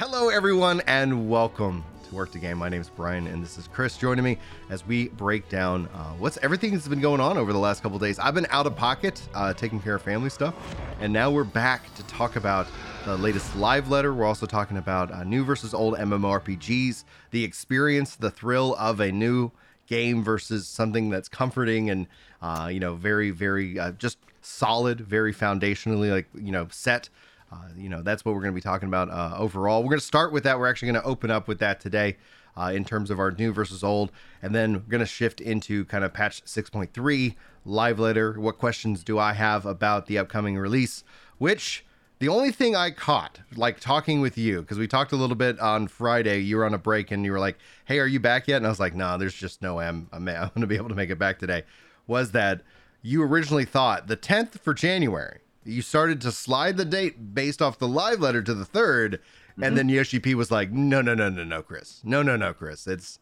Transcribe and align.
Hello, 0.00 0.30
everyone, 0.30 0.80
and 0.86 1.28
welcome 1.28 1.84
to 2.08 2.14
Work 2.14 2.32
the 2.32 2.38
Game. 2.38 2.56
My 2.56 2.70
name 2.70 2.80
is 2.80 2.88
Brian, 2.88 3.26
and 3.26 3.44
this 3.44 3.58
is 3.58 3.68
Chris 3.68 3.98
joining 3.98 4.24
me 4.24 4.38
as 4.70 4.86
we 4.86 5.08
break 5.08 5.46
down 5.50 5.90
uh, 5.92 6.14
what's 6.14 6.38
everything 6.38 6.72
that's 6.72 6.88
been 6.88 7.02
going 7.02 7.20
on 7.20 7.36
over 7.36 7.52
the 7.52 7.58
last 7.58 7.82
couple 7.82 7.98
days. 7.98 8.18
I've 8.18 8.32
been 8.32 8.46
out 8.48 8.66
of 8.66 8.74
pocket, 8.74 9.20
uh, 9.34 9.52
taking 9.52 9.78
care 9.78 9.96
of 9.96 10.00
family 10.00 10.30
stuff, 10.30 10.54
and 11.02 11.12
now 11.12 11.30
we're 11.30 11.44
back 11.44 11.94
to 11.96 12.02
talk 12.04 12.36
about 12.36 12.66
the 13.04 13.14
latest 13.18 13.54
live 13.56 13.90
letter. 13.90 14.14
We're 14.14 14.24
also 14.24 14.46
talking 14.46 14.78
about 14.78 15.12
uh, 15.12 15.22
new 15.22 15.44
versus 15.44 15.74
old 15.74 15.98
MMORPGs, 15.98 17.04
the 17.30 17.44
experience, 17.44 18.16
the 18.16 18.30
thrill 18.30 18.76
of 18.76 19.00
a 19.00 19.12
new 19.12 19.50
game 19.86 20.24
versus 20.24 20.66
something 20.66 21.10
that's 21.10 21.28
comforting 21.28 21.90
and 21.90 22.06
uh, 22.40 22.70
you 22.72 22.80
know 22.80 22.94
very, 22.94 23.32
very 23.32 23.78
uh, 23.78 23.92
just 23.92 24.16
solid, 24.40 25.02
very 25.02 25.34
foundationally 25.34 26.10
like 26.10 26.26
you 26.34 26.52
know 26.52 26.68
set. 26.70 27.10
Uh, 27.52 27.56
you 27.76 27.88
know, 27.88 28.02
that's 28.02 28.24
what 28.24 28.34
we're 28.34 28.40
going 28.40 28.52
to 28.52 28.56
be 28.56 28.60
talking 28.60 28.88
about 28.88 29.10
uh, 29.10 29.34
overall. 29.36 29.82
We're 29.82 29.90
going 29.90 30.00
to 30.00 30.06
start 30.06 30.32
with 30.32 30.44
that. 30.44 30.58
We're 30.58 30.68
actually 30.68 30.92
going 30.92 31.02
to 31.02 31.08
open 31.08 31.30
up 31.30 31.48
with 31.48 31.58
that 31.58 31.80
today 31.80 32.16
uh, 32.56 32.72
in 32.74 32.84
terms 32.84 33.10
of 33.10 33.18
our 33.18 33.30
new 33.32 33.52
versus 33.52 33.82
old. 33.82 34.12
And 34.42 34.54
then 34.54 34.74
we're 34.74 34.80
going 34.80 35.00
to 35.00 35.06
shift 35.06 35.40
into 35.40 35.84
kind 35.86 36.04
of 36.04 36.12
patch 36.12 36.44
6.3 36.44 37.34
live 37.64 37.98
letter. 37.98 38.38
What 38.38 38.58
questions 38.58 39.02
do 39.02 39.18
I 39.18 39.32
have 39.32 39.66
about 39.66 40.06
the 40.06 40.18
upcoming 40.18 40.56
release? 40.56 41.02
Which 41.38 41.84
the 42.20 42.28
only 42.28 42.52
thing 42.52 42.76
I 42.76 42.90
caught, 42.90 43.40
like 43.56 43.80
talking 43.80 44.20
with 44.20 44.36
you, 44.36 44.60
because 44.60 44.78
we 44.78 44.86
talked 44.86 45.12
a 45.12 45.16
little 45.16 45.36
bit 45.36 45.58
on 45.58 45.88
Friday, 45.88 46.40
you 46.40 46.56
were 46.56 46.66
on 46.66 46.74
a 46.74 46.78
break 46.78 47.10
and 47.10 47.24
you 47.24 47.32
were 47.32 47.40
like, 47.40 47.58
hey, 47.86 47.98
are 47.98 48.06
you 48.06 48.20
back 48.20 48.46
yet? 48.46 48.58
And 48.58 48.66
I 48.66 48.68
was 48.68 48.80
like, 48.80 48.94
no, 48.94 49.16
there's 49.16 49.34
just 49.34 49.62
no 49.62 49.76
way 49.76 49.86
I'm, 49.86 50.08
I'm, 50.12 50.28
I'm 50.28 50.48
going 50.48 50.60
to 50.60 50.66
be 50.66 50.76
able 50.76 50.90
to 50.90 50.94
make 50.94 51.10
it 51.10 51.18
back 51.18 51.38
today. 51.38 51.64
Was 52.06 52.32
that 52.32 52.62
you 53.02 53.22
originally 53.22 53.64
thought 53.64 54.06
the 54.06 54.16
10th 54.16 54.60
for 54.60 54.74
January 54.74 55.40
you 55.64 55.82
started 55.82 56.20
to 56.22 56.32
slide 56.32 56.76
the 56.76 56.84
date 56.84 57.34
based 57.34 57.60
off 57.60 57.78
the 57.78 57.88
live 57.88 58.20
letter 58.20 58.42
to 58.42 58.54
the 58.54 58.64
3rd 58.64 59.12
mm-hmm. 59.12 59.62
and 59.62 59.76
then 59.76 59.88
Yoshi 59.88 60.18
P 60.18 60.34
was 60.34 60.50
like, 60.50 60.70
"No, 60.70 61.02
no, 61.02 61.14
no, 61.14 61.28
no, 61.28 61.44
no, 61.44 61.62
Chris. 61.62 62.00
No, 62.04 62.22
no, 62.22 62.36
no, 62.36 62.52
Chris. 62.52 62.86
It's 62.86 63.18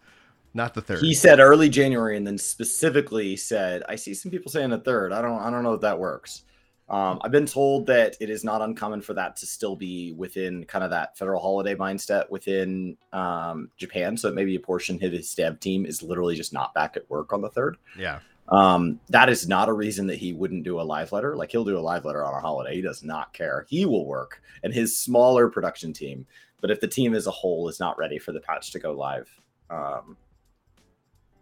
not 0.55 0.75
the 0.75 0.83
3rd." 0.83 1.00
He 1.00 1.14
said 1.14 1.41
early 1.41 1.69
January 1.69 2.17
and 2.17 2.27
then 2.27 2.39
specifically 2.39 3.36
said, 3.36 3.83
"I 3.89 3.97
see 3.97 4.14
some 4.14 4.30
people 4.30 4.50
saying 4.50 4.70
the 4.70 4.78
3rd. 4.78 5.12
I 5.12 5.22
don't 5.22 5.41
I 5.41 5.50
don't 5.50 5.62
know 5.62 5.75
if 5.75 5.80
that 5.83 5.98
works." 5.98 6.45
Um, 6.91 7.20
I've 7.22 7.30
been 7.33 7.47
told 7.47 7.86
that 7.86 8.17
it 8.19 8.30
is 8.30 8.45
not 8.45 8.62
uncommon 8.62 9.02
for 9.02 9.12
that 9.14 9.36
to 9.36 9.47
still 9.47 9.77
be 9.77 10.12
within 10.12 10.64
kind 10.64 10.83
of 10.83 10.91
that 10.91 11.19
federal 11.19 11.41
holiday 11.41 11.75
mindset 11.75 12.30
within 12.30 12.97
um, 13.12 13.70
Japan. 13.77 14.17
So 14.17 14.33
maybe 14.33 14.56
a 14.56 14.61
portion 14.61 14.97
of 14.97 15.12
his 15.12 15.34
dev 15.34 15.61
team 15.61 15.84
is 15.84 16.02
literally 16.02 16.34
just 16.34 16.52
not 16.52 16.73
back 16.73 16.97
at 16.97 17.08
work 17.11 17.33
on 17.34 17.42
the 17.42 17.50
third. 17.50 17.77
Yeah. 17.98 18.20
Um, 18.49 18.99
that 19.11 19.29
is 19.29 19.47
not 19.47 19.69
a 19.69 19.73
reason 19.73 20.07
that 20.07 20.17
he 20.17 20.33
wouldn't 20.33 20.65
do 20.65 20.81
a 20.81 20.83
live 20.83 21.13
letter. 21.13 21.37
Like 21.37 21.53
he'll 21.53 21.65
do 21.65 21.79
a 21.79 21.81
live 21.81 22.05
letter 22.05 22.25
on 22.25 22.35
a 22.35 22.41
holiday. 22.41 22.75
He 22.75 22.83
does 22.83 23.03
not 23.03 23.33
care. 23.35 23.67
He 23.69 23.85
will 23.85 24.07
work 24.07 24.43
and 24.63 24.73
his 24.73 24.99
smaller 24.99 25.49
production 25.49 25.93
team. 25.93 26.27
But 26.61 26.71
if 26.71 26.81
the 26.81 26.89
team 26.89 27.15
as 27.15 27.27
a 27.27 27.31
whole 27.31 27.69
is 27.69 27.79
not 27.79 27.99
ready 27.99 28.19
for 28.19 28.33
the 28.33 28.41
patch 28.41 28.73
to 28.73 28.79
go 28.79 28.93
live, 28.93 29.29
um, 29.71 30.17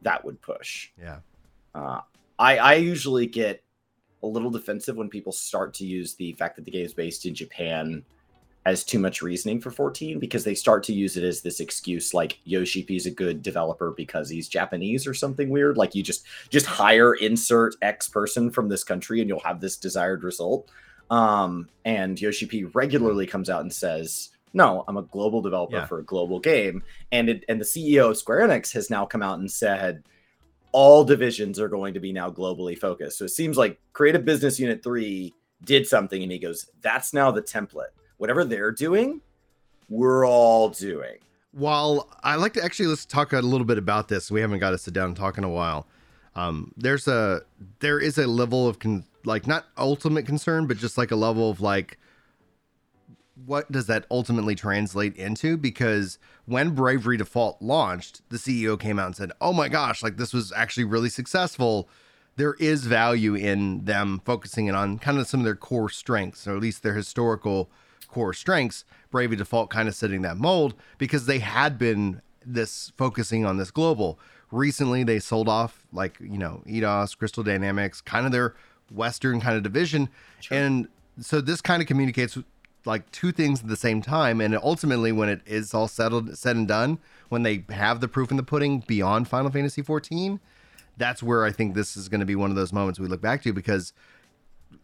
that 0.03 0.25
would 0.25 0.41
push. 0.43 0.91
Yeah. 1.01 1.21
Uh, 1.75 2.01
I 2.39 2.59
I 2.59 2.75
usually 2.75 3.27
get 3.27 3.63
a 4.23 4.27
little 4.27 4.51
defensive 4.51 4.97
when 4.97 5.09
people 5.09 5.33
start 5.33 5.75
to 5.75 5.87
use 5.87 6.15
the 6.15 6.33
fact 6.33 6.57
that 6.57 6.65
the 6.65 6.71
game 6.71 6.85
is 6.85 6.93
based 6.93 7.25
in 7.25 7.35
Japan 7.35 8.05
as 8.67 8.83
too 8.83 8.99
much 8.99 9.23
reasoning 9.23 9.61
for 9.61 9.71
14 9.71 10.19
because 10.19 10.43
they 10.43 10.55
start 10.55 10.83
to 10.83 10.93
use 10.93 11.17
it 11.17 11.23
as 11.23 11.41
this 11.41 11.61
excuse 11.61 12.13
like 12.13 12.41
Yoshi 12.43 12.83
P's 12.83 13.07
a 13.07 13.13
good 13.13 13.41
developer 13.41 13.93
because 13.93 14.29
he's 14.29 14.49
Japanese 14.49 15.07
or 15.07 15.15
something 15.15 15.51
weird. 15.51 15.77
Like 15.77 15.95
you 15.95 16.03
just 16.03 16.27
just 16.51 16.67
hire 16.67 17.15
insert 17.15 17.77
X 17.81 18.09
person 18.09 18.51
from 18.51 18.69
this 18.69 18.83
country 18.83 19.21
and 19.21 19.29
you'll 19.29 19.39
have 19.41 19.61
this 19.61 19.77
desired 19.77 20.25
result. 20.25 20.69
Um, 21.11 21.69
and 21.85 22.21
Yoshi 22.21 22.47
P 22.47 22.65
regularly 22.65 23.25
comes 23.25 23.49
out 23.49 23.61
and 23.61 23.73
says, 23.73 24.31
No, 24.53 24.83
I'm 24.89 24.97
a 24.97 25.03
global 25.03 25.41
developer 25.41 25.77
yeah. 25.77 25.87
for 25.87 26.01
a 26.01 26.05
global 26.05 26.41
game. 26.41 26.83
And 27.13 27.29
it 27.29 27.45
and 27.49 27.61
the 27.61 27.65
CEO 27.65 28.11
of 28.11 28.19
Square 28.19 28.49
Enix 28.49 28.73
has 28.73 28.91
now 28.91 29.07
come 29.07 29.23
out 29.23 29.39
and 29.39 29.51
said 29.51 30.03
all 30.73 31.05
divisions 31.05 31.61
are 31.61 31.69
going 31.69 31.95
to 31.95 32.01
be 32.01 32.13
now 32.13 32.33
globally 32.33 32.77
focused. 32.77 33.19
So 33.19 33.27
it 33.27 33.31
seems 33.31 33.57
like 33.57 33.81
Creative 33.93 34.25
Business 34.25 34.59
Unit 34.59 34.83
3 34.83 35.33
did 35.65 35.87
something 35.87 36.21
and 36.21 36.33
he 36.33 36.41
goes, 36.41 36.69
That's 36.83 37.15
now 37.15 37.31
the 37.31 37.43
template 37.43 37.95
whatever 38.19 38.45
they're 38.45 38.73
doing, 38.73 39.21
we're 39.89 40.27
all 40.27 40.71
doing. 40.71 41.19
While 41.53 42.09
I 42.23 42.37
like 42.37 42.53
to 42.55 42.65
actually 42.65 42.89
let's 42.89 43.07
talk 43.07 43.33
a 43.33 43.41
little 43.41 43.65
bit 43.65 43.79
about 43.79 44.09
this. 44.09 44.31
We 44.31 44.41
haven't 44.41 44.59
got 44.59 44.71
to 44.71 44.79
sit 44.79 44.93
down 44.93 45.09
and 45.09 45.17
talk 45.17 45.39
in 45.39 45.45
a 45.45 45.49
while. 45.49 45.87
Um, 46.35 46.73
there's 46.77 47.09
a 47.09 47.43
there 47.81 47.99
is 47.99 48.19
a 48.19 48.27
level 48.27 48.69
of 48.69 48.79
con- 48.79 49.05
like 49.25 49.47
not 49.47 49.65
ultimate 49.79 50.27
concern, 50.27 50.67
but 50.67 50.77
just 50.77 50.99
like 50.99 51.11
a 51.11 51.17
level 51.17 51.51
of 51.51 51.61
like 51.61 51.99
what 53.45 53.71
does 53.71 53.87
that 53.87 54.07
ultimately 54.11 54.55
translate 54.55 55.15
into? 55.17 55.57
Because 55.57 56.19
when 56.47 56.71
Bravely 56.71 57.17
Default 57.17 57.61
launched, 57.61 58.23
the 58.31 58.39
CEO 58.39 58.79
came 58.79 58.99
out 58.99 59.07
and 59.07 59.17
said, 59.17 59.33
"Oh 59.41 59.53
my 59.53 59.69
gosh, 59.69 60.03
like 60.03 60.17
this 60.17 60.33
was 60.33 60.53
actually 60.53 60.85
really 60.85 61.11
successful." 61.11 61.89
There 62.37 62.55
is 62.55 62.85
value 62.85 63.35
in 63.35 63.85
them 63.87 64.21
focusing 64.25 64.67
in 64.67 64.75
on 64.75 64.99
kind 64.99 65.19
of 65.19 65.27
some 65.27 65.41
of 65.41 65.45
their 65.45 65.57
core 65.57 65.89
strengths, 65.89 66.47
or 66.47 66.55
at 66.55 66.63
least 66.63 66.83
their 66.83 66.95
historical 66.95 67.71
core 68.07 68.33
strengths, 68.33 68.85
Bravely 69.11 69.37
Default 69.37 69.71
kind 69.71 69.89
of 69.89 69.95
setting 69.95 70.23
that 70.23 70.37
mold 70.37 70.75
because 70.99 71.27
they 71.27 71.39
had 71.39 71.79
been 71.79 72.23
this 72.45 72.93
focusing 72.97 73.45
on 73.45 73.57
this 73.57 73.71
global. 73.71 74.19
Recently, 74.51 75.05
they 75.05 75.19
sold 75.19 75.49
off 75.49 75.85
like 75.93 76.19
you 76.21 76.39
know 76.39 76.63
Eidos, 76.67 77.17
Crystal 77.17 77.43
Dynamics, 77.43 78.01
kind 78.01 78.27
of 78.27 78.33
their 78.33 78.55
Western 78.91 79.41
kind 79.41 79.57
of 79.57 79.63
division, 79.63 80.09
sure. 80.41 80.57
and 80.57 80.89
so 81.21 81.41
this 81.41 81.61
kind 81.61 81.83
of 81.83 81.89
communicates 81.89 82.39
like 82.87 83.11
two 83.11 83.33
things 83.33 83.61
at 83.63 83.69
the 83.69 83.77
same 83.77 84.01
time. 84.01 84.41
And 84.41 84.57
ultimately, 84.57 85.13
when 85.13 85.29
it 85.29 85.41
is 85.45 85.75
all 85.75 85.89
settled, 85.89 86.37
said 86.39 86.57
and 86.57 86.69
done, 86.69 86.99
when 87.29 87.43
they 87.43 87.65
have 87.71 88.01
the 88.01 88.09
proof 88.09 88.31
in 88.31 88.37
the 88.37 88.43
pudding 88.43 88.85
beyond 88.87 89.29
Final 89.29 89.51
Fantasy 89.51 89.83
14, 89.83 90.41
that's 90.97 91.23
where 91.23 91.45
I 91.45 91.53
think 91.53 91.75
this 91.75 91.97
is 91.97 92.09
going 92.09 92.21
to 92.21 92.27
be 92.27 92.37
one 92.37 92.51
of 92.51 92.57
those 92.57 92.73
moments 92.73 92.99
we 92.99 93.09
look 93.09 93.21
back 93.21 93.43
to 93.43 93.53
because 93.53 93.93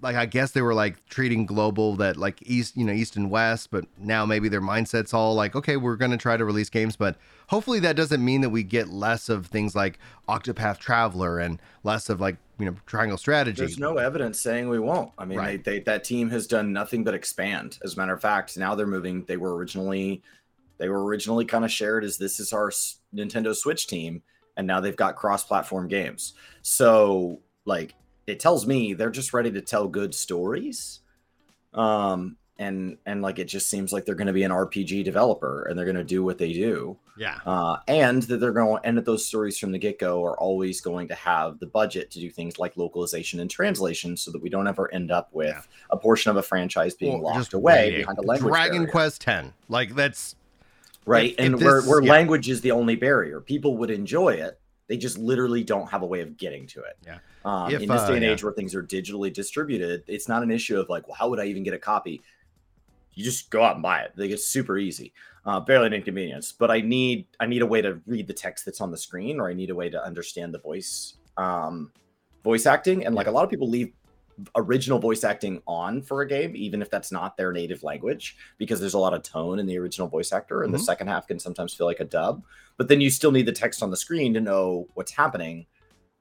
like 0.03 0.17
I 0.17 0.27
guess 0.27 0.51
they 0.51 0.63
were 0.63 0.75
like 0.75 1.05
treating 1.07 1.47
global 1.47 1.97
that 1.97 2.17
like 2.17 2.43
east, 2.43 2.77
you 2.77 2.85
know, 2.85 2.93
east 2.93 3.17
and 3.17 3.31
west, 3.31 3.71
but 3.71 3.85
now 3.97 4.27
maybe 4.27 4.49
their 4.49 4.61
mindset's 4.61 5.15
all 5.15 5.35
like, 5.35 5.55
okay, 5.55 5.77
we're 5.77 5.97
going 5.97 6.11
to 6.11 6.17
try 6.17 6.37
to 6.37 6.45
release 6.45 6.69
games, 6.69 6.97
but 6.97 7.17
hopefully 7.47 7.79
that 7.81 7.95
doesn't 7.95 8.23
mean 8.23 8.41
that 8.41 8.51
we 8.51 8.65
get 8.65 8.89
less 8.89 9.29
of 9.29 9.47
things 9.47 9.77
like 9.77 9.99
Octopath 10.29 10.79
Traveler 10.79 11.39
and 11.39 11.61
less 11.85 12.11
of 12.11 12.21
like, 12.21 12.37
you 12.59 12.67
know, 12.67 12.77
Triangle 12.87 13.17
Strategy. 13.17 13.61
There's 13.61 13.79
no 13.79 13.97
evidence 13.99 14.41
saying 14.41 14.69
we 14.69 14.81
won't. 14.81 15.13
I 15.19 15.25
mean, 15.25 15.39
right. 15.39 15.63
they, 15.63 15.79
they, 15.79 15.85
that 15.85 16.05
team 16.05 16.29
has 16.31 16.47
done 16.49 16.73
nothing 16.73 17.05
but 17.05 17.15
expand. 17.15 17.79
As 17.85 17.95
a 17.95 17.97
matter 17.97 18.13
of 18.13 18.21
fact, 18.21 18.57
now 18.57 18.75
they're 18.75 18.87
moving. 18.87 19.25
They 19.25 19.37
were 19.37 19.55
originally, 19.55 20.23
they 20.79 20.89
were 20.89 21.05
originally 21.05 21.45
kind 21.45 21.65
of 21.65 21.71
shared 21.71 22.05
as 22.05 22.19
this 22.19 22.41
is 22.41 22.53
our 22.53 22.71
Nintendo 23.15 23.55
Switch 23.55 23.87
team, 23.87 24.23
and 24.57 24.67
now 24.67 24.81
they've 24.81 24.97
got 24.97 25.15
cross-platform 25.17 25.87
games. 25.89 26.35
So 26.63 27.41
like 27.65 27.95
it 28.33 28.41
tells 28.41 28.67
me 28.67 28.95
they're 28.95 29.11
just 29.11 29.33
ready 29.33 29.53
to 29.53 29.61
tell 29.61 29.87
good 29.87 30.15
stories. 30.15 31.01
Um, 31.75 32.37
and 32.59 32.99
and 33.07 33.23
like 33.23 33.39
it 33.39 33.47
just 33.47 33.69
seems 33.69 33.93
like 33.93 34.05
they're 34.05 34.15
going 34.15 34.27
to 34.27 34.33
be 34.33 34.45
an 34.45 34.51
RPG 34.51 35.05
developer 35.05 35.65
and 35.65 35.77
they're 35.77 35.87
going 35.87 35.97
to 35.97 36.05
do 36.05 36.23
what 36.23 36.39
they 36.39 36.53
do. 36.53 36.97
Yeah. 37.17 37.39
Uh, 37.45 37.79
and 37.89 38.23
that 38.25 38.39
they're 38.39 38.53
going 38.53 38.81
and 38.85 38.97
that 38.97 39.05
those 39.05 39.27
stories 39.27 39.59
from 39.59 39.73
the 39.73 39.79
get 39.79 39.99
go 39.99 40.25
are 40.25 40.39
always 40.39 40.81
going 40.81 41.09
to 41.09 41.15
have 41.15 41.59
the 41.59 41.67
budget 41.67 42.11
to 42.13 42.21
do 42.21 42.31
things 42.31 42.59
like 42.59 42.77
localization 42.77 43.41
and 43.41 43.51
translation, 43.51 44.17
so 44.17 44.31
that 44.31 44.43
we 44.43 44.49
don't 44.49 44.67
ever 44.67 44.93
end 44.95 45.11
up 45.11 45.29
with 45.33 45.49
yeah. 45.49 45.63
a 45.91 45.97
portion 45.97 46.31
of 46.31 46.37
a 46.37 46.43
franchise 46.43 46.95
being 46.95 47.23
well, 47.23 47.35
locked 47.35 47.53
away 47.53 47.75
waiting. 47.75 48.01
behind 48.01 48.19
a 48.19 48.23
language. 48.23 48.51
Dragon 48.51 48.73
barrier. 48.79 48.91
Quest 48.91 49.21
Ten, 49.21 49.53
like 49.69 49.95
that's 49.95 50.37
right, 51.05 51.33
if, 51.33 51.39
and 51.39 51.55
if 51.55 51.61
this, 51.61 51.67
where 51.67 51.83
where 51.83 52.03
yeah. 52.03 52.13
language 52.13 52.49
is 52.49 52.61
the 52.61 52.71
only 52.71 52.97
barrier, 52.97 53.41
people 53.41 53.77
would 53.79 53.91
enjoy 53.91 54.31
it 54.31 54.61
they 54.89 54.97
just 54.97 55.19
literally 55.19 55.65
don't 55.65 55.89
have 55.89 56.03
a 56.03 56.07
way 56.07 56.21
of 56.21 56.37
getting 56.37 56.67
to 56.69 56.81
it. 56.81 56.99
Yeah. 57.05 57.19
Um, 57.45 57.73
if, 57.73 57.83
in 57.83 57.89
this 57.89 58.03
day 58.03 58.17
and 58.17 58.25
uh, 58.25 58.29
age 58.29 58.41
yeah. 58.41 58.47
where 58.47 58.53
things 58.53 58.75
are 58.75 58.83
digitally 58.83 59.33
distributed, 59.33 60.05
it's 60.07 60.29
not 60.29 60.43
an 60.43 60.51
issue 60.51 60.79
of 60.79 60.89
like, 60.89 61.07
well, 61.09 61.17
how 61.19 61.29
would 61.29 61.41
I 61.41 61.45
even 61.47 61.63
get 61.63 61.75
a 61.75 61.79
copy? 61.79 62.23
You 63.15 63.25
just 63.25 63.51
go 63.51 63.63
out 63.63 63.75
and 63.75 63.83
buy 63.83 64.01
it. 64.01 64.13
Like 64.17 64.31
it's 64.31 64.47
super 64.47 64.79
easy. 64.79 65.13
Uh, 65.45 65.59
barely 65.59 65.89
an 65.89 65.93
inconvenience, 65.93 66.53
but 66.53 66.71
I 66.71 66.81
need 66.81 67.27
I 67.41 67.47
need 67.47 67.63
a 67.63 67.67
way 67.67 67.83
to 67.83 68.01
read 68.07 68.29
the 68.29 68.33
text 68.33 68.65
that's 68.65 68.81
on 68.81 68.93
the 68.93 68.97
screen, 68.97 69.41
or 69.41 69.51
I 69.51 69.55
need 69.55 69.71
a 69.71 69.75
way 69.75 69.91
to 69.91 70.03
understand 70.03 70.55
the 70.55 70.61
voice 70.61 71.15
um, 71.37 71.91
voice 72.45 72.65
acting. 72.65 73.05
And 73.05 73.15
like 73.17 73.27
a 73.27 73.31
lot 73.31 73.43
of 73.43 73.51
people 73.51 73.69
leave 73.69 73.93
original 74.57 74.99
voice 74.99 75.25
acting 75.25 75.63
on 75.67 76.03
for 76.03 76.23
a 76.23 76.29
game, 76.29 76.55
even 76.55 76.81
if 76.81 76.91
that's 76.91 77.13
not 77.13 77.37
their 77.37 77.53
native 77.53 77.83
language, 77.83 78.37
because 78.59 78.81
there's 78.81 78.95
a 78.95 78.99
lot 78.99 79.15
of 79.15 79.23
tone 79.23 79.59
in 79.59 79.67
the 79.67 79.79
original 79.79 80.09
voice 80.09 80.33
actor, 80.33 80.63
and 80.63 80.69
mm-hmm. 80.69 80.79
the 80.79 80.85
second 80.85 81.09
half 81.09 81.27
can 81.27 81.39
sometimes 81.39 81.75
feel 81.75 81.87
like 81.87 82.01
a 82.01 82.05
dub. 82.05 82.43
But 82.77 82.89
then 82.89 83.01
you 83.01 83.11
still 83.11 83.33
need 83.33 83.47
the 83.47 83.53
text 83.53 83.83
on 83.83 83.91
the 83.91 83.97
screen 83.97 84.35
to 84.35 84.41
know 84.41 84.89
what's 84.95 85.13
happening, 85.13 85.67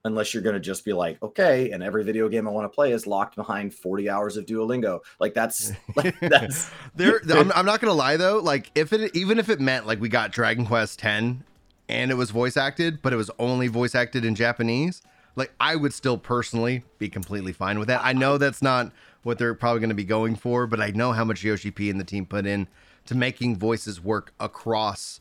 unless 0.04 0.34
you're 0.34 0.44
going 0.44 0.56
to 0.56 0.60
just 0.60 0.84
be 0.84 0.94
like, 0.94 1.22
okay, 1.22 1.72
and 1.72 1.84
every 1.84 2.04
video 2.04 2.28
game 2.30 2.48
I 2.48 2.52
want 2.52 2.66
to 2.66 2.76
play 2.76 2.92
is 2.92 3.06
locked 3.08 3.36
behind 3.36 3.74
40 3.74 4.10
hours 4.10 4.38
of 4.38 4.46
Duolingo. 4.46 5.00
Like 5.20 5.34
that's 5.34 5.72
like, 5.96 6.20
that's 6.22 6.70
there. 6.96 7.22
I'm, 7.30 7.52
I'm 7.54 7.66
not 7.66 7.82
going 7.82 7.92
to 7.92 7.98
lie 7.98 8.18
though. 8.18 8.40
Like 8.40 8.72
if 8.76 8.94
it 8.94 9.16
even 9.16 9.40
if 9.40 9.50
it 9.50 9.60
meant 9.60 9.88
like 9.88 10.00
we 10.00 10.10
got 10.10 10.32
Dragon 10.32 10.66
Quest 10.66 11.00
10 11.00 11.44
and 11.90 12.12
it 12.12 12.16
was 12.16 12.32
voice 12.32 12.58
acted, 12.58 13.02
but 13.02 13.14
it 13.14 13.18
was 13.18 13.32
only 13.40 13.68
voice 13.68 13.96
acted 13.96 14.26
in 14.26 14.36
Japanese 14.36 15.02
like 15.36 15.54
I 15.60 15.76
would 15.76 15.94
still 15.94 16.18
personally 16.18 16.84
be 16.98 17.10
completely 17.10 17.54
fine 17.54 17.80
with 17.80 17.88
that. 17.88 18.02
I 18.04 18.14
know 18.14 18.38
that's 18.38 18.62
not 18.62 18.92
what 19.24 19.38
they're 19.38 19.54
probably 19.54 19.80
going 19.80 19.90
to 19.90 19.96
be 19.96 20.04
going 20.04 20.36
for, 20.36 20.68
but 20.68 20.82
I 20.82 20.92
know 20.92 21.12
how 21.12 21.24
much 21.24 21.44
Yoshi 21.44 21.72
P 21.72 21.90
and 21.90 22.00
the 22.00 22.04
team 22.04 22.26
put 22.26 22.46
in 22.46 22.68
to 23.06 23.16
making 23.16 23.58
voices 23.58 24.02
work 24.02 24.34
across 24.40 25.21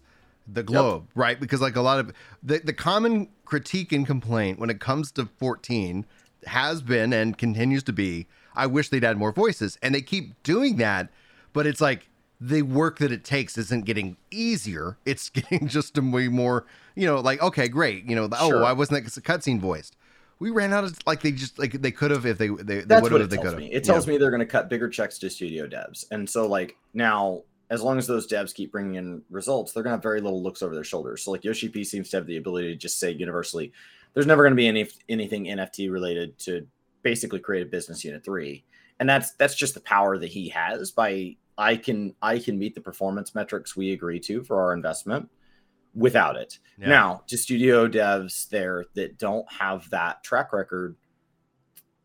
the 0.53 0.63
globe, 0.63 1.05
yep. 1.09 1.11
right? 1.15 1.41
Because 1.41 1.61
like 1.61 1.77
a 1.77 1.81
lot 1.81 1.99
of 1.99 2.13
the, 2.43 2.59
the 2.59 2.73
common 2.73 3.29
critique 3.45 3.93
and 3.93 4.07
complaint 4.07 4.59
when 4.59 4.71
it 4.71 4.81
comes 4.81 5.11
to 5.13 5.29
14 5.39 6.07
has 6.47 6.83
been 6.83 7.13
and 7.13 7.37
continues 7.37 7.83
to 7.85 7.93
be, 7.93 8.27
I 8.55 8.67
wish 8.67 8.89
they'd 8.89 9.05
add 9.05 9.17
more 9.17 9.33
voices. 9.33 9.79
And 9.83 9.95
they 9.95 10.03
keep 10.03 10.43
doing 10.43 10.77
that, 10.77 11.11
but 11.53 11.67
it's 11.67 11.81
like 11.81 12.09
the 12.41 12.63
work 12.63 12.99
that 12.99 13.13
it 13.13 13.25
takes 13.25 13.59
isn't 13.59 13.85
getting 13.85 14.17
easier. 14.31 14.97
It's 15.05 15.29
getting 15.31 15.69
just 15.69 15.97
a 15.99 16.03
way 16.03 16.29
more, 16.29 16.67
you 16.95 17.07
know, 17.07 17.21
like, 17.21 17.43
okay, 17.43 17.69
great. 17.69 18.05
You 18.05 18.17
know, 18.17 18.29
oh, 18.33 18.49
sure. 18.49 18.57
oh, 18.59 18.63
why 18.63 18.73
wasn't 18.73 19.05
that 19.05 19.23
cutscene 19.23 19.61
voiced? 19.61 19.97
We 20.39 20.49
ran 20.51 20.73
out 20.73 20.85
of 20.85 20.99
like 21.07 21.21
they 21.21 21.33
just 21.33 21.59
like 21.59 21.73
they 21.73 21.91
could 21.91 22.11
have 22.11 22.25
if 22.25 22.39
they 22.39 22.49
they, 22.49 22.81
they 22.81 23.01
would 23.01 23.13
have 23.21 23.29
they 23.29 23.37
could 23.37 23.53
have. 23.53 23.61
It 23.61 23.85
tells 23.85 24.07
yeah. 24.07 24.13
me 24.13 24.19
they're 24.19 24.31
going 24.31 24.41
to 24.41 24.47
cut 24.47 24.71
bigger 24.71 24.89
checks 24.89 25.19
to 25.19 25.29
studio 25.29 25.67
devs, 25.67 26.07
and 26.11 26.27
so 26.27 26.47
like 26.47 26.79
now 26.95 27.43
as 27.71 27.83
long 27.83 27.99
as 27.99 28.07
those 28.07 28.27
devs 28.27 28.53
keep 28.53 28.73
bringing 28.73 28.97
in 28.97 29.23
results, 29.31 29.73
they're 29.73 29.85
going 29.85 29.93
to 29.93 29.97
have 29.97 30.03
very 30.03 30.21
little 30.21 30.43
looks 30.43 30.61
over 30.61 30.75
their 30.75 30.85
shoulders. 30.85 31.23
So 31.23 31.31
like 31.31 31.45
Yoshi 31.45 31.69
P 31.69 31.85
seems 31.85 32.11
to 32.11 32.17
have 32.17 32.27
the 32.27 32.37
ability 32.37 32.69
to 32.69 32.77
just 32.77 32.99
say 32.99 33.13
universally, 33.13 33.73
there's 34.13 34.27
never 34.27 34.43
going 34.43 34.53
to 34.53 34.57
be 34.57 34.67
any 34.67 34.89
anything 35.09 35.45
NFT 35.45 35.91
related 35.91 36.39
to 36.41 36.67
basically 37.03 37.39
Creative 37.39 37.71
Business 37.71 38.05
Unit 38.05 38.25
three, 38.25 38.65
and 38.99 39.09
that's 39.09 39.33
that's 39.35 39.55
just 39.55 39.75
the 39.75 39.81
power 39.81 40.19
that 40.19 40.29
he 40.29 40.49
has 40.49 40.91
by 40.91 41.37
I 41.57 41.77
can 41.77 42.15
I 42.21 42.41
can 42.41 42.59
meet 42.59 42.75
the 42.75 42.81
performance 42.81 43.35
metrics 43.35 43.77
we 43.77 43.93
agree 43.93 44.19
to 44.21 44.43
for 44.43 44.61
our 44.61 44.73
investment 44.73 45.29
without 45.95 46.37
it. 46.37 46.59
Yeah. 46.79 46.89
Now, 46.89 47.23
to 47.29 47.37
studio 47.37 47.87
devs 47.87 48.49
there 48.49 48.87
that 48.95 49.19
don't 49.19 49.51
have 49.53 49.89
that 49.91 50.25
track 50.25 50.53
record, 50.53 50.97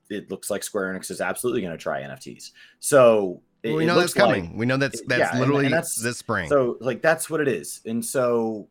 it 0.10 0.30
looks 0.30 0.50
like 0.50 0.64
Square 0.64 0.94
Enix 0.94 1.10
is 1.10 1.22
absolutely 1.22 1.62
going 1.62 1.74
to 1.74 1.78
try 1.82 2.02
NFTs. 2.02 2.52
So 2.80 3.42
well, 3.66 3.76
we 3.78 3.86
know 3.86 4.00
that's 4.00 4.14
coming. 4.14 4.50
Like, 4.50 4.58
we 4.58 4.66
know 4.66 4.78
that's 4.78 5.02
that's 5.04 5.34
yeah, 5.34 5.40
literally 5.40 5.66
and, 5.66 5.74
and 5.74 5.74
that's, 5.76 5.96
this 5.96 6.18
spring. 6.18 6.50
So 6.50 6.78
like 6.80 7.02
that's 7.02 7.30
what 7.30 7.42
it 7.42 7.48
is. 7.48 7.82
And 7.86 8.04
so 8.04 8.68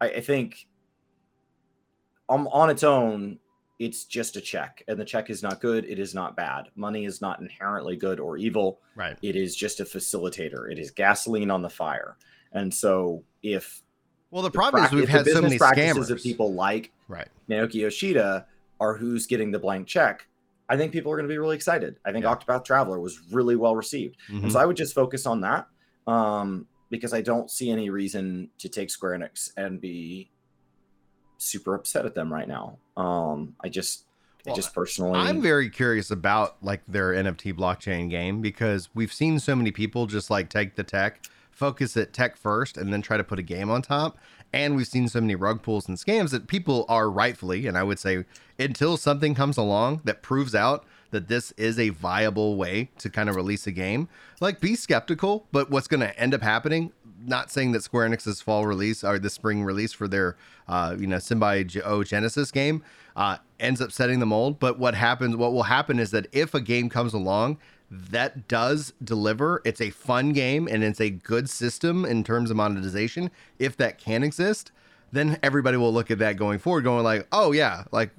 I, 0.00 0.10
I 0.10 0.20
think 0.20 0.66
on, 2.28 2.46
on 2.48 2.70
its 2.70 2.82
own, 2.82 3.38
it's 3.78 4.04
just 4.04 4.36
a 4.36 4.40
check 4.40 4.82
and 4.88 4.98
the 4.98 5.04
check 5.04 5.30
is 5.30 5.42
not 5.42 5.60
good 5.60 5.84
it 5.84 5.98
is 5.98 6.14
not 6.14 6.36
bad 6.36 6.64
money 6.74 7.04
is 7.04 7.20
not 7.20 7.40
inherently 7.40 7.96
good 7.96 8.18
or 8.18 8.36
evil 8.36 8.80
right 8.96 9.16
it 9.22 9.36
is 9.36 9.54
just 9.54 9.80
a 9.80 9.84
facilitator 9.84 10.70
it 10.70 10.78
is 10.78 10.90
gasoline 10.90 11.50
on 11.50 11.62
the 11.62 11.70
fire 11.70 12.16
and 12.52 12.72
so 12.72 13.22
if 13.42 13.82
well 14.30 14.42
the 14.42 14.50
problem 14.50 14.82
the 14.82 14.88
pra- 14.88 14.96
is 14.96 15.00
we've 15.00 15.08
had 15.08 15.26
so 15.26 15.40
many 15.40 15.58
practices 15.58 15.96
scammers. 15.96 16.10
of 16.10 16.20
people 16.20 16.54
like 16.54 16.90
right 17.06 17.28
naoki 17.48 17.74
yoshida 17.74 18.46
are 18.80 18.94
who's 18.94 19.26
getting 19.26 19.50
the 19.50 19.58
blank 19.58 19.86
check 19.86 20.26
i 20.68 20.76
think 20.76 20.92
people 20.92 21.10
are 21.12 21.16
going 21.16 21.28
to 21.28 21.32
be 21.32 21.38
really 21.38 21.56
excited 21.56 21.96
i 22.04 22.12
think 22.12 22.24
yeah. 22.24 22.34
octopath 22.34 22.64
traveler 22.64 23.00
was 23.00 23.20
really 23.32 23.56
well 23.56 23.76
received 23.76 24.16
mm-hmm. 24.30 24.44
and 24.44 24.52
so 24.52 24.58
i 24.58 24.66
would 24.66 24.76
just 24.76 24.94
focus 24.94 25.26
on 25.26 25.40
that 25.40 25.66
um, 26.06 26.66
because 26.90 27.12
i 27.12 27.20
don't 27.20 27.50
see 27.50 27.70
any 27.70 27.90
reason 27.90 28.48
to 28.58 28.68
take 28.68 28.90
square 28.90 29.18
enix 29.18 29.50
and 29.56 29.80
be 29.80 30.30
super 31.38 31.74
upset 31.74 32.04
at 32.04 32.14
them 32.14 32.32
right 32.32 32.48
now. 32.48 32.78
Um, 32.96 33.54
I 33.62 33.68
just, 33.68 34.04
well, 34.44 34.54
I 34.54 34.56
just 34.56 34.74
personally, 34.74 35.18
I'm 35.18 35.40
very 35.40 35.70
curious 35.70 36.10
about 36.10 36.56
like 36.62 36.82
their 36.86 37.12
NFT 37.12 37.54
blockchain 37.54 38.10
game 38.10 38.42
because 38.42 38.90
we've 38.94 39.12
seen 39.12 39.38
so 39.38 39.56
many 39.56 39.70
people 39.70 40.06
just 40.06 40.30
like 40.30 40.50
take 40.50 40.74
the 40.76 40.84
tech, 40.84 41.24
focus 41.50 41.96
it 41.96 42.12
tech 42.12 42.36
first, 42.36 42.76
and 42.76 42.92
then 42.92 43.00
try 43.00 43.16
to 43.16 43.24
put 43.24 43.38
a 43.38 43.42
game 43.42 43.70
on 43.70 43.82
top. 43.82 44.18
And 44.52 44.76
we've 44.76 44.86
seen 44.86 45.08
so 45.08 45.20
many 45.20 45.34
rug 45.34 45.62
pulls 45.62 45.88
and 45.88 45.98
scams 45.98 46.30
that 46.30 46.46
people 46.46 46.86
are 46.88 47.10
rightfully, 47.10 47.66
and 47.66 47.76
I 47.76 47.82
would 47.82 47.98
say 47.98 48.24
until 48.58 48.96
something 48.96 49.34
comes 49.34 49.56
along 49.56 50.00
that 50.04 50.22
proves 50.22 50.54
out 50.54 50.84
that 51.10 51.28
this 51.28 51.52
is 51.52 51.78
a 51.78 51.90
viable 51.90 52.56
way 52.56 52.90
to 52.98 53.10
kind 53.10 53.28
of 53.28 53.36
release 53.36 53.66
a 53.66 53.72
game, 53.72 54.08
like 54.40 54.60
be 54.60 54.74
skeptical. 54.74 55.46
But 55.52 55.70
what's 55.70 55.86
going 55.86 56.00
to 56.00 56.18
end 56.18 56.34
up 56.34 56.42
happening 56.42 56.92
not 57.24 57.50
saying 57.50 57.72
that 57.72 57.82
Square 57.82 58.10
Enix's 58.10 58.40
fall 58.40 58.66
release 58.66 59.02
or 59.02 59.18
the 59.18 59.30
spring 59.30 59.64
release 59.64 59.92
for 59.92 60.08
their 60.08 60.36
uh, 60.68 60.94
you 60.98 61.06
know 61.06 61.16
Symbiogenesis 61.16 62.52
game 62.52 62.82
uh, 63.16 63.38
ends 63.58 63.80
up 63.80 63.92
setting 63.92 64.20
the 64.20 64.26
mold. 64.26 64.58
But 64.58 64.78
what 64.78 64.94
happens? 64.94 65.36
What 65.36 65.52
will 65.52 65.64
happen 65.64 65.98
is 65.98 66.10
that 66.12 66.26
if 66.32 66.54
a 66.54 66.60
game 66.60 66.88
comes 66.88 67.14
along 67.14 67.58
that 67.90 68.48
does 68.48 68.92
deliver, 69.02 69.62
it's 69.64 69.80
a 69.80 69.90
fun 69.90 70.32
game 70.32 70.68
and 70.68 70.84
it's 70.84 71.00
a 71.00 71.10
good 71.10 71.48
system 71.48 72.04
in 72.04 72.22
terms 72.22 72.50
of 72.50 72.56
monetization. 72.56 73.30
If 73.58 73.76
that 73.78 73.98
can 73.98 74.22
exist, 74.22 74.72
then 75.10 75.38
everybody 75.42 75.76
will 75.76 75.92
look 75.92 76.10
at 76.10 76.18
that 76.18 76.36
going 76.36 76.58
forward, 76.58 76.84
going 76.84 77.02
like, 77.02 77.26
oh 77.32 77.52
yeah, 77.52 77.84
like 77.90 78.10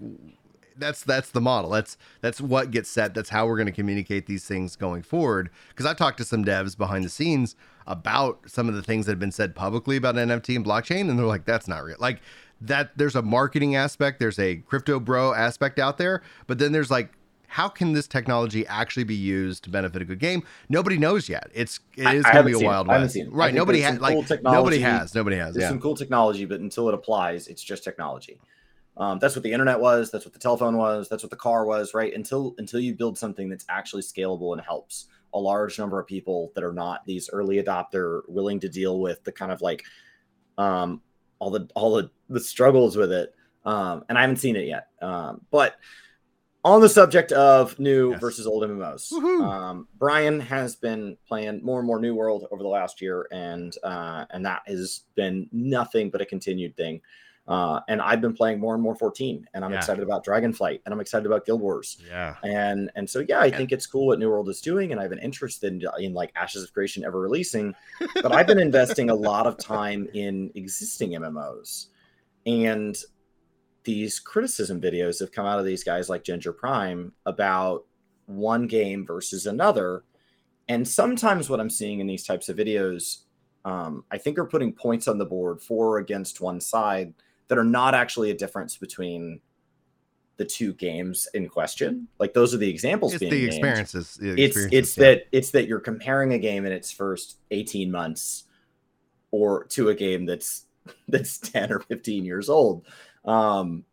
that's 0.80 1.04
that's 1.04 1.30
the 1.32 1.42
model. 1.42 1.70
That's 1.70 1.98
that's 2.22 2.42
what 2.42 2.72
gets 2.72 2.90
set. 2.90 3.14
That's 3.14 3.30
how 3.30 3.46
we're 3.46 3.58
going 3.58 3.68
to 3.68 3.72
communicate 3.72 4.26
these 4.26 4.46
things 4.46 4.76
going 4.76 5.04
forward. 5.04 5.50
Because 5.70 5.86
I've 5.86 5.98
talked 5.98 6.18
to 6.18 6.26
some 6.26 6.44
devs 6.44 6.78
behind 6.78 7.04
the 7.04 7.10
scenes 7.10 7.56
about 7.86 8.40
some 8.50 8.70
of 8.70 8.76
the 8.76 8.84
things 8.84 9.06
that 9.06 9.14
have 9.14 9.20
been 9.20 9.32
said 9.32 9.56
publicly 9.56 9.98
about 9.98 10.16
NFT 10.16 10.56
and 10.56 10.66
blockchain, 10.66 11.10
and 11.10 11.18
they're 11.18 11.26
like, 11.26 11.46
that's 11.46 11.68
not 11.68 11.84
real. 11.84 11.98
Like 12.00 12.22
that, 12.62 12.98
there's 12.98 13.16
a 13.16 13.22
marketing 13.22 13.76
aspect, 13.76 14.20
there's 14.20 14.40
a 14.40 14.58
crypto 14.58 15.00
bro 15.00 15.34
aspect 15.34 15.80
out 15.80 15.98
there, 15.98 16.22
but 16.48 16.60
then 16.60 16.72
there's 16.72 16.92
like 16.92 17.12
how 17.50 17.68
can 17.68 17.94
this 17.94 18.08
technology 18.08 18.66
actually 18.68 19.04
be 19.04 19.16
used 19.16 19.64
to 19.66 19.70
benefit 19.70 20.02
a 20.02 20.06
good 20.06 20.20
game? 20.20 20.44
Nobody 20.70 20.98
knows 20.98 21.28
yet. 21.28 21.50
It's 21.54 21.80
it 21.98 22.14
is 22.14 22.24
going 22.24 22.38
to 22.38 22.44
be 22.44 22.54
a 22.54 22.60
wild 22.60 22.88
it. 22.88 22.92
west. 22.92 23.18
Right? 23.30 23.54
Nobody 23.54 23.82
has 23.82 23.98
cool 23.98 24.24
like 24.30 24.44
nobody 24.44 24.80
has. 24.80 25.14
Nobody 25.16 25.36
has. 25.38 25.56
There's 25.56 25.64
yeah. 25.64 25.70
some 25.70 25.82
cool 25.82 25.96
technology, 25.96 26.46
but 26.46 26.60
until 26.60 26.88
it 26.88 26.94
applies, 26.94 27.48
it's 27.48 27.64
just 27.64 27.84
technology. 27.84 28.40
Um, 28.98 29.18
that's 29.20 29.36
what 29.36 29.44
the 29.44 29.52
internet 29.52 29.80
was. 29.80 30.12
That's 30.12 30.26
what 30.26 30.34
the 30.34 30.40
telephone 30.40 30.78
was. 30.78 31.10
That's 31.10 31.24
what 31.24 31.30
the 31.32 31.38
car 31.38 31.66
was. 31.66 31.94
Right? 31.94 32.14
Until 32.14 32.56
until 32.58 32.80
you 32.80 32.94
build 32.94 33.18
something 33.18 33.50
that's 33.50 33.66
actually 33.68 34.04
scalable 34.04 34.54
and 34.54 34.62
helps 34.62 35.08
a 35.34 35.40
large 35.40 35.78
number 35.78 36.00
of 36.00 36.08
people 36.08 36.52
that 36.56 36.64
are 36.64 36.74
not 36.74 37.06
these 37.06 37.30
early 37.32 37.62
adopter 37.62 38.22
willing 38.28 38.60
to 38.60 38.70
deal 38.70 39.00
with 39.00 39.24
the 39.24 39.32
kind 39.32 39.52
of 39.52 39.62
like 39.62 39.84
um, 40.58 41.02
all 41.40 41.50
the 41.50 41.70
all 41.76 41.96
the, 41.96 42.10
the 42.30 42.40
struggles 42.40 42.96
with 42.96 43.12
it 43.12 43.34
um, 43.66 44.04
and 44.10 44.18
i 44.18 44.22
haven't 44.22 44.38
seen 44.38 44.56
it 44.56 44.68
yet 44.68 44.88
um, 45.02 45.42
but 45.52 45.76
on 46.64 46.82
the 46.82 46.90
subject 46.90 47.32
of 47.32 47.78
new 47.80 48.12
yes. 48.12 48.20
versus 48.20 48.46
old 48.46 48.64
mmos 48.64 49.12
um, 49.14 49.88
brian 49.98 50.40
has 50.40 50.76
been 50.76 51.18
playing 51.28 51.64
more 51.64 51.80
and 51.80 51.88
more 51.88 52.00
new 52.00 52.16
world 52.16 52.48
over 52.52 52.64
the 52.64 52.70
last 52.70 53.02
year 53.02 53.28
and 53.32 53.76
uh, 53.84 54.26
and 54.32 54.46
that 54.46 54.62
has 54.68 55.04
been 55.16 55.48
nothing 55.52 56.10
but 56.10 56.22
a 56.22 56.26
continued 56.26 56.76
thing 56.76 57.02
uh, 57.50 57.80
and 57.88 58.00
I've 58.00 58.22
been 58.22 58.36
playing 58.36 58.60
more 58.60 58.76
and 58.76 58.84
more 58.84 58.96
14, 58.96 59.48
and 59.56 59.66
I'm 59.66 59.72
yeah. 59.72 59.80
excited 59.80 60.04
about 60.04 60.24
Dragonflight, 60.24 60.82
and 60.86 60.94
I'm 60.94 61.00
excited 61.00 61.26
about 61.26 61.48
Guild 61.48 61.62
Wars. 61.62 61.98
Yeah. 62.08 62.36
And 62.44 62.92
and 62.96 63.10
so 63.10 63.26
yeah, 63.28 63.40
I 63.40 63.50
think 63.50 63.72
it's 63.72 63.88
cool 63.88 64.06
what 64.06 64.20
New 64.20 64.30
World 64.30 64.50
is 64.50 64.62
doing, 64.62 64.92
and 64.92 65.00
I 65.00 65.04
have 65.04 65.12
an 65.12 65.18
interest 65.18 65.64
in 65.64 65.82
in 65.98 66.14
like 66.14 66.32
Ashes 66.36 66.64
of 66.64 66.72
Creation 66.72 67.04
ever 67.04 67.20
releasing. 67.20 67.74
But 68.14 68.32
I've 68.32 68.46
been 68.46 68.60
investing 68.70 69.10
a 69.10 69.16
lot 69.16 69.48
of 69.48 69.58
time 69.58 70.08
in 70.14 70.52
existing 70.54 71.14
MMOs, 71.14 71.88
and 72.46 72.96
these 73.84 74.20
criticism 74.20 74.82
videos 74.82 75.20
have 75.20 75.32
come 75.32 75.46
out 75.46 75.60
of 75.60 75.66
these 75.66 75.84
guys 75.84 76.10
like 76.10 76.24
Ginger 76.24 76.54
Prime 76.54 77.14
about 77.26 77.86
one 78.26 78.68
game 78.68 79.06
versus 79.06 79.46
another. 79.46 80.04
And 80.68 80.88
sometimes 80.88 81.50
what 81.50 81.60
I'm 81.60 81.70
seeing 81.70 82.00
in 82.00 82.08
these 82.08 82.26
types 82.26 82.50
of 82.50 82.58
videos, 82.58 83.20
um, 83.66 84.04
I 84.12 84.18
think 84.18 84.38
are 84.38 84.46
putting 84.46 84.74
points 84.74 85.08
on 85.08 85.18
the 85.18 85.26
board 85.26 85.62
for 85.62 85.88
or 85.88 85.98
against 85.98 86.42
one 86.42 86.62
side 86.62 87.14
that 87.48 87.58
are 87.58 87.64
not 87.64 87.96
actually 87.96 88.32
a 88.32 88.38
difference 88.38 88.78
between 88.78 89.42
the 90.38 90.46
two 90.46 90.74
games 90.74 91.28
in 91.34 91.50
question. 91.50 92.08
Like 92.18 92.34
those 92.34 92.54
are 92.54 92.58
the 92.58 92.70
examples 92.70 93.14
it's 93.14 93.20
being 93.20 93.32
the 93.32 93.40
named. 93.40 93.54
experiences. 93.54 94.14
The 94.16 94.42
it's 94.42 94.58
it's 94.72 94.98
yeah. 94.98 95.04
that 95.04 95.24
it's 95.32 95.52
that 95.52 95.68
you're 95.68 95.82
comparing 95.82 96.34
a 96.34 96.40
game 96.40 96.66
in 96.66 96.72
its 96.72 96.92
first 96.92 97.40
18 97.52 97.92
months 97.92 98.46
or 99.32 99.66
to 99.66 99.90
a 99.90 99.96
game 99.96 100.26
that's 100.26 100.66
that's 101.10 101.38
10 101.40 101.74
or 101.74 101.82
15 101.82 102.26
years 102.26 102.50
old. 102.50 102.86
Um 103.26 103.86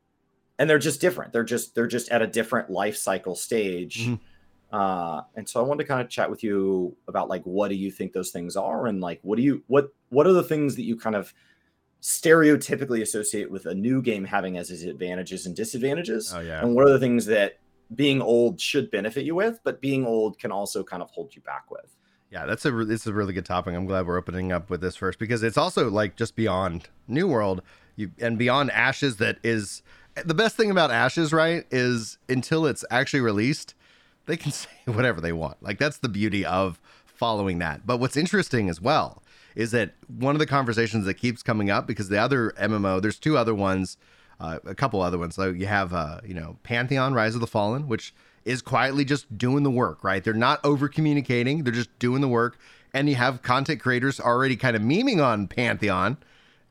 and 0.59 0.71
they're 0.71 0.79
just 0.79 1.01
different. 1.01 1.33
They're 1.33 1.45
just 1.45 1.75
they're 1.75 1.87
just 1.87 2.09
at 2.11 2.23
a 2.23 2.27
different 2.27 2.71
life 2.71 2.97
cycle 2.97 3.35
stage. 3.35 4.07
Mm-hmm. 4.07 4.15
Uh, 4.73 5.23
and 5.37 5.49
so 5.49 5.61
I 5.61 5.63
wanted 5.63 5.85
to 5.85 5.89
kind 5.89 6.01
of 6.01 6.09
chat 6.09 6.29
with 6.29 6.43
you 6.43 6.97
about 7.07 7.29
like 7.29 7.43
what 7.45 7.69
do 7.69 7.77
you 7.77 7.91
think 7.91 8.13
those 8.13 8.31
things 8.31 8.57
are, 8.57 8.87
and 8.87 9.01
like 9.01 9.21
what 9.23 9.37
do 9.37 9.43
you 9.43 9.63
what 9.69 9.93
what 10.09 10.27
are 10.27 10.33
the 10.33 10.43
things 10.43 10.77
that 10.77 10.83
you 10.83 10.97
kind 10.97 11.15
of 11.15 11.33
stereotypically 12.03 13.01
associate 13.03 13.51
with 13.51 13.67
a 13.67 13.75
new 13.75 14.03
game 14.03 14.25
having 14.25 14.57
as 14.57 14.71
its 14.71 14.83
advantages 14.83 15.47
and 15.47 15.57
disadvantages. 15.57 16.33
Oh, 16.35 16.41
yeah. 16.41 16.61
And 16.61 16.75
what 16.75 16.87
are 16.87 16.93
the 16.93 17.01
things 17.01 17.27
that 17.27 17.59
being 17.95 18.21
old 18.21 18.61
should 18.61 18.91
benefit 18.91 19.25
you 19.25 19.35
with, 19.35 19.61
but 19.65 19.81
being 19.81 20.07
old 20.07 20.39
can 20.39 20.53
also 20.53 20.83
kind 20.83 21.03
of 21.03 21.11
hold 21.11 21.35
you 21.35 21.43
back 21.43 21.71
with. 21.71 21.97
Yeah, 22.31 22.45
that's 22.45 22.65
a 22.65 22.71
this 22.71 23.03
is 23.03 23.07
a 23.07 23.13
really 23.13 23.33
good 23.33 23.47
topic. 23.47 23.75
I'm 23.75 23.87
glad 23.87 24.07
we're 24.07 24.19
opening 24.19 24.51
up 24.51 24.69
with 24.69 24.81
this 24.81 24.97
first 24.97 25.19
because 25.19 25.43
it's 25.43 25.57
also 25.57 25.89
like 25.89 26.17
just 26.17 26.35
beyond 26.35 26.89
New 27.07 27.29
World, 27.29 27.63
you 27.97 28.13
and 28.21 28.39
beyond 28.39 28.71
Ashes. 28.71 29.17
That 29.17 29.39
is 29.43 29.83
the 30.25 30.35
best 30.35 30.57
thing 30.57 30.71
about 30.71 30.91
Ashes, 30.91 31.33
right? 31.33 31.65
Is 31.71 32.19
until 32.29 32.67
it's 32.67 32.85
actually 32.91 33.21
released, 33.21 33.75
they 34.27 34.37
can 34.37 34.53
say 34.53 34.69
whatever 34.85 35.21
they 35.21 35.33
want. 35.33 35.63
Like 35.63 35.79
that's 35.79 35.99
the 35.99 36.09
beauty 36.09 36.45
of 36.45 36.81
following 37.07 37.59
that. 37.59 37.87
But 37.87 37.99
what's 37.99 38.17
interesting 38.17 38.69
as 38.69 38.81
well 38.81 39.23
is 39.55 39.71
that 39.71 39.95
one 40.07 40.35
of 40.35 40.39
the 40.39 40.47
conversations 40.47 41.07
that 41.07 41.15
keeps 41.15 41.43
coming 41.43 41.71
up 41.71 41.87
because 41.87 42.09
the 42.09 42.19
other 42.19 42.53
MMO, 42.61 43.01
there's 43.01 43.19
two 43.19 43.39
other 43.39 43.55
ones, 43.55 43.97
uh, 44.39 44.59
a 44.67 44.75
couple 44.75 45.01
other 45.01 45.19
ones. 45.19 45.35
So 45.35 45.51
you 45.51 45.67
have, 45.67 45.95
uh, 45.95 46.21
you 46.25 46.35
know, 46.35 46.59
Pantheon: 46.63 47.15
Rise 47.15 47.35
of 47.35 47.41
the 47.41 47.47
Fallen, 47.47 47.89
which 47.89 48.15
is 48.45 48.63
quietly 48.63 49.05
just 49.05 49.37
doing 49.37 49.63
the 49.63 49.71
work. 49.71 50.05
Right? 50.05 50.23
They're 50.23 50.35
not 50.35 50.65
over 50.65 50.89
communicating; 50.89 51.65
they're 51.65 51.73
just 51.73 51.99
doing 51.99 52.21
the 52.21 52.29
work. 52.29 52.59
and 52.95 53.09
you 53.09 53.15
have 53.15 53.43
content 53.43 53.81
creators 53.81 54.21
already 54.21 54.57
kind 54.57 54.77
of 54.77 54.83
memeing 54.83 55.25
on 55.25 55.49
Pantheon. 55.49 56.17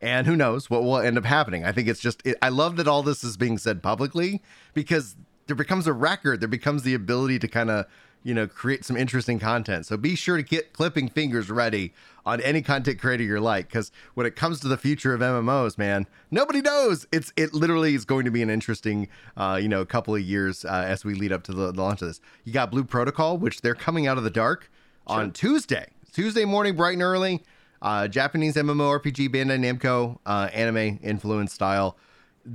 And 0.02 0.28
who 0.28 0.36
knows 0.36 0.70
what 0.70 0.84
will 0.84 0.98
end 0.98 1.18
up 1.18 1.26
happening? 1.26 1.66
I 1.66 1.72
think 1.72 1.88
it's 1.88 2.02
just, 2.02 2.22
it, 2.26 2.38
I 2.42 2.50
love 2.50 2.76
that 2.78 2.88
all 2.88 3.02
this 3.02 3.24
is 3.24 3.38
being 3.38 3.58
said 3.58 3.82
publicly 3.82 4.42
because 4.74 5.16
there 5.48 5.56
becomes 5.56 5.88
a 5.88 5.94
record. 5.94 6.42
There 6.42 6.50
becomes 6.50 6.84
the 6.84 6.94
ability 6.94 7.40
to 7.40 7.48
kind 7.48 7.70
of, 7.70 7.86
you 8.24 8.34
know, 8.34 8.48
create 8.48 8.84
some 8.84 8.98
interesting 8.98 9.40
content. 9.40 9.86
So 9.86 9.98
be 9.98 10.16
sure 10.16 10.36
to 10.36 10.44
get 10.44 10.74
clipping 10.74 11.10
fingers 11.10 11.50
ready 11.50 11.94
on 12.26 12.42
any 12.42 12.64
content 12.64 13.00
creator 13.00 13.24
you 13.24 13.40
like, 13.40 13.68
because 13.68 13.92
when 14.16 14.26
it 14.26 14.36
comes 14.36 14.60
to 14.62 14.68
the 14.68 14.78
future 14.78 15.14
of 15.14 15.22
MMOs, 15.22 15.78
man, 15.78 16.08
nobody 16.32 16.60
knows. 16.60 17.06
It's 17.12 17.32
it 17.38 17.54
literally 17.54 17.94
is 17.94 18.04
going 18.04 18.26
to 18.26 18.32
be 18.32 18.42
an 18.42 18.50
interesting, 18.50 19.08
uh, 19.38 19.60
you 19.62 19.70
know, 19.70 19.86
couple 19.86 20.16
of 20.16 20.22
years 20.22 20.66
uh, 20.66 20.84
as 20.88 21.06
we 21.06 21.14
lead 21.14 21.32
up 21.32 21.44
to 21.44 21.54
the, 21.54 21.72
the 21.72 21.82
launch 21.82 22.02
of 22.02 22.08
this. 22.08 22.20
You 22.44 22.52
got 22.52 22.72
Blue 22.72 22.84
Protocol, 22.84 23.38
which 23.38 23.62
they're 23.62 23.76
coming 23.76 24.08
out 24.08 24.18
of 24.18 24.24
the 24.24 24.32
dark 24.32 24.72
sure. 25.08 25.20
on 25.20 25.32
Tuesday, 25.32 25.92
Tuesday 26.12 26.46
morning, 26.46 26.76
bright 26.76 26.94
and 26.94 27.04
early. 27.04 27.44
Uh, 27.86 28.08
Japanese 28.08 28.56
MMORPG 28.56 29.30
Bandai 29.30 29.60
Namco 29.60 30.18
uh, 30.26 30.50
anime 30.52 31.00
influence 31.04 31.54
style, 31.54 31.96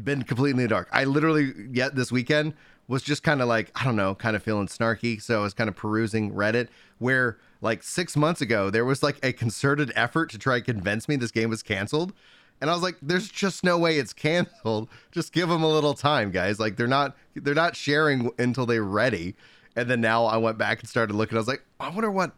been 0.03 0.25
completely 0.25 0.67
dark. 0.67 0.89
I 0.91 1.05
literally 1.05 1.53
yet 1.71 1.95
this 1.95 2.11
weekend 2.11 2.53
was 2.89 3.05
just 3.05 3.23
kind 3.23 3.41
of 3.41 3.47
like 3.47 3.71
I 3.81 3.85
don't 3.85 3.95
know, 3.95 4.17
kind 4.17 4.35
of 4.35 4.43
feeling 4.43 4.67
snarky. 4.67 5.23
So 5.23 5.39
I 5.39 5.43
was 5.45 5.55
kind 5.55 5.69
of 5.71 5.77
perusing 5.77 6.33
Reddit 6.33 6.67
where 6.99 7.39
like 7.61 7.85
six 7.85 8.17
months 8.17 8.41
ago 8.41 8.71
there 8.71 8.85
was 8.85 9.05
like 9.05 9.25
a 9.25 9.33
concerted 9.33 9.93
effort 9.95 10.31
to 10.31 10.39
try 10.39 10.57
and 10.57 10.65
convince 10.65 11.09
me 11.09 11.15
this 11.15 11.31
game 11.31 11.49
was 11.49 11.63
canceled. 11.63 12.13
And 12.61 12.69
I 12.69 12.73
was 12.75 12.83
like, 12.83 12.97
"There's 13.01 13.29
just 13.29 13.63
no 13.63 13.79
way 13.79 13.99
it's 13.99 14.13
canceled. 14.13 14.89
Just 15.13 15.33
give 15.33 15.49
them 15.49 15.63
a 15.63 15.69
little 15.69 15.95
time, 15.95 16.33
guys. 16.33 16.59
Like 16.59 16.75
they're 16.75 16.89
not 16.89 17.17
they're 17.37 17.55
not 17.55 17.77
sharing 17.77 18.33
until 18.37 18.67
they're 18.67 18.83
ready." 18.83 19.37
And 19.77 19.89
then 19.89 20.01
now 20.01 20.25
I 20.25 20.39
went 20.39 20.59
back 20.59 20.81
and 20.81 20.89
started 20.89 21.15
looking. 21.15 21.37
I 21.37 21.41
was 21.41 21.47
like, 21.47 21.63
"I 21.79 21.89
wonder 21.89 22.11
what 22.11 22.33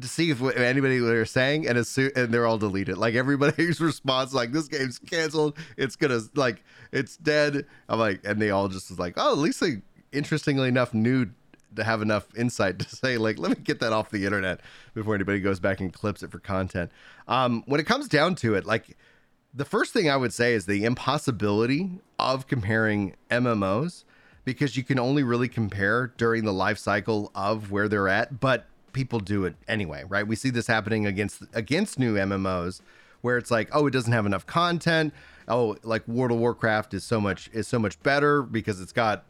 to 0.00 0.08
see 0.08 0.30
if 0.30 0.42
anybody 0.42 0.98
they're 0.98 1.24
saying, 1.24 1.66
and 1.66 1.78
as 1.78 1.88
soon, 1.88 2.10
and 2.16 2.32
they're 2.32 2.46
all 2.46 2.58
deleted. 2.58 2.98
Like 2.98 3.14
everybody's 3.14 3.80
response, 3.80 4.34
like 4.34 4.52
this 4.52 4.68
game's 4.68 4.98
canceled. 4.98 5.56
It's 5.76 5.96
gonna 5.96 6.20
like 6.34 6.62
it's 6.92 7.16
dead. 7.16 7.66
I'm 7.88 7.98
like, 7.98 8.20
and 8.24 8.40
they 8.40 8.50
all 8.50 8.68
just 8.68 8.90
was 8.90 8.98
like, 8.98 9.14
oh, 9.16 9.32
at 9.32 9.38
least 9.38 9.60
they 9.60 9.82
interestingly 10.12 10.68
enough 10.68 10.94
knew 10.94 11.30
to 11.74 11.84
have 11.84 12.02
enough 12.02 12.26
insight 12.36 12.78
to 12.78 12.88
say 12.88 13.18
like, 13.18 13.38
let 13.38 13.50
me 13.50 13.62
get 13.62 13.80
that 13.80 13.92
off 13.92 14.10
the 14.10 14.24
internet 14.24 14.60
before 14.94 15.14
anybody 15.14 15.40
goes 15.40 15.60
back 15.60 15.80
and 15.80 15.92
clips 15.92 16.22
it 16.22 16.30
for 16.30 16.38
content. 16.38 16.90
Um, 17.28 17.62
when 17.66 17.80
it 17.80 17.84
comes 17.84 18.08
down 18.08 18.34
to 18.36 18.54
it, 18.54 18.66
like 18.66 18.96
the 19.54 19.64
first 19.64 19.92
thing 19.92 20.10
I 20.10 20.16
would 20.16 20.32
say 20.32 20.54
is 20.54 20.66
the 20.66 20.84
impossibility 20.84 22.00
of 22.18 22.46
comparing 22.46 23.16
MMOs 23.30 24.04
because 24.44 24.76
you 24.76 24.84
can 24.84 24.98
only 24.98 25.22
really 25.22 25.48
compare 25.48 26.12
during 26.16 26.44
the 26.44 26.52
life 26.52 26.78
cycle 26.78 27.32
of 27.34 27.70
where 27.70 27.88
they're 27.88 28.08
at, 28.08 28.38
but 28.38 28.66
people 28.96 29.20
do 29.20 29.44
it 29.44 29.54
anyway, 29.68 30.02
right? 30.08 30.26
We 30.26 30.34
see 30.34 30.50
this 30.50 30.66
happening 30.66 31.06
against 31.06 31.42
against 31.52 31.98
new 31.98 32.14
MMOs 32.14 32.80
where 33.20 33.36
it's 33.36 33.50
like, 33.50 33.68
oh, 33.72 33.86
it 33.86 33.92
doesn't 33.92 34.12
have 34.12 34.26
enough 34.26 34.46
content. 34.46 35.12
Oh, 35.46 35.76
like 35.84 36.08
World 36.08 36.32
of 36.32 36.38
Warcraft 36.38 36.94
is 36.94 37.04
so 37.04 37.20
much 37.20 37.48
is 37.52 37.68
so 37.68 37.78
much 37.78 38.02
better 38.02 38.42
because 38.42 38.80
it's 38.80 38.92
got 38.92 39.24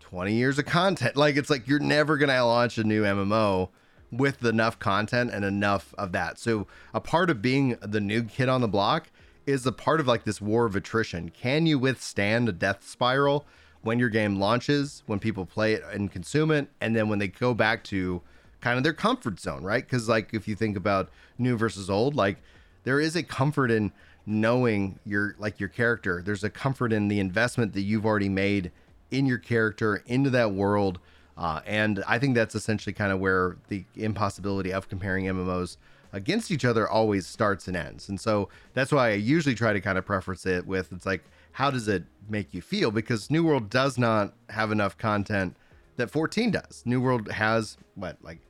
20 0.00 0.34
years 0.34 0.58
of 0.58 0.66
content. 0.66 1.16
Like 1.16 1.36
it's 1.36 1.50
like 1.50 1.66
you're 1.66 1.80
never 1.80 2.16
gonna 2.18 2.44
launch 2.44 2.78
a 2.78 2.84
new 2.84 3.02
MMO 3.02 3.70
with 4.12 4.44
enough 4.44 4.78
content 4.78 5.30
and 5.32 5.44
enough 5.44 5.94
of 5.98 6.12
that. 6.12 6.38
So 6.38 6.66
a 6.94 7.00
part 7.00 7.30
of 7.30 7.42
being 7.42 7.76
the 7.80 8.00
new 8.00 8.22
kid 8.22 8.48
on 8.48 8.60
the 8.60 8.68
block 8.68 9.08
is 9.46 9.66
a 9.66 9.72
part 9.72 9.98
of 9.98 10.06
like 10.06 10.24
this 10.24 10.40
war 10.40 10.66
of 10.66 10.76
attrition. 10.76 11.30
Can 11.30 11.66
you 11.66 11.78
withstand 11.78 12.48
a 12.48 12.52
death 12.52 12.86
spiral 12.86 13.46
when 13.80 13.98
your 13.98 14.10
game 14.10 14.36
launches, 14.38 15.02
when 15.06 15.18
people 15.18 15.46
play 15.46 15.72
it 15.72 15.84
and 15.92 16.12
consume 16.12 16.50
it, 16.50 16.68
and 16.80 16.94
then 16.94 17.08
when 17.08 17.18
they 17.18 17.28
go 17.28 17.54
back 17.54 17.82
to 17.84 18.20
kind 18.60 18.78
of 18.78 18.84
their 18.84 18.92
comfort 18.92 19.40
zone, 19.40 19.62
right? 19.62 19.84
Because 19.84 20.08
like 20.08 20.34
if 20.34 20.48
you 20.48 20.54
think 20.54 20.76
about 20.76 21.10
new 21.38 21.56
versus 21.56 21.90
old, 21.90 22.14
like 22.14 22.38
there 22.84 23.00
is 23.00 23.16
a 23.16 23.22
comfort 23.22 23.70
in 23.70 23.92
knowing 24.26 24.98
your 25.04 25.36
like 25.38 25.60
your 25.60 25.68
character. 25.68 26.22
There's 26.24 26.44
a 26.44 26.50
comfort 26.50 26.92
in 26.92 27.08
the 27.08 27.20
investment 27.20 27.72
that 27.74 27.82
you've 27.82 28.04
already 28.04 28.28
made 28.28 28.72
in 29.10 29.26
your 29.26 29.38
character 29.38 30.02
into 30.06 30.30
that 30.30 30.52
world. 30.52 30.98
Uh, 31.36 31.60
and 31.66 32.02
I 32.08 32.18
think 32.18 32.34
that's 32.34 32.54
essentially 32.54 32.92
kind 32.92 33.12
of 33.12 33.20
where 33.20 33.56
the 33.68 33.84
impossibility 33.94 34.72
of 34.72 34.88
comparing 34.88 35.26
MMOs 35.26 35.76
against 36.12 36.50
each 36.50 36.64
other 36.64 36.88
always 36.88 37.26
starts 37.26 37.68
and 37.68 37.76
ends. 37.76 38.08
And 38.08 38.18
so 38.18 38.48
that's 38.72 38.90
why 38.90 39.10
I 39.10 39.14
usually 39.14 39.54
try 39.54 39.72
to 39.72 39.80
kind 39.80 39.98
of 39.98 40.06
preference 40.06 40.46
it 40.46 40.66
with 40.66 40.92
it's 40.92 41.06
like, 41.06 41.24
how 41.52 41.70
does 41.70 41.88
it 41.88 42.04
make 42.28 42.54
you 42.54 42.62
feel? 42.62 42.90
Because 42.90 43.30
New 43.30 43.44
World 43.44 43.70
does 43.70 43.98
not 43.98 44.32
have 44.50 44.72
enough 44.72 44.96
content 44.96 45.56
that 45.96 46.10
14 46.10 46.50
does. 46.50 46.82
New 46.84 47.00
World 47.00 47.30
has 47.30 47.76
what, 47.94 48.16
like 48.22 48.40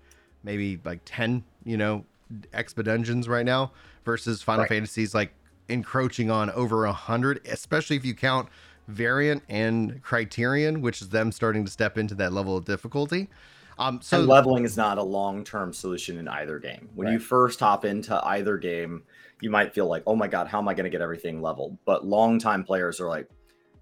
maybe 0.43 0.81
like 0.85 1.01
10, 1.05 1.45
you 1.65 1.77
know, 1.77 2.05
expa 2.53 2.85
dungeons 2.85 3.29
right 3.29 3.47
now 3.47 3.73
versus 4.05 4.43
Final 4.43 4.63
right. 4.63 4.69
Fantasy's 4.69 5.15
like 5.15 5.33
encroaching 5.69 6.31
on 6.31 6.51
over 6.51 6.85
a 6.85 6.93
hundred, 6.93 7.47
especially 7.47 7.97
if 7.97 8.05
you 8.05 8.15
count 8.15 8.49
variant 8.89 9.43
and 9.49 10.03
criterion, 10.03 10.81
which 10.81 11.03
is 11.03 11.09
them 11.09 11.33
starting 11.33 11.65
to 11.65 11.71
step 11.71 11.99
into 11.99 12.15
that 12.15 12.33
level 12.33 12.57
of 12.57 12.65
difficulty. 12.65 13.29
Um, 13.79 14.01
so 14.01 14.21
and 14.21 14.29
leveling 14.29 14.65
is 14.65 14.77
not 14.77 14.97
a 14.97 15.03
long-term 15.03 15.73
solution 15.73 16.19
in 16.19 16.29
either 16.29 16.59
game. 16.59 16.89
When 16.95 17.07
right. 17.07 17.15
you 17.15 17.19
first 17.19 17.61
hop 17.61 17.85
into 17.85 18.19
either 18.25 18.57
game, 18.57 19.03
you 19.43 19.51
might 19.51 19.75
feel 19.75 19.87
like, 19.87 20.03
"Oh 20.07 20.17
my 20.17 20.29
god, 20.29 20.47
how 20.47 20.59
am 20.59 20.69
I 20.69 20.73
going 20.73 20.85
to 20.85 20.91
get 20.91 21.03
everything 21.03 21.43
leveled?" 21.43 21.77
But 21.85 22.07
long-time 22.07 22.65
players 22.65 23.01
are 23.01 23.09
like, 23.09 23.29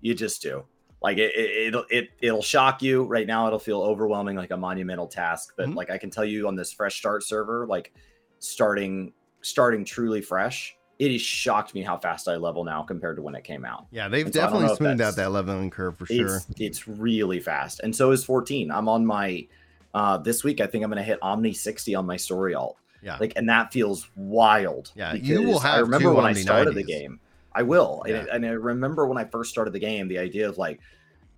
"You 0.00 0.14
just 0.14 0.42
do." 0.42 0.64
Like 1.04 1.18
it, 1.18 1.32
it 1.36 1.74
will 1.74 1.84
it, 1.90 2.08
it'll 2.20 2.42
shock 2.42 2.82
you. 2.82 3.04
Right 3.04 3.26
now 3.26 3.46
it'll 3.46 3.58
feel 3.58 3.82
overwhelming 3.82 4.36
like 4.36 4.50
a 4.50 4.56
monumental 4.56 5.06
task 5.06 5.52
but 5.56 5.66
mm-hmm. 5.66 5.76
like 5.76 5.90
i 5.90 5.98
can 5.98 6.10
tell 6.10 6.24
you 6.24 6.48
on 6.48 6.56
this 6.56 6.72
fresh 6.72 6.96
start 6.96 7.22
server 7.22 7.66
like 7.66 7.92
starting 8.38 9.12
starting 9.42 9.84
truly 9.84 10.20
fresh 10.20 10.76
it 10.98 11.10
has 11.10 11.20
shocked 11.20 11.74
me 11.74 11.82
how 11.82 11.98
fast 11.98 12.28
i 12.28 12.36
level 12.36 12.64
now 12.64 12.82
compared 12.82 13.16
to 13.16 13.22
when 13.22 13.34
it 13.34 13.44
came 13.44 13.64
out. 13.64 13.86
Yeah 13.90 14.08
they've 14.08 14.30
definitely 14.30 14.74
smoothed 14.76 15.00
out 15.00 15.16
that 15.16 15.32
leveling 15.32 15.70
curve 15.70 15.98
for 15.98 16.06
sure. 16.06 16.36
it's, 16.36 16.46
it's 16.58 16.88
really 16.88 17.40
fast 17.40 17.80
and 17.80 17.94
so 17.94 18.10
is 18.10 18.24
14 18.24 18.70
i'm 18.70 18.88
on 18.88 19.04
my 19.04 19.46
uh 19.92 20.18
this 20.18 20.44
week 20.44 20.60
i 20.60 20.66
think 20.66 20.84
i'm 20.84 20.90
gonna 20.90 21.02
hit 21.02 21.18
omni 21.22 21.52
60 21.52 21.94
on 21.94 22.06
my 22.06 22.16
story 22.16 22.54
alt. 22.54 22.78
Yeah. 23.02 23.18
Like 23.20 23.34
and 23.36 23.48
that 23.50 23.72
feels 23.72 24.08
wild 24.16 24.92
yeah 24.94 25.14
you 25.14 25.42
will 25.42 25.58
have 25.58 25.74
i 25.74 25.78
remember 25.80 26.14
when 26.14 26.24
i 26.24 26.32
started 26.32 26.72
90s. 26.72 26.76
the 26.76 26.84
game 26.84 27.20
I 27.54 27.62
will. 27.62 28.02
Yeah. 28.06 28.20
And, 28.20 28.28
and 28.28 28.46
I 28.46 28.50
remember 28.50 29.06
when 29.06 29.18
I 29.18 29.24
first 29.24 29.50
started 29.50 29.72
the 29.72 29.78
game, 29.78 30.08
the 30.08 30.18
idea 30.18 30.48
of 30.48 30.58
like 30.58 30.80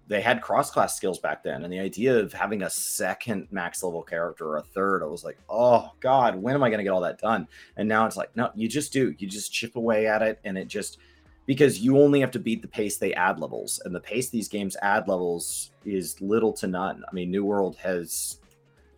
they 0.08 0.20
had 0.20 0.40
cross 0.40 0.70
class 0.70 0.96
skills 0.96 1.18
back 1.18 1.42
then, 1.42 1.64
and 1.64 1.72
the 1.72 1.80
idea 1.80 2.16
of 2.16 2.32
having 2.32 2.62
a 2.62 2.70
second 2.70 3.48
max 3.50 3.82
level 3.82 4.02
character 4.02 4.46
or 4.46 4.56
a 4.58 4.62
third, 4.62 5.02
I 5.02 5.06
was 5.06 5.24
like, 5.24 5.38
oh 5.48 5.90
god, 6.00 6.36
when 6.36 6.54
am 6.54 6.62
I 6.62 6.68
going 6.68 6.78
to 6.78 6.84
get 6.84 6.90
all 6.90 7.00
that 7.00 7.18
done? 7.18 7.48
And 7.76 7.88
now 7.88 8.06
it's 8.06 8.16
like, 8.16 8.34
no, 8.36 8.50
you 8.54 8.68
just 8.68 8.92
do. 8.92 9.14
You 9.18 9.28
just 9.28 9.52
chip 9.52 9.76
away 9.76 10.06
at 10.06 10.22
it, 10.22 10.40
and 10.44 10.56
it 10.56 10.68
just 10.68 10.98
because 11.44 11.80
you 11.80 11.98
only 11.98 12.20
have 12.20 12.30
to 12.32 12.38
beat 12.38 12.62
the 12.62 12.68
pace 12.68 12.98
they 12.98 13.14
add 13.14 13.40
levels, 13.40 13.80
and 13.84 13.94
the 13.94 14.00
pace 14.00 14.30
these 14.30 14.48
games 14.48 14.76
add 14.80 15.08
levels 15.08 15.70
is 15.84 16.20
little 16.20 16.52
to 16.54 16.66
none. 16.66 17.02
I 17.08 17.12
mean, 17.12 17.30
New 17.30 17.44
World 17.44 17.76
has 17.78 18.38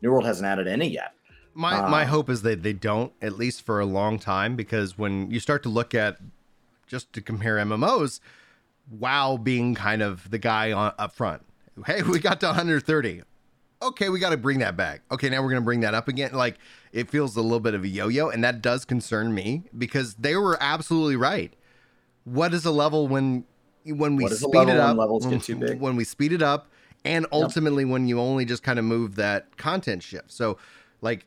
New 0.02 0.10
World 0.12 0.26
hasn't 0.26 0.46
added 0.46 0.68
any 0.68 0.88
yet. 0.88 1.14
My 1.54 1.88
my 1.88 2.02
um, 2.02 2.08
hope 2.08 2.30
is 2.30 2.42
that 2.42 2.62
they 2.62 2.74
don't, 2.74 3.12
at 3.22 3.32
least 3.32 3.62
for 3.62 3.80
a 3.80 3.86
long 3.86 4.18
time, 4.18 4.56
because 4.56 4.98
when 4.98 5.30
you 5.30 5.40
start 5.40 5.62
to 5.64 5.68
look 5.68 5.94
at 5.94 6.18
just 6.88 7.12
to 7.12 7.20
compare 7.20 7.56
MMOs, 7.56 8.20
WoW 8.90 9.36
being 9.36 9.74
kind 9.74 10.02
of 10.02 10.30
the 10.30 10.38
guy 10.38 10.72
on, 10.72 10.92
up 10.98 11.14
front. 11.14 11.44
Hey, 11.86 12.02
we 12.02 12.18
got 12.18 12.40
to 12.40 12.46
130. 12.46 13.22
Okay, 13.80 14.08
we 14.08 14.18
got 14.18 14.30
to 14.30 14.36
bring 14.36 14.58
that 14.58 14.76
back. 14.76 15.02
Okay, 15.12 15.28
now 15.28 15.40
we're 15.40 15.50
going 15.50 15.62
to 15.62 15.64
bring 15.64 15.80
that 15.80 15.94
up 15.94 16.08
again. 16.08 16.32
Like 16.32 16.58
it 16.92 17.08
feels 17.08 17.36
a 17.36 17.42
little 17.42 17.60
bit 17.60 17.74
of 17.74 17.84
a 17.84 17.88
yo-yo, 17.88 18.28
and 18.28 18.42
that 18.42 18.60
does 18.60 18.84
concern 18.84 19.32
me 19.34 19.64
because 19.76 20.14
they 20.14 20.34
were 20.34 20.58
absolutely 20.60 21.16
right. 21.16 21.54
What 22.24 22.52
is 22.52 22.64
a 22.64 22.72
level 22.72 23.06
when 23.06 23.44
when 23.84 24.16
we 24.16 24.28
speed 24.28 24.68
it 24.68 24.76
up? 24.76 24.96
levels 24.96 25.26
get 25.26 25.42
too 25.42 25.56
big. 25.56 25.80
When 25.80 25.94
we 25.94 26.04
speed 26.04 26.32
it 26.32 26.42
up, 26.42 26.68
and 27.04 27.26
ultimately 27.30 27.84
yep. 27.84 27.92
when 27.92 28.08
you 28.08 28.18
only 28.18 28.44
just 28.44 28.62
kind 28.62 28.78
of 28.78 28.84
move 28.84 29.14
that 29.14 29.56
content 29.56 30.02
shift. 30.02 30.32
So, 30.32 30.58
like 31.00 31.26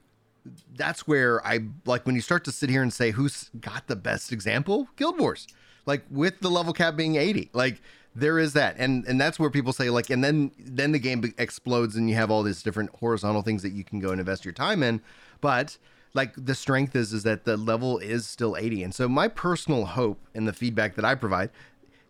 that's 0.76 1.08
where 1.08 1.46
I 1.46 1.60
like 1.86 2.06
when 2.06 2.16
you 2.16 2.22
start 2.22 2.44
to 2.46 2.52
sit 2.52 2.70
here 2.70 2.82
and 2.82 2.94
say 2.94 3.12
who's 3.12 3.50
got 3.60 3.88
the 3.88 3.96
best 3.96 4.32
example, 4.32 4.90
Guild 4.96 5.20
Wars. 5.20 5.48
Like 5.86 6.04
with 6.10 6.40
the 6.42 6.50
level 6.50 6.74
cap 6.74 6.96
being 6.96 7.16
80 7.16 7.50
like 7.54 7.82
there 8.16 8.40
is 8.40 8.54
that. 8.54 8.76
And 8.78 9.06
and 9.06 9.20
that's 9.20 9.40
where 9.40 9.50
people 9.50 9.74
say 9.74 9.90
like 9.90 10.10
and 10.10 10.24
then 10.24 10.52
then 10.60 10.92
the 10.92 11.00
game 11.00 11.24
explodes 11.38 11.96
and 11.96 12.10
you 12.10 12.16
have 12.16 12.32
all 12.32 12.44
these 12.44 12.64
different 12.64 12.92
horizontal 12.96 13.42
things 13.42 13.64
that 13.64 13.72
you 13.72 13.84
can 13.84 14.00
go 14.00 14.10
and 14.10 14.20
invest 14.20 14.46
your 14.46 14.54
time 14.54 14.84
in. 14.84 15.02
But 15.42 15.78
like 16.14 16.34
the 16.38 16.56
strength 16.56 16.96
is 16.96 17.14
is 17.14 17.24
that 17.24 17.46
the 17.46 17.58
level 17.58 17.98
is 17.98 18.28
still 18.28 18.58
80 18.58 18.84
and 18.84 18.96
so 18.96 19.08
my 19.08 19.28
personal 19.28 19.86
hope 19.86 20.20
and 20.36 20.46
the 20.46 20.52
feedback 20.52 20.96
that 20.96 21.06
i 21.06 21.16
provide 21.16 21.52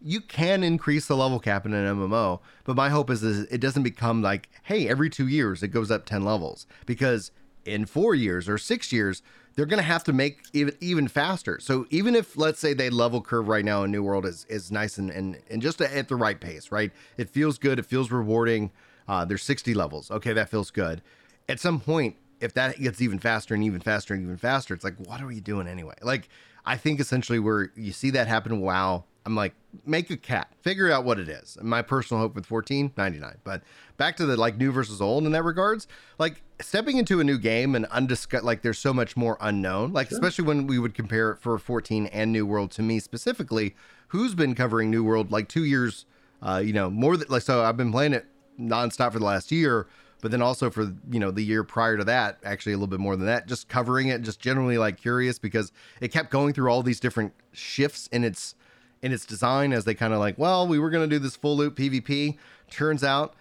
you 0.01 0.21
can 0.21 0.63
increase 0.63 1.05
the 1.05 1.15
level 1.15 1.39
cap 1.39 1.67
in 1.67 1.73
an 1.75 1.95
mmo 1.95 2.39
but 2.63 2.75
my 2.75 2.89
hope 2.89 3.09
is, 3.09 3.23
is 3.23 3.45
it 3.51 3.59
doesn't 3.61 3.83
become 3.83 4.21
like 4.21 4.49
hey 4.63 4.87
every 4.87 5.09
two 5.09 5.27
years 5.27 5.61
it 5.61 5.69
goes 5.69 5.91
up 5.91 6.05
10 6.05 6.23
levels. 6.23 6.65
Because 6.85 7.31
in 7.65 7.85
four 7.85 8.15
years 8.15 8.49
or 8.49 8.57
six 8.57 8.91
years 8.91 9.21
they're 9.55 9.65
going 9.65 9.77
to 9.77 9.83
have 9.83 10.03
to 10.05 10.13
make 10.13 10.39
even 10.53 10.75
even 10.79 11.07
faster. 11.07 11.59
So 11.59 11.85
even 11.89 12.15
if 12.15 12.37
let's 12.37 12.59
say 12.59 12.73
they 12.73 12.89
level 12.89 13.21
curve 13.21 13.47
right 13.47 13.65
now 13.65 13.83
in 13.83 13.91
New 13.91 14.03
World 14.03 14.25
is 14.25 14.45
is 14.49 14.71
nice 14.71 14.97
and 14.97 15.09
and, 15.09 15.39
and 15.49 15.61
just 15.61 15.81
at 15.81 16.07
the 16.07 16.15
right 16.15 16.39
pace, 16.39 16.71
right? 16.71 16.91
It 17.17 17.29
feels 17.29 17.57
good. 17.57 17.79
It 17.79 17.85
feels 17.85 18.11
rewarding. 18.11 18.71
Uh, 19.07 19.25
there's 19.25 19.43
60 19.43 19.73
levels. 19.73 20.09
Okay, 20.09 20.31
that 20.33 20.49
feels 20.49 20.71
good. 20.71 21.01
At 21.49 21.59
some 21.59 21.81
point, 21.81 22.15
if 22.39 22.53
that 22.53 22.79
gets 22.79 23.01
even 23.01 23.19
faster 23.19 23.53
and 23.53 23.63
even 23.63 23.81
faster 23.81 24.13
and 24.13 24.23
even 24.23 24.37
faster, 24.37 24.73
it's 24.73 24.83
like, 24.83 24.95
what 24.97 25.21
are 25.21 25.31
you 25.31 25.41
doing 25.41 25.67
anyway? 25.67 25.95
Like, 26.01 26.29
I 26.65 26.77
think 26.77 26.99
essentially 26.99 27.39
where 27.39 27.71
you 27.75 27.91
see 27.91 28.09
that 28.11 28.27
happen, 28.27 28.61
wow, 28.61 29.05
I'm 29.25 29.35
like, 29.35 29.53
make 29.85 30.09
a 30.09 30.17
cat, 30.17 30.49
figure 30.61 30.91
out 30.91 31.05
what 31.05 31.19
it 31.19 31.29
is. 31.29 31.57
my 31.61 31.81
personal 31.81 32.21
hope 32.21 32.35
with 32.35 32.45
14, 32.45 32.93
99. 32.97 33.37
But 33.43 33.61
back 33.97 34.17
to 34.17 34.25
the 34.25 34.35
like 34.35 34.57
new 34.57 34.71
versus 34.71 34.99
old 34.99 35.25
in 35.25 35.31
that 35.33 35.43
regards, 35.43 35.87
like 36.17 36.41
stepping 36.59 36.97
into 36.97 37.19
a 37.19 37.23
new 37.23 37.37
game 37.37 37.75
and 37.75 37.85
undiscussed, 37.87 38.43
like 38.43 38.63
there's 38.63 38.79
so 38.79 38.93
much 38.93 39.15
more 39.15 39.37
unknown, 39.39 39.93
like 39.93 40.09
sure. 40.09 40.17
especially 40.17 40.45
when 40.45 40.65
we 40.65 40.79
would 40.79 40.95
compare 40.95 41.31
it 41.31 41.39
for 41.39 41.57
14 41.59 42.07
and 42.07 42.31
New 42.31 42.45
World 42.45 42.71
to 42.71 42.81
me 42.81 42.99
specifically, 42.99 43.75
who's 44.07 44.33
been 44.33 44.55
covering 44.55 44.89
New 44.89 45.03
World 45.03 45.31
like 45.31 45.47
two 45.47 45.65
years, 45.65 46.05
uh, 46.41 46.61
you 46.63 46.73
know, 46.73 46.89
more 46.89 47.15
than 47.15 47.27
like, 47.29 47.43
so 47.43 47.63
I've 47.63 47.77
been 47.77 47.91
playing 47.91 48.13
it 48.13 48.25
nonstop 48.59 49.13
for 49.13 49.19
the 49.19 49.25
last 49.25 49.51
year 49.51 49.87
but 50.21 50.29
then 50.29 50.41
also 50.41 50.69
for 50.69 50.93
you 51.09 51.19
know 51.19 51.31
the 51.31 51.41
year 51.41 51.63
prior 51.63 51.97
to 51.97 52.03
that 52.03 52.37
actually 52.43 52.73
a 52.73 52.75
little 52.75 52.87
bit 52.87 52.99
more 52.99 53.15
than 53.15 53.25
that 53.25 53.47
just 53.47 53.67
covering 53.67 54.09
it 54.09 54.21
just 54.21 54.39
generally 54.39 54.77
like 54.77 54.97
curious 54.97 55.39
because 55.39 55.71
it 55.99 56.09
kept 56.09 56.29
going 56.29 56.53
through 56.53 56.69
all 56.69 56.83
these 56.83 56.99
different 56.99 57.33
shifts 57.53 58.07
in 58.11 58.23
its 58.23 58.55
in 59.01 59.11
its 59.11 59.25
design 59.25 59.73
as 59.73 59.85
they 59.85 59.93
kind 59.93 60.13
of 60.13 60.19
like, 60.19 60.37
well, 60.37 60.67
we 60.67 60.79
were 60.79 60.89
going 60.89 61.07
to 61.07 61.15
do 61.15 61.19
this 61.19 61.35
full 61.35 61.57
loop 61.57 61.75
PvP. 61.75 62.37
Turns 62.69 63.03
out 63.03 63.35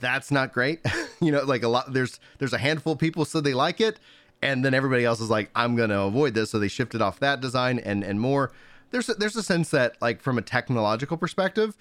that's 0.00 0.30
not 0.30 0.52
great. 0.52 0.80
you 1.20 1.30
know, 1.30 1.42
like 1.44 1.62
a 1.62 1.68
lot 1.68 1.92
there's 1.92 2.18
there's 2.38 2.52
a 2.52 2.58
handful 2.58 2.94
of 2.94 2.98
people 2.98 3.24
said 3.24 3.44
they 3.44 3.54
like 3.54 3.80
it, 3.80 4.00
and 4.42 4.64
then 4.64 4.74
everybody 4.74 5.04
else 5.04 5.20
is 5.20 5.30
like, 5.30 5.50
I'm 5.54 5.76
going 5.76 5.90
to 5.90 6.00
avoid 6.00 6.34
this, 6.34 6.50
so 6.50 6.58
they 6.58 6.68
shifted 6.68 7.02
off 7.02 7.20
that 7.20 7.40
design 7.40 7.78
and 7.78 8.02
and 8.02 8.20
more. 8.20 8.52
There's 8.90 9.08
a, 9.08 9.14
there's 9.14 9.36
a 9.36 9.42
sense 9.42 9.70
that 9.70 10.00
like 10.00 10.20
from 10.20 10.38
a 10.38 10.42
technological 10.42 11.16
perspective, 11.16 11.76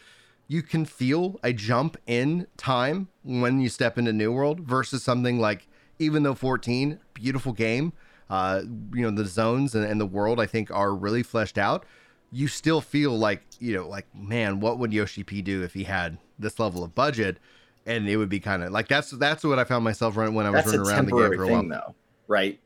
you 0.48 0.62
can 0.62 0.86
feel 0.86 1.40
a 1.44 1.54
jump 1.54 1.96
in 2.08 2.48
time 2.58 3.08
when 3.24 3.62
you 3.62 3.70
step 3.70 3.98
into 3.98 4.12
New 4.12 4.32
World 4.32 4.62
versus 4.62 5.04
something 5.04 5.40
like 5.40 5.68
even 6.00 6.24
though 6.24 6.34
14 6.34 7.00
beautiful 7.14 7.54
game, 7.54 7.94
uh, 8.30 8.64
you 8.94 9.02
know 9.04 9.12
the 9.12 9.26
zones 9.26 9.76
and, 9.76 9.86
and 9.86 10.02
the 10.02 10.06
world 10.06 10.40
I 10.40 10.46
think 10.46 10.72
are 10.72 10.94
really 10.94 11.24
fleshed 11.24 11.58
out 11.58 11.86
you 12.34 12.48
still 12.48 12.82
feel 12.82 13.18
like 13.18 13.42
you 13.60 13.74
know 13.74 13.88
like 13.88 14.08
man 14.14 14.60
what 14.60 14.80
would 14.80 14.92
yoshi 14.92 15.24
p 15.24 15.42
do 15.42 15.64
if 15.64 15.74
he 15.74 15.84
had 15.84 16.18
this 16.40 16.60
level 16.60 16.84
of 16.84 16.94
budget? 16.96 17.38
And 17.86 18.08
it 18.08 18.16
would 18.16 18.30
be 18.30 18.40
kind 18.40 18.64
of 18.64 18.72
like 18.72 18.88
that's 18.88 19.12
that's 19.12 19.44
what 19.44 19.60
i 19.60 19.66
found 19.66 19.84
myself 19.84 20.16
running 20.16 20.34
when 20.34 20.46
i 20.46 20.50
was 20.50 20.64
that's 20.64 20.78
running 20.78 20.90
around 20.90 21.06
the 21.08 21.12
game 21.12 21.38
for 21.38 21.44
a 21.44 21.48
thing, 21.48 21.70
while. 21.70 21.82
though 21.88 21.96
right? 22.28 22.60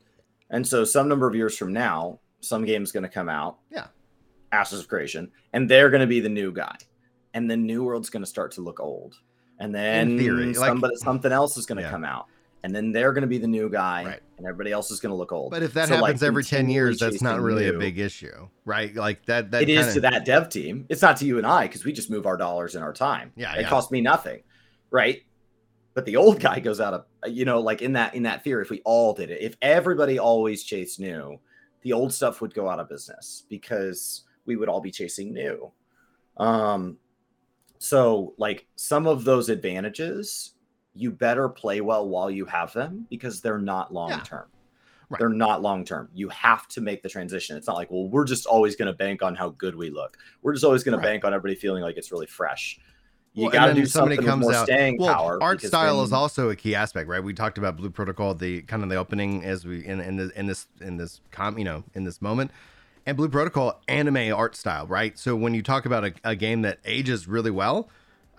And 0.50 0.66
so 0.66 0.84
some 0.84 1.08
number 1.08 1.28
of 1.28 1.36
years 1.36 1.58
from 1.58 1.74
now 1.74 2.20
some 2.40 2.66
game's 2.66 2.92
going 2.92 3.04
to 3.04 3.10
come 3.10 3.30
out. 3.30 3.58
Yeah. 3.72 3.88
Ashes 4.52 4.80
of 4.80 4.88
creation 4.88 5.32
and 5.54 5.70
they're 5.70 5.90
going 5.90 6.02
to 6.02 6.08
be 6.08 6.20
the 6.20 6.30
new 6.30 6.52
guy. 6.52 6.78
And 7.34 7.50
the 7.52 7.58
new 7.58 7.84
world's 7.84 8.10
going 8.10 8.24
to 8.24 8.30
start 8.30 8.52
to 8.54 8.62
look 8.62 8.80
old. 8.80 9.16
And 9.60 9.74
then 9.74 10.18
theory, 10.18 10.54
somebody, 10.54 10.94
like, 10.94 11.04
something 11.04 11.32
else 11.32 11.58
is 11.58 11.66
going 11.66 11.78
to 11.78 11.84
yeah. 11.84 11.90
come 11.90 12.06
out 12.06 12.28
and 12.64 12.76
then 12.76 12.92
they're 12.92 13.14
going 13.14 13.22
to 13.22 13.28
be 13.28 13.38
the 13.38 13.48
new 13.48 13.70
guy, 13.70 14.06
right. 14.06 14.20
and 14.38 14.48
everybody 14.48 14.72
else 14.72 14.92
is 14.92 15.00
going 15.00 15.12
to 15.12 15.16
look 15.16 15.32
old. 15.32 15.52
But 15.52 15.64
if 15.64 15.74
that 15.74 15.88
so 15.88 15.96
happens 15.96 16.22
like, 16.22 16.28
every 16.28 16.44
ten 16.44 16.70
years, 16.70 17.00
that's 17.00 17.22
not 17.22 17.40
really 17.40 17.66
new. 17.66 17.76
a 17.76 17.80
big 17.80 18.00
issue, 18.00 18.48
right? 18.66 18.94
Like 18.94 19.26
that. 19.26 19.52
That 19.52 19.64
it 19.64 19.68
kinda... 19.68 19.82
is 19.82 19.94
to 19.94 20.02
that 20.02 20.26
dev 20.26 20.50
team. 20.50 20.86
It's 20.90 21.02
not 21.02 21.18
to 21.18 21.26
you 21.26 21.38
and 21.38 21.48
I 21.48 21.68
because 21.68 21.86
we 21.86 21.94
just 21.94 22.10
move 22.10 22.26
our 22.26 22.38
dollars 22.38 22.76
and 22.76 22.84
our 22.84 22.94
time. 22.94 23.32
Yeah, 23.36 23.56
it 23.56 23.62
yeah. 23.62 23.70
costs 23.70 23.92
me 23.92 24.02
nothing, 24.02 24.42
right? 24.90 25.22
But 25.94 26.06
the 26.06 26.16
old 26.16 26.40
guy 26.42 26.60
goes 26.60 26.80
out 26.80 26.94
of 26.94 27.06
you 27.32 27.46
know, 27.46 27.62
like 27.62 27.82
in 27.82 27.94
that 27.94 28.16
in 28.16 28.24
that 28.24 28.44
theory. 28.44 28.64
If 28.64 28.70
we 28.70 28.82
all 28.86 29.14
did 29.14 29.30
it, 29.30 29.42
if 29.42 29.56
everybody 29.62 30.20
always 30.20 30.64
chased 30.64 31.00
new, 31.00 31.40
the 31.82 31.94
old 31.94 32.14
stuff 32.14 32.42
would 32.42 32.54
go 32.54 32.70
out 32.70 32.80
of 32.80 32.90
business 32.90 33.44
because 33.50 34.24
we 34.46 34.56
would 34.56 34.70
all 34.70 34.82
be 34.82 34.92
chasing 34.92 35.34
new. 35.34 35.72
Um, 36.38 36.98
so 37.80 38.34
like 38.38 38.68
some 38.76 39.08
of 39.08 39.24
those 39.24 39.50
advantages 39.50 40.54
you 40.98 41.12
better 41.12 41.48
play 41.50 41.82
well 41.82 42.08
while 42.08 42.30
you 42.30 42.46
have 42.46 42.74
them 42.74 43.06
because 43.10 43.42
they're 43.42 43.60
not 43.60 43.94
long 43.94 44.22
term. 44.22 44.46
Yeah. 44.48 44.54
Right. 45.10 45.20
They're 45.20 45.30
not 45.30 45.62
long 45.62 45.86
term. 45.86 46.10
You 46.14 46.28
have 46.30 46.68
to 46.70 46.82
make 46.82 47.02
the 47.02 47.08
transition. 47.08 47.56
It's 47.56 47.68
not 47.68 47.78
like, 47.78 47.90
well, 47.90 48.10
we're 48.10 48.26
just 48.26 48.46
always 48.46 48.76
going 48.76 48.88
to 48.88 48.94
bank 48.94 49.22
on 49.22 49.36
how 49.36 49.50
good 49.50 49.76
we 49.76 49.90
look. 49.90 50.18
We're 50.42 50.52
just 50.54 50.66
always 50.66 50.84
going 50.84 50.98
right. 50.98 51.04
to 51.04 51.08
bank 51.08 51.24
on 51.24 51.34
everybody 51.34 51.56
feeling 51.56 51.82
like 51.82 51.96
it's 51.96 52.12
really 52.12 52.26
fresh. 52.26 52.78
You 53.38 53.44
well, 53.44 53.52
got 53.52 53.68
to 53.68 53.74
do 53.76 53.86
something 53.86 54.18
comes 54.18 54.46
with 54.46 54.54
more 54.56 54.62
out. 54.62 54.66
staying 54.66 54.98
well, 55.00 55.14
power. 55.14 55.38
Art 55.42 55.62
style 55.62 55.98
then... 55.98 56.06
is 56.06 56.12
also 56.12 56.50
a 56.50 56.56
key 56.56 56.74
aspect, 56.74 57.08
right? 57.08 57.24
We 57.24 57.34
talked 57.34 57.60
about 57.60 57.78
Blue 57.78 57.92
Protocol, 57.92 58.34
the 58.34 58.64
kind 58.64 58.82
of 58.82 58.90
the 58.90 58.96
opening 58.96 59.46
as 59.46 59.64
we 59.64 59.86
in 59.86 60.02
in, 60.02 60.18
the, 60.18 60.32
in 60.36 60.48
this 60.48 60.66
in 60.82 60.98
this 60.98 61.22
com, 61.30 61.60
you 61.60 61.64
know, 61.64 61.84
in 61.94 62.04
this 62.04 62.20
moment, 62.20 62.50
and 63.06 63.16
Blue 63.16 63.30
Protocol 63.30 63.80
anime 63.88 64.34
art 64.34 64.56
style, 64.56 64.88
right? 64.88 65.20
So 65.20 65.36
when 65.36 65.54
you 65.54 65.62
talk 65.62 65.86
about 65.86 66.04
a, 66.04 66.14
a 66.24 66.36
game 66.36 66.64
that 66.64 66.80
ages 66.84 67.28
really 67.28 67.52
well, 67.52 67.90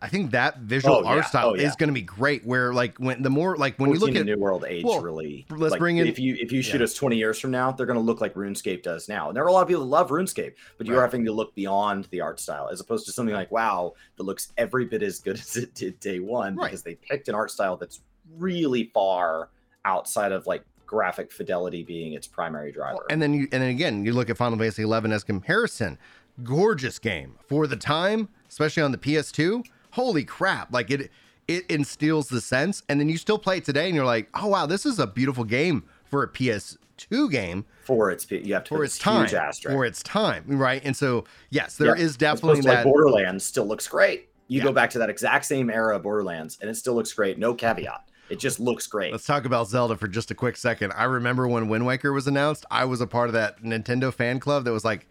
I 0.01 0.09
think 0.09 0.31
that 0.31 0.59
visual 0.59 0.97
oh, 0.97 1.05
art 1.05 1.19
yeah. 1.19 1.25
style 1.25 1.51
oh, 1.51 1.55
yeah. 1.55 1.67
is 1.67 1.75
going 1.75 1.89
to 1.89 1.95
be 1.95 2.03
great. 2.03 2.45
Where 2.45 2.73
like 2.73 2.99
when 2.99 3.23
the 3.23 3.31
more 3.31 3.57
like 3.57 3.79
when 3.79 3.93
you 3.93 3.99
look 3.99 4.15
at 4.15 4.25
New 4.25 4.39
World 4.39 4.65
Age, 4.67 4.85
well, 4.85 5.01
really, 5.01 5.45
let's 5.51 5.73
like, 5.73 5.81
bring 5.81 5.97
in 5.97 6.07
if 6.07 6.19
you 6.19 6.37
if 6.39 6.53
you 6.53 6.63
shoot 6.63 6.79
yeah. 6.79 6.85
us 6.85 6.95
twenty 6.95 7.17
years 7.17 7.39
from 7.39 7.51
now, 7.51 7.73
they're 7.73 7.87
going 7.87 7.99
to 7.99 8.05
look 8.05 8.21
like 8.21 8.35
RuneScape 8.35 8.83
does 8.83 9.09
now. 9.09 9.29
And 9.29 9.37
there 9.37 9.45
are 9.45 9.49
a 9.49 9.53
lot 9.53 9.63
of 9.63 9.69
people 9.69 9.83
that 9.83 9.91
love 9.91 10.11
RuneScape, 10.11 10.53
but 10.77 10.87
you're 10.87 10.97
right. 10.97 11.03
having 11.03 11.25
to 11.25 11.33
look 11.33 11.55
beyond 11.55 12.07
the 12.11 12.21
art 12.21 12.39
style 12.39 12.69
as 12.71 12.81
opposed 12.81 13.07
to 13.07 13.13
something 13.13 13.35
like 13.35 13.51
WoW 13.51 13.95
that 14.17 14.23
looks 14.23 14.53
every 14.57 14.85
bit 14.85 15.03
as 15.03 15.19
good 15.19 15.37
as 15.41 15.57
it 15.57 15.75
did 15.75 15.99
day 15.99 16.21
one 16.21 16.55
right. 16.55 16.67
because 16.67 16.83
they 16.83 16.95
picked 16.95 17.29
an 17.29 17.35
art 17.35 17.51
style 17.51 17.77
that's 17.77 18.01
really 18.37 18.91
far 18.95 19.49
outside 19.85 20.33
of 20.33 20.47
like 20.47 20.65
graphic 20.87 21.33
fidelity 21.33 21.83
being 21.83 22.13
its 22.13 22.27
primary 22.27 22.71
driver. 22.71 23.05
And 23.11 23.21
then 23.21 23.35
you 23.35 23.49
and 23.51 23.63
then 23.63 23.71
again 23.71 24.05
you 24.05 24.13
look 24.13 24.31
at 24.31 24.37
Final 24.37 24.59
Fantasy 24.59 24.83
11 24.83 25.11
as 25.11 25.25
comparison, 25.25 25.99
gorgeous 26.45 27.01
game 27.01 27.35
for 27.49 27.67
the 27.67 27.77
time, 27.77 28.29
especially 28.49 28.85
on 28.85 28.93
the 28.93 28.99
PS2 28.99 29.65
holy 29.93 30.25
crap 30.25 30.73
like 30.73 30.91
it 30.91 31.11
it 31.47 31.65
instills 31.71 32.29
the 32.29 32.41
sense 32.41 32.83
and 32.89 33.01
then 33.01 33.09
you 33.09 33.17
still 33.17 33.39
play 33.39 33.59
it 33.59 33.65
today 33.65 33.87
and 33.87 33.95
you're 33.95 34.05
like 34.05 34.29
oh 34.35 34.49
wow 34.49 34.67
this 34.67 34.85
is 34.85 34.99
a 34.99 35.07
beautiful 35.07 35.45
game 35.45 35.83
for 36.05 36.23
a 36.23 36.29
ps2 36.29 37.31
game 37.31 37.65
for 37.85 38.11
its 38.11 38.31
you 38.31 38.55
have 38.55 38.65
to 38.65 38.75
for 38.75 38.85
its 38.85 38.99
time 38.99 39.29
for 39.63 39.85
its 39.85 40.03
time 40.03 40.45
right 40.47 40.83
and 40.85 40.97
so 40.97 41.25
yes 41.51 41.77
there 41.77 41.89
yep. 41.89 41.99
is 41.99 42.17
definitely 42.17 42.61
that 42.61 42.77
like 42.77 42.85
borderlands 42.85 43.45
still 43.45 43.67
looks 43.67 43.87
great 43.87 44.29
you 44.49 44.59
yeah. 44.59 44.65
go 44.65 44.73
back 44.73 44.91
to 44.91 44.99
that 44.99 45.11
exact 45.11 45.45
same 45.45 45.71
era 45.71 45.97
of 45.97 46.03
borderlands 46.03 46.59
and 46.61 46.71
it 46.71 46.75
still 46.75 46.95
looks 46.95 47.13
great 47.13 47.39
no 47.39 47.55
caveat 47.55 48.05
it 48.29 48.39
just 48.39 48.61
looks 48.61 48.87
great. 48.87 49.13
Let's 49.13 49.25
talk 49.25 49.45
about 49.45 49.69
Zelda 49.69 49.97
for 49.97 50.07
just 50.07 50.31
a 50.31 50.35
quick 50.35 50.57
second. 50.57 50.93
I 50.95 51.05
remember 51.05 51.49
when 51.49 51.69
Wind 51.69 51.87
Waker 51.87 52.13
was 52.13 52.27
announced, 52.27 52.67
I 52.71 52.85
was 52.85 53.01
a 53.01 53.07
part 53.07 53.29
of 53.29 53.33
that 53.33 53.63
Nintendo 53.63 54.13
fan 54.13 54.39
club 54.39 54.65
that 54.65 54.73
was 54.73 54.85
like, 54.85 55.07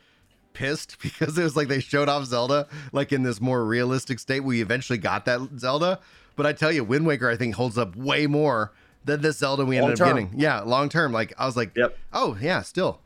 pissed 0.57 0.97
because 1.01 1.37
it 1.37 1.43
was 1.43 1.55
like 1.55 1.67
they 1.67 1.79
showed 1.79 2.09
off 2.09 2.25
Zelda 2.25 2.67
like 2.91 3.13
in 3.13 3.23
this 3.23 3.39
more 3.39 3.63
realistic 3.63 4.19
state. 4.19 4.41
We 4.41 4.61
eventually 4.61 4.97
got 4.97 5.25
that 5.25 5.41
Zelda, 5.57 5.99
but 6.35 6.45
I 6.45 6.53
tell 6.53 6.71
you, 6.71 6.83
Wind 6.83 7.05
Waker 7.05 7.29
I 7.29 7.37
think 7.37 7.55
holds 7.55 7.77
up 7.77 7.95
way 7.95 8.27
more 8.27 8.71
than 9.05 9.21
this 9.21 9.37
Zelda 9.37 9.65
we 9.65 9.77
ended 9.77 10.01
up 10.01 10.07
getting. 10.07 10.31
Yeah, 10.35 10.61
long 10.61 10.89
term. 10.89 11.11
Like 11.11 11.33
I 11.37 11.45
was 11.45 11.55
like, 11.55 11.75
yep. 11.75 11.97
oh 12.13 12.37
yeah, 12.41 12.61
still. 12.61 12.99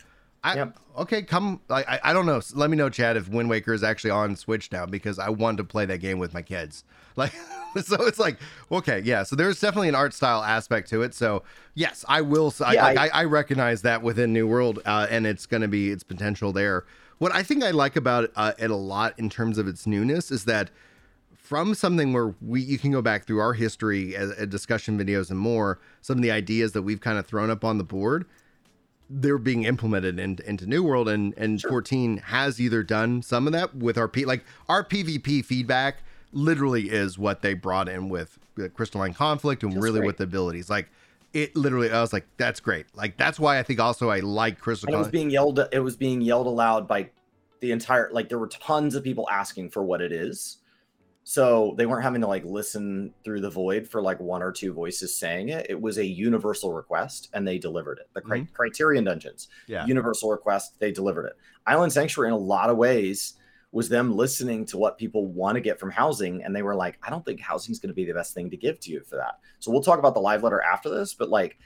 I, 0.43 0.55
yep. 0.55 0.77
Okay, 0.97 1.21
come. 1.21 1.61
I, 1.69 1.83
I, 1.83 1.99
I 2.05 2.13
don't 2.13 2.25
know. 2.25 2.41
Let 2.53 2.69
me 2.69 2.77
know, 2.77 2.89
Chad, 2.89 3.15
if 3.15 3.29
Wind 3.29 3.49
Waker 3.49 3.73
is 3.73 3.83
actually 3.83 4.11
on 4.11 4.35
Switch 4.35 4.71
now 4.71 4.85
because 4.85 5.19
I 5.19 5.29
want 5.29 5.57
to 5.57 5.63
play 5.63 5.85
that 5.85 5.99
game 5.99 6.19
with 6.19 6.33
my 6.33 6.41
kids. 6.41 6.83
Like, 7.17 7.33
so 7.83 8.05
it's 8.05 8.19
like, 8.19 8.37
okay, 8.71 9.01
yeah. 9.01 9.23
So 9.23 9.35
there's 9.35 9.59
definitely 9.59 9.89
an 9.89 9.95
art 9.95 10.13
style 10.13 10.41
aspect 10.41 10.87
to 10.91 11.01
it. 11.01 11.13
So 11.13 11.43
yes, 11.73 12.05
I 12.07 12.21
will. 12.21 12.53
Yeah, 12.57 12.85
I, 12.85 12.93
I, 12.93 13.07
I, 13.07 13.23
recognize 13.25 13.81
that 13.81 14.01
within 14.01 14.31
New 14.31 14.47
World, 14.47 14.79
uh, 14.85 15.07
and 15.09 15.27
it's 15.27 15.45
going 15.45 15.59
to 15.59 15.67
be 15.67 15.89
its 15.89 16.03
potential 16.03 16.53
there. 16.53 16.85
What 17.21 17.35
I 17.35 17.43
think 17.43 17.63
I 17.63 17.69
like 17.69 17.95
about 17.95 18.31
uh, 18.35 18.53
it 18.57 18.71
a 18.71 18.75
lot 18.75 19.13
in 19.19 19.29
terms 19.29 19.59
of 19.59 19.67
its 19.67 19.85
newness 19.85 20.31
is 20.31 20.45
that 20.45 20.71
from 21.35 21.75
something 21.75 22.13
where 22.13 22.33
we 22.41 22.61
you 22.61 22.79
can 22.79 22.89
go 22.89 23.03
back 23.03 23.27
through 23.27 23.37
our 23.37 23.53
history, 23.53 24.15
as, 24.15 24.31
as 24.31 24.47
discussion 24.47 24.97
videos 24.97 25.29
and 25.29 25.37
more, 25.37 25.77
some 26.01 26.17
of 26.17 26.23
the 26.23 26.31
ideas 26.31 26.71
that 26.71 26.81
we've 26.81 26.99
kind 26.99 27.19
of 27.19 27.27
thrown 27.27 27.51
up 27.51 27.63
on 27.63 27.77
the 27.77 27.83
board, 27.83 28.25
they're 29.07 29.37
being 29.37 29.65
implemented 29.65 30.19
in, 30.19 30.39
into 30.47 30.65
New 30.65 30.81
World, 30.81 31.07
and 31.07 31.35
and 31.37 31.61
sure. 31.61 31.69
14 31.69 32.17
has 32.17 32.59
either 32.59 32.81
done 32.81 33.21
some 33.21 33.45
of 33.45 33.53
that 33.53 33.75
with 33.75 33.99
our 33.99 34.07
P 34.07 34.25
like 34.25 34.43
our 34.67 34.83
PvP 34.83 35.45
feedback 35.45 35.97
literally 36.33 36.89
is 36.89 37.19
what 37.19 37.43
they 37.43 37.53
brought 37.53 37.87
in 37.87 38.09
with 38.09 38.39
uh, 38.59 38.67
crystalline 38.69 39.13
conflict 39.13 39.61
and 39.61 39.73
That's 39.73 39.83
really 39.83 39.99
great. 39.99 40.07
with 40.07 40.17
the 40.17 40.23
abilities 40.23 40.71
like 40.71 40.89
it 41.33 41.55
literally 41.55 41.91
i 41.91 42.01
was 42.01 42.13
like 42.13 42.27
that's 42.37 42.59
great. 42.59 42.85
Like 42.93 43.17
that's 43.17 43.39
why 43.39 43.59
i 43.59 43.63
think 43.63 43.79
also 43.79 44.09
i 44.09 44.19
like 44.19 44.59
crystal 44.59 44.87
and 44.87 44.95
it 44.95 44.99
was 44.99 45.07
being 45.07 45.29
yelled 45.29 45.59
it 45.71 45.79
was 45.79 45.95
being 45.95 46.21
yelled 46.21 46.47
aloud 46.47 46.87
by 46.87 47.09
the 47.61 47.71
entire 47.71 48.09
like 48.11 48.27
there 48.27 48.39
were 48.39 48.47
tons 48.47 48.95
of 48.95 49.03
people 49.03 49.29
asking 49.31 49.69
for 49.69 49.83
what 49.83 50.01
it 50.01 50.11
is. 50.11 50.57
So 51.23 51.75
they 51.77 51.85
weren't 51.85 52.03
having 52.03 52.21
to 52.21 52.27
like 52.27 52.43
listen 52.43 53.13
through 53.23 53.41
the 53.41 53.49
void 53.49 53.87
for 53.87 54.01
like 54.01 54.19
one 54.19 54.41
or 54.41 54.51
two 54.51 54.73
voices 54.73 55.15
saying 55.15 55.49
it. 55.49 55.67
It 55.69 55.79
was 55.79 55.99
a 55.99 56.05
universal 56.05 56.73
request 56.73 57.29
and 57.33 57.47
they 57.47 57.59
delivered 57.59 57.99
it. 57.99 58.09
The 58.13 58.21
cri- 58.21 58.41
mm-hmm. 58.41 58.53
criterion 58.53 59.03
dungeons. 59.03 59.47
Yeah. 59.67 59.85
Universal 59.85 60.31
request 60.31 60.79
they 60.79 60.91
delivered 60.91 61.27
it. 61.27 61.33
Island 61.67 61.93
sanctuary 61.93 62.29
in 62.29 62.33
a 62.33 62.37
lot 62.37 62.71
of 62.71 62.77
ways 62.77 63.35
was 63.71 63.89
them 63.89 64.15
listening 64.15 64.65
to 64.65 64.77
what 64.77 64.97
people 64.97 65.27
want 65.27 65.55
to 65.55 65.61
get 65.61 65.79
from 65.79 65.89
housing 65.89 66.43
and 66.43 66.55
they 66.55 66.61
were 66.61 66.75
like 66.75 66.97
i 67.03 67.09
don't 67.09 67.25
think 67.25 67.39
housing 67.39 67.71
is 67.71 67.79
going 67.79 67.89
to 67.89 67.95
be 67.95 68.05
the 68.05 68.13
best 68.13 68.33
thing 68.33 68.49
to 68.49 68.57
give 68.57 68.79
to 68.79 68.91
you 68.91 69.01
for 69.01 69.15
that. 69.15 69.39
So 69.59 69.71
we'll 69.71 69.81
talk 69.81 69.99
about 69.99 70.13
the 70.13 70.19
live 70.19 70.43
letter 70.43 70.61
after 70.61 70.89
this 70.89 71.13
but 71.13 71.29
like 71.29 71.57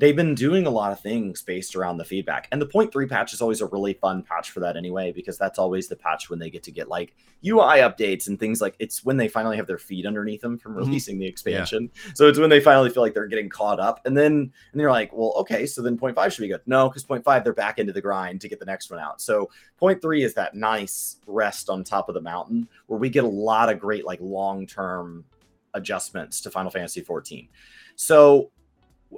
they've 0.00 0.16
been 0.16 0.34
doing 0.34 0.66
a 0.66 0.70
lot 0.70 0.92
of 0.92 0.98
things 0.98 1.42
based 1.42 1.76
around 1.76 1.98
the 1.98 2.04
feedback. 2.04 2.48
And 2.50 2.60
the 2.60 2.66
point 2.66 2.90
three 2.90 3.06
patch 3.06 3.34
is 3.34 3.42
always 3.42 3.60
a 3.60 3.66
really 3.66 3.92
fun 3.92 4.22
patch 4.22 4.50
for 4.50 4.60
that 4.60 4.74
anyway, 4.74 5.12
because 5.12 5.36
that's 5.36 5.58
always 5.58 5.88
the 5.88 5.96
patch 5.96 6.30
when 6.30 6.38
they 6.38 6.48
get 6.48 6.62
to 6.64 6.70
get 6.70 6.88
like 6.88 7.14
UI 7.46 7.80
updates 7.80 8.26
and 8.26 8.40
things 8.40 8.62
like 8.62 8.74
it's 8.78 9.04
when 9.04 9.18
they 9.18 9.28
finally 9.28 9.58
have 9.58 9.66
their 9.66 9.78
feet 9.78 10.06
underneath 10.06 10.40
them 10.40 10.56
from 10.56 10.72
mm-hmm. 10.72 10.86
releasing 10.86 11.16
mm-hmm. 11.16 11.20
the 11.20 11.26
expansion. 11.26 11.90
Yeah. 11.92 12.12
So 12.14 12.28
it's 12.28 12.38
when 12.38 12.48
they 12.48 12.60
finally 12.60 12.88
feel 12.88 13.02
like 13.02 13.12
they're 13.12 13.26
getting 13.26 13.50
caught 13.50 13.78
up. 13.78 14.00
And 14.06 14.16
then 14.16 14.50
and 14.72 14.80
you're 14.80 14.90
like, 14.90 15.12
well, 15.12 15.34
okay, 15.36 15.66
so 15.66 15.82
then 15.82 15.98
point 15.98 16.16
five 16.16 16.32
should 16.32 16.42
be 16.42 16.48
good. 16.48 16.62
No, 16.64 16.88
because 16.88 17.04
point 17.04 17.22
five, 17.22 17.44
they're 17.44 17.52
back 17.52 17.78
into 17.78 17.92
the 17.92 18.00
grind 18.00 18.40
to 18.40 18.48
get 18.48 18.58
the 18.58 18.64
next 18.64 18.90
one 18.90 19.00
out. 19.00 19.20
So 19.20 19.50
point 19.76 20.00
three 20.00 20.24
is 20.24 20.32
that 20.32 20.54
nice 20.54 21.16
rest 21.26 21.68
on 21.68 21.84
top 21.84 22.08
of 22.08 22.14
the 22.14 22.22
mountain 22.22 22.68
where 22.86 22.98
we 22.98 23.10
get 23.10 23.24
a 23.24 23.28
lot 23.28 23.68
of 23.68 23.78
great 23.78 24.06
like 24.06 24.20
long-term 24.22 25.26
adjustments 25.74 26.40
to 26.40 26.50
Final 26.50 26.70
Fantasy 26.70 27.02
14. 27.02 27.48
So 27.96 28.50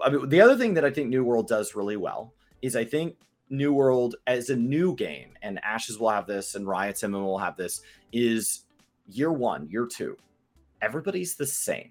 I 0.03 0.11
mean, 0.11 0.29
the 0.29 0.41
other 0.41 0.57
thing 0.57 0.75
that 0.75 0.85
I 0.85 0.91
think 0.91 1.09
New 1.09 1.25
World 1.25 1.49
does 1.49 1.75
really 1.75 1.97
well 1.97 2.35
is 2.63 2.77
I 2.77 2.85
think 2.85 3.17
New 3.51 3.73
World 3.73 4.17
as 4.27 4.49
a 4.49 4.57
new 4.57 4.95
game, 4.97 5.35
and 5.43 5.61
Ashes 5.63 5.99
will 5.99 6.11
have 6.11 6.27
this, 6.27 6.55
and 6.55 6.67
Riot's 6.67 7.03
MMO 7.03 7.25
will 7.25 7.39
have 7.39 7.57
this, 7.57 7.83
is 8.13 8.65
year 9.07 9.33
one, 9.33 9.69
year 9.69 9.87
two, 9.87 10.17
everybody's 10.81 11.35
the 11.35 11.47
same. 11.47 11.91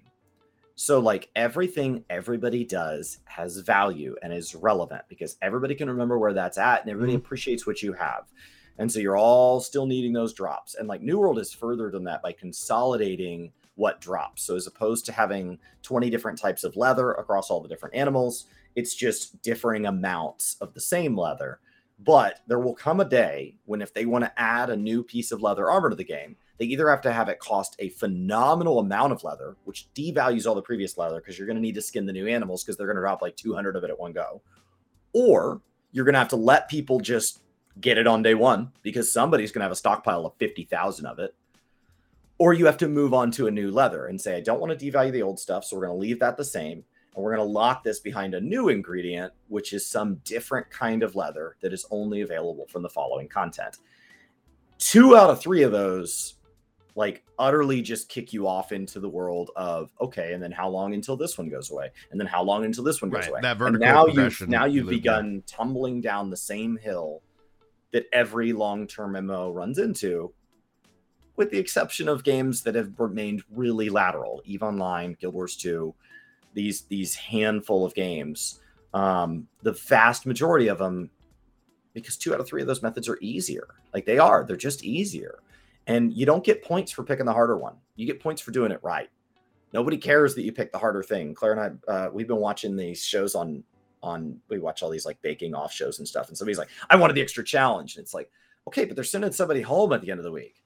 So, 0.74 0.98
like 0.98 1.28
everything 1.36 2.04
everybody 2.10 2.64
does 2.64 3.18
has 3.24 3.58
value 3.58 4.16
and 4.22 4.32
is 4.32 4.54
relevant 4.54 5.02
because 5.08 5.36
everybody 5.42 5.74
can 5.74 5.88
remember 5.88 6.18
where 6.18 6.32
that's 6.32 6.58
at 6.58 6.80
and 6.80 6.90
everybody 6.90 7.12
mm-hmm. 7.12 7.24
appreciates 7.24 7.66
what 7.66 7.82
you 7.82 7.92
have. 7.92 8.24
And 8.78 8.90
so 8.90 8.98
you're 8.98 9.18
all 9.18 9.60
still 9.60 9.86
needing 9.86 10.12
those 10.12 10.32
drops. 10.32 10.74
And 10.74 10.88
like 10.88 11.02
New 11.02 11.18
World 11.18 11.38
is 11.38 11.52
further 11.52 11.90
than 11.90 12.04
that 12.04 12.22
by 12.22 12.32
consolidating 12.32 13.52
what 13.74 14.00
drops. 14.00 14.42
So 14.42 14.56
as 14.56 14.66
opposed 14.66 15.06
to 15.06 15.12
having 15.12 15.58
20 15.82 16.10
different 16.10 16.38
types 16.38 16.64
of 16.64 16.76
leather 16.76 17.12
across 17.12 17.50
all 17.50 17.60
the 17.60 17.68
different 17.68 17.94
animals, 17.94 18.46
it's 18.74 18.94
just 18.94 19.42
differing 19.42 19.86
amounts 19.86 20.56
of 20.60 20.74
the 20.74 20.80
same 20.80 21.16
leather. 21.16 21.60
But 21.98 22.40
there 22.46 22.58
will 22.58 22.74
come 22.74 23.00
a 23.00 23.04
day 23.04 23.56
when 23.64 23.80
if 23.80 23.94
they 23.94 24.06
want 24.06 24.24
to 24.24 24.40
add 24.40 24.70
a 24.70 24.76
new 24.76 25.04
piece 25.04 25.30
of 25.30 25.42
leather 25.42 25.70
armor 25.70 25.90
to 25.90 25.96
the 25.96 26.04
game, 26.04 26.36
they 26.58 26.64
either 26.66 26.88
have 26.88 27.00
to 27.02 27.12
have 27.12 27.28
it 27.28 27.38
cost 27.38 27.76
a 27.78 27.90
phenomenal 27.90 28.78
amount 28.78 29.12
of 29.12 29.24
leather, 29.24 29.56
which 29.64 29.88
devalues 29.94 30.46
all 30.46 30.54
the 30.54 30.62
previous 30.62 30.98
leather 30.98 31.20
because 31.20 31.38
you're 31.38 31.46
going 31.46 31.56
to 31.56 31.62
need 31.62 31.74
to 31.74 31.82
skin 31.82 32.06
the 32.06 32.12
new 32.12 32.26
animals 32.26 32.62
because 32.62 32.76
they're 32.76 32.86
going 32.86 32.96
to 32.96 33.02
drop 33.02 33.22
like 33.22 33.36
200 33.36 33.76
of 33.76 33.84
it 33.84 33.90
at 33.90 33.98
one 33.98 34.12
go, 34.12 34.42
or 35.12 35.60
you're 35.92 36.04
going 36.04 36.14
to 36.14 36.18
have 36.18 36.28
to 36.28 36.36
let 36.36 36.68
people 36.68 37.00
just 37.00 37.40
get 37.80 37.98
it 37.98 38.06
on 38.06 38.22
day 38.22 38.34
one 38.34 38.72
because 38.82 39.12
somebody's 39.12 39.52
going 39.52 39.60
to 39.60 39.64
have 39.64 39.72
a 39.72 39.76
stockpile 39.76 40.26
of 40.26 40.34
50,000 40.38 41.06
of 41.06 41.18
it 41.18 41.34
or 42.42 42.52
you 42.52 42.66
have 42.66 42.76
to 42.76 42.88
move 42.88 43.14
on 43.14 43.30
to 43.30 43.46
a 43.46 43.50
new 43.52 43.70
leather 43.70 44.06
and 44.06 44.20
say, 44.20 44.36
I 44.36 44.40
don't 44.40 44.60
want 44.60 44.76
to 44.76 44.90
devalue 44.90 45.12
the 45.12 45.22
old 45.22 45.38
stuff, 45.38 45.64
so 45.64 45.76
we're 45.76 45.86
going 45.86 45.96
to 45.96 46.00
leave 46.00 46.18
that 46.18 46.36
the 46.36 46.44
same. 46.44 46.82
And 47.14 47.22
we're 47.22 47.36
going 47.36 47.46
to 47.46 47.52
lock 47.52 47.84
this 47.84 48.00
behind 48.00 48.34
a 48.34 48.40
new 48.40 48.68
ingredient, 48.68 49.32
which 49.46 49.72
is 49.72 49.86
some 49.86 50.16
different 50.24 50.68
kind 50.68 51.04
of 51.04 51.14
leather 51.14 51.54
that 51.60 51.72
is 51.72 51.86
only 51.92 52.22
available 52.22 52.66
from 52.66 52.82
the 52.82 52.88
following 52.88 53.28
content. 53.28 53.76
Two 54.78 55.16
out 55.16 55.30
of 55.30 55.40
three 55.40 55.62
of 55.62 55.70
those, 55.70 56.34
like, 56.96 57.22
utterly 57.38 57.80
just 57.80 58.08
kick 58.08 58.32
you 58.32 58.48
off 58.48 58.72
into 58.72 58.98
the 58.98 59.08
world 59.08 59.52
of 59.54 59.92
okay, 60.00 60.32
and 60.32 60.42
then 60.42 60.50
how 60.50 60.68
long 60.68 60.94
until 60.94 61.16
this 61.16 61.38
one 61.38 61.48
goes 61.48 61.70
away, 61.70 61.92
and 62.10 62.18
then 62.18 62.26
how 62.26 62.42
long 62.42 62.64
until 62.64 62.82
this 62.82 63.00
one 63.00 63.08
goes 63.12 63.20
right, 63.20 63.30
away. 63.30 63.40
That 63.42 63.56
vertical 63.56 63.86
and 63.86 63.94
now 63.94 64.06
you've 64.08 64.48
now 64.48 64.64
you've 64.64 64.88
begun 64.88 65.44
tumbling 65.46 66.00
down 66.00 66.28
the 66.28 66.36
same 66.36 66.76
hill 66.76 67.22
that 67.92 68.06
every 68.12 68.52
long-term 68.52 69.26
MO 69.26 69.52
runs 69.52 69.78
into, 69.78 70.34
with 71.36 71.50
the 71.50 71.58
exception 71.58 72.08
of 72.08 72.24
games 72.24 72.62
that 72.62 72.74
have 72.74 72.92
remained 72.98 73.42
really 73.50 73.88
lateral, 73.88 74.42
Eve 74.44 74.62
Online, 74.62 75.16
Guild 75.18 75.34
Wars 75.34 75.56
2, 75.56 75.94
these 76.54 76.82
these 76.82 77.14
handful 77.14 77.84
of 77.84 77.94
games. 77.94 78.60
Um, 78.92 79.48
the 79.62 79.72
vast 79.72 80.26
majority 80.26 80.68
of 80.68 80.78
them, 80.78 81.10
because 81.94 82.16
two 82.16 82.34
out 82.34 82.40
of 82.40 82.46
three 82.46 82.60
of 82.60 82.68
those 82.68 82.82
methods 82.82 83.08
are 83.08 83.18
easier. 83.22 83.68
Like 83.94 84.04
they 84.04 84.18
are, 84.18 84.44
they're 84.44 84.56
just 84.56 84.84
easier. 84.84 85.38
And 85.86 86.12
you 86.12 86.26
don't 86.26 86.44
get 86.44 86.62
points 86.62 86.92
for 86.92 87.02
picking 87.02 87.26
the 87.26 87.32
harder 87.32 87.56
one. 87.56 87.76
You 87.96 88.06
get 88.06 88.20
points 88.20 88.42
for 88.42 88.50
doing 88.50 88.70
it 88.70 88.80
right. 88.82 89.08
Nobody 89.72 89.96
cares 89.96 90.34
that 90.34 90.42
you 90.42 90.52
pick 90.52 90.70
the 90.70 90.78
harder 90.78 91.02
thing. 91.02 91.34
Claire 91.34 91.52
and 91.52 91.80
I, 91.88 91.90
uh, 91.90 92.10
we've 92.12 92.28
been 92.28 92.36
watching 92.36 92.76
these 92.76 93.02
shows 93.02 93.34
on 93.34 93.64
on. 94.02 94.38
We 94.50 94.58
watch 94.58 94.82
all 94.82 94.90
these 94.90 95.06
like 95.06 95.20
baking 95.22 95.54
off 95.54 95.72
shows 95.72 95.98
and 95.98 96.06
stuff. 96.06 96.28
And 96.28 96.36
somebody's 96.36 96.58
like, 96.58 96.68
"I 96.90 96.96
wanted 96.96 97.14
the 97.14 97.22
extra 97.22 97.42
challenge." 97.42 97.96
And 97.96 98.02
it's 98.02 98.12
like, 98.12 98.30
okay, 98.68 98.84
but 98.84 98.94
they're 98.94 99.04
sending 99.04 99.32
somebody 99.32 99.62
home 99.62 99.92
at 99.94 100.02
the 100.02 100.10
end 100.10 100.20
of 100.20 100.24
the 100.24 100.32
week 100.32 100.61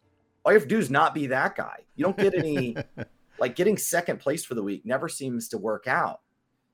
all 0.46 0.52
you 0.52 0.58
have 0.60 0.68
to 0.68 0.74
do 0.74 0.78
is 0.78 0.90
not 0.90 1.12
be 1.12 1.26
that 1.26 1.56
guy. 1.56 1.80
You 1.96 2.04
don't 2.04 2.16
get 2.16 2.32
any 2.32 2.76
like 3.40 3.56
getting 3.56 3.76
second 3.76 4.20
place 4.20 4.44
for 4.44 4.54
the 4.54 4.62
week 4.62 4.86
never 4.86 5.08
seems 5.08 5.48
to 5.48 5.58
work 5.58 5.88
out. 5.88 6.20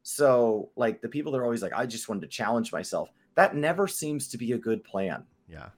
So 0.03 0.71
like 0.77 1.01
the 1.01 1.09
people 1.09 1.33
that 1.33 1.39
are 1.39 1.45
always 1.45 1.63
like, 1.63 1.73
I 1.73 1.87
just 1.87 2.07
wanted 2.07 2.21
to 2.21 2.27
challenge 2.27 2.71
myself. 2.71 3.09
That 3.35 3.57
never 3.57 3.89
seems 3.89 4.29
to 4.29 4.37
be 4.37 4.53
a 4.53 4.59
good 4.59 4.85
plan. 4.85 5.25
Yeah. 5.49 5.71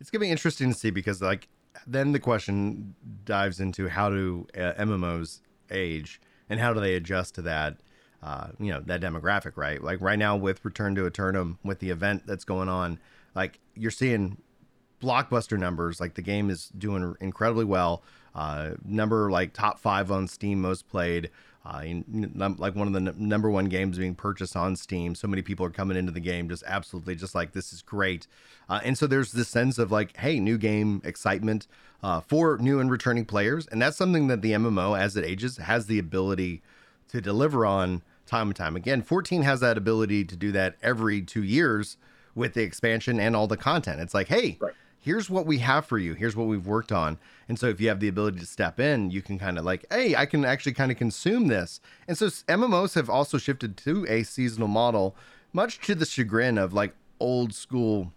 It's 0.00 0.08
gonna 0.08 0.20
be 0.20 0.30
interesting 0.30 0.72
to 0.72 0.78
see 0.78 0.88
because 0.88 1.20
like 1.20 1.48
then 1.86 2.12
the 2.12 2.20
question 2.20 2.94
dives 3.26 3.60
into 3.60 3.86
how 3.88 4.08
do 4.08 4.46
uh, 4.56 4.72
MMOs 4.78 5.40
age 5.70 6.22
and 6.48 6.58
how 6.58 6.72
do 6.72 6.80
they 6.80 6.94
adjust 6.94 7.34
to 7.34 7.42
that 7.42 7.76
uh, 8.22 8.48
you 8.58 8.72
know 8.72 8.80
that 8.86 9.02
demographic 9.02 9.52
right 9.56 9.82
like 9.82 10.00
right 10.00 10.18
now 10.18 10.36
with 10.36 10.64
return 10.64 10.94
to 10.94 11.04
Aeternum 11.04 11.58
with 11.62 11.80
the 11.80 11.90
event 11.90 12.26
that's 12.26 12.44
going 12.44 12.70
on 12.70 12.98
like 13.34 13.60
you're 13.74 13.90
seeing 13.90 14.38
blockbuster 15.00 15.58
numbers. 15.58 16.00
Like 16.00 16.14
the 16.14 16.22
game 16.22 16.50
is 16.50 16.70
doing 16.76 17.14
incredibly 17.20 17.64
well. 17.64 18.02
Uh, 18.34 18.72
number 18.84 19.30
like 19.30 19.52
top 19.52 19.78
five 19.78 20.10
on 20.10 20.28
Steam, 20.28 20.60
most 20.60 20.88
played. 20.88 21.30
Uh, 21.64 21.80
in, 21.84 22.32
like 22.58 22.76
one 22.76 22.86
of 22.86 22.92
the 22.92 23.10
n- 23.10 23.16
number 23.18 23.50
one 23.50 23.64
games 23.64 23.98
being 23.98 24.14
purchased 24.14 24.54
on 24.54 24.76
Steam. 24.76 25.16
So 25.16 25.26
many 25.26 25.42
people 25.42 25.66
are 25.66 25.70
coming 25.70 25.96
into 25.96 26.12
the 26.12 26.20
game 26.20 26.48
just 26.48 26.62
absolutely 26.64 27.16
just 27.16 27.34
like 27.34 27.52
this 27.52 27.72
is 27.72 27.82
great. 27.82 28.28
Uh, 28.68 28.78
and 28.84 28.96
so 28.96 29.08
there's 29.08 29.32
this 29.32 29.48
sense 29.48 29.76
of 29.76 29.90
like, 29.90 30.16
hey, 30.18 30.38
new 30.38 30.58
game 30.58 31.02
excitement 31.04 31.66
uh, 32.04 32.20
for 32.20 32.56
new 32.58 32.78
and 32.78 32.88
returning 32.88 33.24
players, 33.24 33.66
and 33.66 33.82
that's 33.82 33.96
something 33.96 34.28
that 34.28 34.42
the 34.42 34.52
MMO 34.52 34.96
as 34.96 35.16
it 35.16 35.24
ages 35.24 35.56
has 35.56 35.86
the 35.86 35.98
ability 35.98 36.62
to 37.08 37.20
deliver 37.20 37.66
on 37.66 38.02
time 38.26 38.48
and 38.48 38.56
time 38.56 38.76
again. 38.76 39.02
14 39.02 39.42
has 39.42 39.58
that 39.58 39.76
ability 39.76 40.24
to 40.24 40.36
do 40.36 40.52
that 40.52 40.76
every 40.82 41.20
two 41.20 41.42
years 41.42 41.96
with 42.36 42.54
the 42.54 42.62
expansion 42.62 43.18
and 43.18 43.34
all 43.34 43.48
the 43.48 43.56
content. 43.56 44.00
It's 44.00 44.14
like, 44.14 44.28
hey. 44.28 44.56
Right 44.60 44.74
here's 45.06 45.30
what 45.30 45.46
we 45.46 45.58
have 45.58 45.86
for 45.86 45.98
you. 45.98 46.14
Here's 46.14 46.34
what 46.34 46.48
we've 46.48 46.66
worked 46.66 46.90
on. 46.90 47.16
And 47.48 47.56
so 47.60 47.68
if 47.68 47.80
you 47.80 47.86
have 47.88 48.00
the 48.00 48.08
ability 48.08 48.40
to 48.40 48.46
step 48.46 48.80
in, 48.80 49.12
you 49.12 49.22
can 49.22 49.38
kind 49.38 49.56
of 49.56 49.64
like, 49.64 49.86
hey, 49.88 50.16
I 50.16 50.26
can 50.26 50.44
actually 50.44 50.72
kind 50.72 50.90
of 50.90 50.98
consume 50.98 51.46
this. 51.46 51.80
And 52.08 52.18
so 52.18 52.26
MMOs 52.26 52.96
have 52.96 53.08
also 53.08 53.38
shifted 53.38 53.76
to 53.76 54.04
a 54.08 54.24
seasonal 54.24 54.66
model, 54.66 55.14
much 55.52 55.78
to 55.86 55.94
the 55.94 56.04
chagrin 56.04 56.58
of 56.58 56.72
like 56.72 56.92
old 57.20 57.54
school 57.54 58.12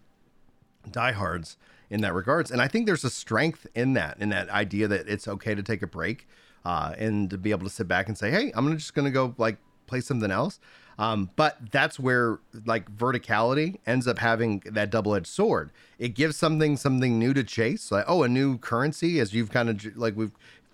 diehards 0.90 1.58
in 1.92 2.02
that 2.02 2.16
regards. 2.16 2.50
And 2.50 2.60
I 2.60 2.68
think 2.68 2.88
there's 2.88 3.04
a 3.04 3.12
strength 3.12 3.68
in 3.76 3.94
that, 3.94 4.18
in 4.20 4.30
that 4.30 4.50
idea 4.50 4.88
that 4.88 5.08
it's 5.08 5.28
okay 5.28 5.54
to 5.54 5.62
take 5.62 5.84
a 5.84 5.88
break 5.88 6.28
uh, 6.66 6.96
and 6.98 7.30
to 7.30 7.38
be 7.38 7.52
able 7.52 7.66
to 7.66 7.70
sit 7.70 7.88
back 7.88 8.08
and 8.08 8.18
say, 8.18 8.32
hey, 8.32 8.52
I'm 8.56 8.76
just 8.76 8.96
going 8.96 9.06
to 9.06 9.12
go 9.12 9.36
like 9.38 9.58
play 9.86 10.02
something 10.02 10.32
else. 10.32 10.60
Um, 11.00 11.30
but 11.38 11.72
that's 11.72 11.98
where 11.98 12.40
like 12.66 12.92
verticality 12.96 13.78
ends 13.88 14.06
up 14.06 14.20
having 14.20 14.62
that 14.66 14.90
double-edged 14.90 15.28
sword. 15.28 15.72
It 15.98 16.10
gives 16.10 16.36
something 16.36 16.76
something 16.76 17.18
new 17.18 17.34
to 17.34 17.44
chase, 17.44 17.90
like 17.90 18.04
oh, 18.06 18.24
a 18.24 18.28
new 18.28 18.58
currency, 18.58 19.18
as 19.22 19.34
you've 19.34 19.50
kind 19.50 19.70
of 19.70 19.98
like 19.98 20.18
we've 20.18 20.34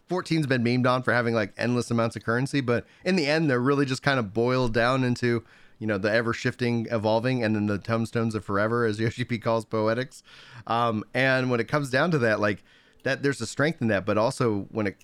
14's 0.09 0.47
been 0.47 0.63
memed 0.63 0.87
on 0.89 1.03
for 1.03 1.13
having 1.13 1.35
like 1.35 1.53
endless 1.57 1.91
amounts 1.91 2.15
of 2.15 2.23
currency, 2.23 2.59
but 2.59 2.85
in 3.03 3.15
the 3.15 3.27
end, 3.27 3.49
they're 3.49 3.59
really 3.59 3.85
just 3.85 4.01
kind 4.01 4.19
of 4.19 4.33
boiled 4.33 4.73
down 4.73 5.03
into 5.03 5.43
you 5.77 5.85
know 5.85 5.99
the 5.99 6.11
ever 6.11 6.33
shifting, 6.33 6.87
evolving, 6.89 7.43
and 7.43 7.55
then 7.55 7.67
the 7.67 7.77
tombstones 7.77 8.33
of 8.33 8.43
forever, 8.43 8.83
as 8.85 8.99
Yoshi 8.99 9.25
P 9.25 9.37
calls 9.37 9.63
poetics. 9.63 10.23
Um, 10.65 11.03
and 11.13 11.51
when 11.51 11.59
it 11.59 11.67
comes 11.67 11.91
down 11.91 12.09
to 12.11 12.17
that, 12.17 12.39
like 12.39 12.63
that, 13.03 13.21
there's 13.21 13.41
a 13.41 13.47
strength 13.47 13.79
in 13.79 13.89
that, 13.89 14.07
but 14.07 14.17
also 14.17 14.65
when 14.71 14.87
it 14.87 14.97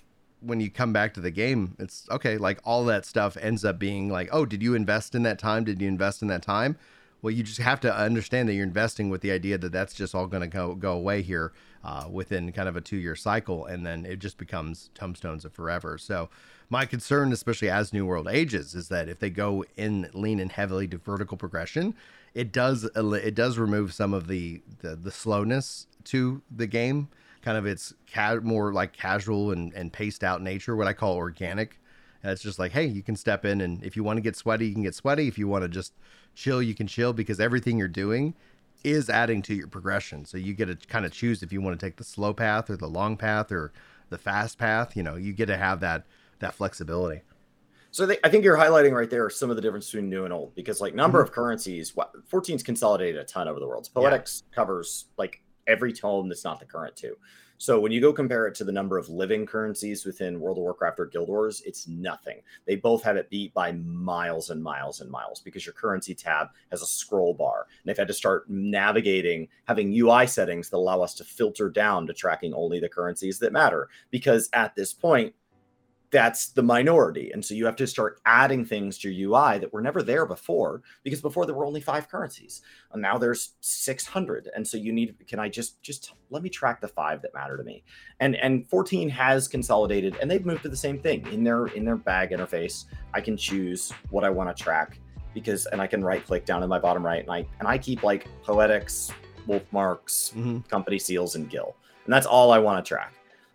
when 0.44 0.60
you 0.60 0.70
come 0.70 0.92
back 0.92 1.14
to 1.14 1.20
the 1.20 1.30
game, 1.30 1.76
it's 1.78 2.06
okay. 2.10 2.36
Like 2.36 2.60
all 2.64 2.84
that 2.86 3.06
stuff 3.06 3.36
ends 3.40 3.64
up 3.64 3.78
being 3.78 4.08
like, 4.08 4.28
oh, 4.32 4.44
did 4.44 4.62
you 4.62 4.74
invest 4.74 5.14
in 5.14 5.22
that 5.22 5.38
time? 5.38 5.64
Did 5.64 5.80
you 5.80 5.88
invest 5.88 6.22
in 6.22 6.28
that 6.28 6.42
time? 6.42 6.76
Well, 7.22 7.30
you 7.30 7.44
just 7.44 7.60
have 7.60 7.78
to 7.80 7.96
understand 7.96 8.48
that 8.48 8.54
you're 8.54 8.64
investing 8.64 9.08
with 9.08 9.20
the 9.20 9.30
idea 9.30 9.56
that 9.58 9.70
that's 9.70 9.94
just 9.94 10.14
all 10.14 10.26
going 10.26 10.42
to 10.42 10.48
go 10.48 10.74
go 10.74 10.92
away 10.92 11.22
here 11.22 11.52
uh, 11.84 12.08
within 12.10 12.50
kind 12.52 12.68
of 12.68 12.76
a 12.76 12.80
two 12.80 12.96
year 12.96 13.14
cycle, 13.14 13.64
and 13.66 13.86
then 13.86 14.04
it 14.04 14.18
just 14.18 14.38
becomes 14.38 14.90
tombstones 14.94 15.44
of 15.44 15.52
forever. 15.52 15.98
So, 15.98 16.28
my 16.68 16.84
concern, 16.84 17.32
especially 17.32 17.70
as 17.70 17.92
New 17.92 18.06
World 18.06 18.26
ages, 18.28 18.74
is 18.74 18.88
that 18.88 19.08
if 19.08 19.20
they 19.20 19.30
go 19.30 19.64
in 19.76 20.10
lean 20.12 20.40
and 20.40 20.50
heavily 20.50 20.88
to 20.88 20.98
vertical 20.98 21.36
progression, 21.36 21.94
it 22.34 22.50
does 22.50 22.84
it 22.94 23.34
does 23.36 23.56
remove 23.56 23.94
some 23.94 24.12
of 24.12 24.26
the 24.26 24.60
the, 24.80 24.96
the 24.96 25.12
slowness 25.12 25.86
to 26.04 26.42
the 26.50 26.66
game 26.66 27.08
kind 27.42 27.58
of 27.58 27.66
its 27.66 27.92
ca- 28.12 28.40
more 28.42 28.72
like 28.72 28.92
casual 28.92 29.50
and, 29.50 29.72
and 29.74 29.92
paced 29.92 30.24
out 30.24 30.42
nature, 30.42 30.76
what 30.76 30.86
I 30.86 30.92
call 30.92 31.14
organic. 31.14 31.78
And 32.22 32.30
it's 32.30 32.42
just 32.42 32.58
like, 32.58 32.72
hey, 32.72 32.86
you 32.86 33.02
can 33.02 33.16
step 33.16 33.44
in, 33.44 33.60
and 33.60 33.82
if 33.82 33.96
you 33.96 34.04
want 34.04 34.16
to 34.16 34.20
get 34.20 34.36
sweaty, 34.36 34.68
you 34.68 34.74
can 34.74 34.84
get 34.84 34.94
sweaty. 34.94 35.26
If 35.26 35.38
you 35.38 35.48
want 35.48 35.62
to 35.62 35.68
just 35.68 35.92
chill, 36.34 36.62
you 36.62 36.74
can 36.74 36.86
chill 36.86 37.12
because 37.12 37.40
everything 37.40 37.78
you're 37.78 37.88
doing 37.88 38.34
is 38.84 39.10
adding 39.10 39.42
to 39.42 39.54
your 39.54 39.66
progression. 39.66 40.24
So 40.24 40.38
you 40.38 40.54
get 40.54 40.66
to 40.66 40.76
kind 40.86 41.04
of 41.04 41.12
choose 41.12 41.42
if 41.42 41.52
you 41.52 41.60
want 41.60 41.78
to 41.78 41.84
take 41.84 41.96
the 41.96 42.04
slow 42.04 42.32
path 42.32 42.70
or 42.70 42.76
the 42.76 42.88
long 42.88 43.16
path 43.16 43.50
or 43.50 43.72
the 44.10 44.18
fast 44.18 44.58
path. 44.58 44.96
You 44.96 45.02
know, 45.02 45.16
you 45.16 45.32
get 45.32 45.46
to 45.46 45.56
have 45.56 45.80
that 45.80 46.04
that 46.38 46.54
flexibility. 46.54 47.22
So 47.92 48.10
I 48.24 48.30
think 48.30 48.42
you're 48.42 48.56
highlighting 48.56 48.92
right 48.92 49.10
there 49.10 49.28
some 49.28 49.50
of 49.50 49.56
the 49.56 49.62
difference 49.62 49.86
between 49.90 50.08
new 50.08 50.24
and 50.24 50.32
old 50.32 50.54
because 50.54 50.80
like 50.80 50.94
number 50.94 51.18
mm-hmm. 51.18 51.28
of 51.28 51.32
currencies, 51.32 51.92
14's 51.92 52.62
consolidated 52.62 53.20
a 53.20 53.24
ton 53.24 53.48
over 53.48 53.60
the 53.60 53.66
world. 53.66 53.88
Poetics 53.92 54.42
yeah. 54.48 54.54
covers 54.54 55.06
like 55.18 55.42
every 55.66 55.92
tome 55.92 56.28
that's 56.28 56.44
not 56.44 56.60
the 56.60 56.66
current 56.66 56.96
two. 56.96 57.16
So 57.62 57.78
when 57.78 57.92
you 57.92 58.00
go 58.00 58.12
compare 58.12 58.48
it 58.48 58.56
to 58.56 58.64
the 58.64 58.72
number 58.72 58.98
of 58.98 59.08
living 59.08 59.46
currencies 59.46 60.04
within 60.04 60.40
World 60.40 60.58
of 60.58 60.62
Warcraft 60.62 60.98
or 60.98 61.06
Guild 61.06 61.28
Wars, 61.28 61.62
it's 61.64 61.86
nothing. 61.86 62.40
They 62.66 62.74
both 62.74 63.04
have 63.04 63.14
it 63.14 63.30
beat 63.30 63.54
by 63.54 63.70
miles 63.70 64.50
and 64.50 64.60
miles 64.60 65.00
and 65.00 65.08
miles 65.08 65.38
because 65.38 65.64
your 65.64 65.72
currency 65.72 66.12
tab 66.12 66.48
has 66.72 66.82
a 66.82 66.86
scroll 66.86 67.34
bar. 67.34 67.68
And 67.68 67.88
they've 67.88 67.96
had 67.96 68.08
to 68.08 68.14
start 68.14 68.50
navigating, 68.50 69.46
having 69.68 69.96
UI 69.96 70.26
settings 70.26 70.70
that 70.70 70.76
allow 70.78 71.02
us 71.02 71.14
to 71.14 71.24
filter 71.24 71.70
down 71.70 72.08
to 72.08 72.12
tracking 72.12 72.52
only 72.52 72.80
the 72.80 72.88
currencies 72.88 73.38
that 73.38 73.52
matter. 73.52 73.88
Because 74.10 74.50
at 74.54 74.74
this 74.74 74.92
point, 74.92 75.32
that's 76.12 76.48
the 76.48 76.62
minority. 76.62 77.32
And 77.32 77.42
so 77.42 77.54
you 77.54 77.64
have 77.64 77.76
to 77.76 77.86
start 77.86 78.20
adding 78.26 78.66
things 78.66 78.98
to 78.98 79.10
your 79.10 79.30
UI 79.30 79.58
that 79.58 79.72
were 79.72 79.80
never 79.80 80.02
there 80.02 80.26
before 80.26 80.82
because 81.02 81.22
before 81.22 81.46
there 81.46 81.54
were 81.54 81.64
only 81.64 81.80
five 81.80 82.08
currencies. 82.08 82.60
And 82.92 83.00
now 83.00 83.16
there's 83.16 83.54
600. 83.60 84.50
And 84.54 84.66
so 84.66 84.76
you 84.76 84.92
need 84.92 85.16
can 85.26 85.38
I 85.38 85.48
just 85.48 85.82
just 85.82 86.12
let 86.28 86.42
me 86.42 86.50
track 86.50 86.82
the 86.82 86.88
five 86.88 87.22
that 87.22 87.32
matter 87.32 87.56
to 87.56 87.64
me. 87.64 87.82
And 88.20 88.36
and 88.36 88.68
14 88.68 89.08
has 89.08 89.48
consolidated 89.48 90.16
and 90.20 90.30
they've 90.30 90.44
moved 90.44 90.62
to 90.64 90.68
the 90.68 90.76
same 90.76 90.98
thing. 90.98 91.26
In 91.32 91.42
their 91.42 91.68
in 91.68 91.84
their 91.84 91.96
bag 91.96 92.30
interface, 92.30 92.84
I 93.14 93.22
can 93.22 93.36
choose 93.36 93.90
what 94.10 94.22
I 94.22 94.28
want 94.28 94.54
to 94.54 94.62
track 94.62 94.98
because 95.32 95.64
and 95.66 95.80
I 95.80 95.86
can 95.86 96.04
right 96.04 96.24
click 96.24 96.44
down 96.44 96.62
in 96.62 96.68
my 96.68 96.78
bottom 96.78 97.04
right 97.04 97.22
and 97.22 97.32
I 97.32 97.46
and 97.58 97.66
I 97.66 97.78
keep 97.78 98.02
like 98.02 98.28
poetics, 98.42 99.10
wolf 99.46 99.64
marks, 99.72 100.34
mm-hmm. 100.36 100.58
company 100.68 100.98
seals 100.98 101.36
and 101.36 101.48
gil. 101.48 101.74
And 102.04 102.12
that's 102.12 102.26
all 102.26 102.52
I 102.52 102.58
want 102.58 102.84
to 102.84 102.86
track. 102.86 103.14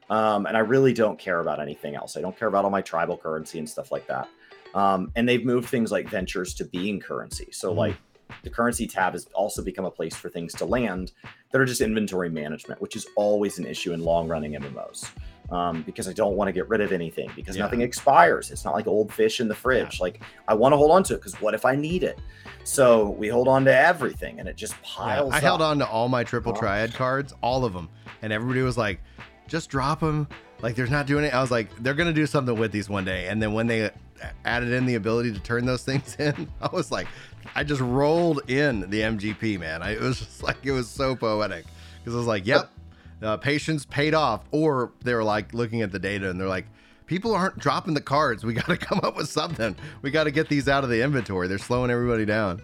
Um, 0.09 0.45
and 0.45 0.55
I 0.55 0.61
really 0.61 0.93
don't 0.93 1.19
care 1.19 1.39
about 1.39 1.59
anything 1.59 1.95
else. 1.95 2.15
I 2.17 2.21
don't 2.21 2.37
care 2.37 2.47
about 2.47 2.63
all 2.63 2.71
my 2.71 2.81
tribal 2.81 3.17
currency 3.17 3.59
and 3.59 3.69
stuff 3.69 3.91
like 3.91 4.07
that. 4.07 4.27
Um, 4.73 5.11
and 5.15 5.27
they've 5.27 5.45
moved 5.45 5.69
things 5.69 5.91
like 5.91 6.09
ventures 6.09 6.53
to 6.55 6.65
being 6.65 6.99
currency. 6.99 7.49
So, 7.51 7.69
mm-hmm. 7.69 7.79
like, 7.79 7.95
the 8.43 8.49
currency 8.49 8.87
tab 8.87 9.13
has 9.13 9.25
also 9.33 9.63
become 9.63 9.85
a 9.85 9.91
place 9.91 10.15
for 10.15 10.29
things 10.29 10.53
to 10.55 10.65
land 10.65 11.13
that 11.51 11.61
are 11.61 11.65
just 11.65 11.81
inventory 11.81 12.29
management, 12.29 12.81
which 12.81 12.95
is 12.95 13.07
always 13.15 13.57
an 13.57 13.65
issue 13.65 13.93
in 13.93 14.01
long 14.01 14.27
running 14.27 14.53
MMOs. 14.53 15.09
Um, 15.49 15.81
because 15.83 16.09
I 16.09 16.13
don't 16.13 16.35
want 16.35 16.49
to 16.49 16.51
get 16.51 16.67
rid 16.67 16.81
of 16.81 16.91
anything 16.91 17.31
because 17.33 17.55
yeah. 17.55 17.63
nothing 17.63 17.79
expires. 17.79 18.51
It's 18.51 18.65
not 18.65 18.73
like 18.73 18.85
old 18.85 19.13
fish 19.13 19.39
in 19.39 19.47
the 19.47 19.55
fridge. 19.55 19.97
Yeah. 19.97 20.03
Like 20.03 20.21
I 20.49 20.53
want 20.53 20.73
to 20.73 20.77
hold 20.77 20.91
on 20.91 21.03
to 21.03 21.13
it 21.13 21.17
because 21.17 21.39
what 21.39 21.53
if 21.53 21.63
I 21.63 21.73
need 21.73 22.03
it? 22.03 22.19
So 22.65 23.11
we 23.11 23.29
hold 23.29 23.47
on 23.47 23.63
to 23.63 23.73
everything 23.73 24.41
and 24.41 24.49
it 24.49 24.57
just 24.57 24.79
piles. 24.81 25.29
Yeah, 25.29 25.35
I 25.35 25.37
up. 25.37 25.43
held 25.43 25.61
on 25.61 25.79
to 25.79 25.87
all 25.87 26.09
my 26.09 26.25
triple 26.25 26.51
triad 26.51 26.93
cards, 26.93 27.33
all 27.41 27.63
of 27.63 27.71
them, 27.71 27.87
and 28.21 28.33
everybody 28.33 28.61
was 28.61 28.77
like, 28.77 28.99
just 29.47 29.69
drop 29.69 29.99
them. 29.99 30.27
Like 30.61 30.75
there's 30.75 30.89
not 30.89 31.05
doing 31.07 31.25
it. 31.25 31.33
I 31.33 31.41
was 31.41 31.51
like, 31.51 31.69
they're 31.81 31.93
gonna 31.93 32.13
do 32.13 32.25
something 32.25 32.57
with 32.57 32.71
these 32.71 32.89
one 32.89 33.05
day. 33.05 33.27
And 33.27 33.41
then 33.41 33.53
when 33.53 33.67
they 33.67 33.91
added 34.45 34.71
in 34.71 34.85
the 34.85 34.95
ability 34.95 35.33
to 35.33 35.39
turn 35.39 35.65
those 35.65 35.83
things 35.85 36.15
in, 36.19 36.49
I 36.61 36.69
was 36.71 36.91
like, 36.91 37.07
I 37.55 37.63
just 37.63 37.81
rolled 37.81 38.49
in 38.49 38.89
the 38.89 39.01
MGP, 39.01 39.59
man. 39.59 39.81
I, 39.81 39.95
it 39.95 40.01
was 40.01 40.19
just 40.19 40.43
like 40.43 40.57
it 40.63 40.71
was 40.71 40.89
so 40.89 41.15
poetic 41.15 41.65
because 41.99 42.15
I 42.15 42.17
was 42.17 42.27
like, 42.27 42.45
yep, 42.45 42.71
uh, 43.21 43.37
patience 43.37 43.85
paid 43.85 44.13
off. 44.13 44.43
Or 44.51 44.91
they 45.03 45.13
were 45.13 45.23
like 45.23 45.53
looking 45.53 45.81
at 45.81 45.91
the 45.91 45.99
data 45.99 46.29
and 46.29 46.39
they're 46.39 46.47
like, 46.47 46.65
people 47.05 47.33
aren't 47.33 47.57
dropping 47.57 47.93
the 47.93 48.01
cards. 48.01 48.43
We 48.43 48.53
got 48.55 48.67
to 48.67 48.77
come 48.77 48.99
up 49.03 49.15
with 49.15 49.29
something. 49.29 49.75
We 50.01 50.11
got 50.11 50.25
to 50.25 50.31
get 50.31 50.49
these 50.49 50.67
out 50.67 50.83
of 50.83 50.89
the 50.89 51.01
inventory. 51.01 51.47
They're 51.47 51.57
slowing 51.57 51.89
everybody 51.91 52.25
down. 52.25 52.61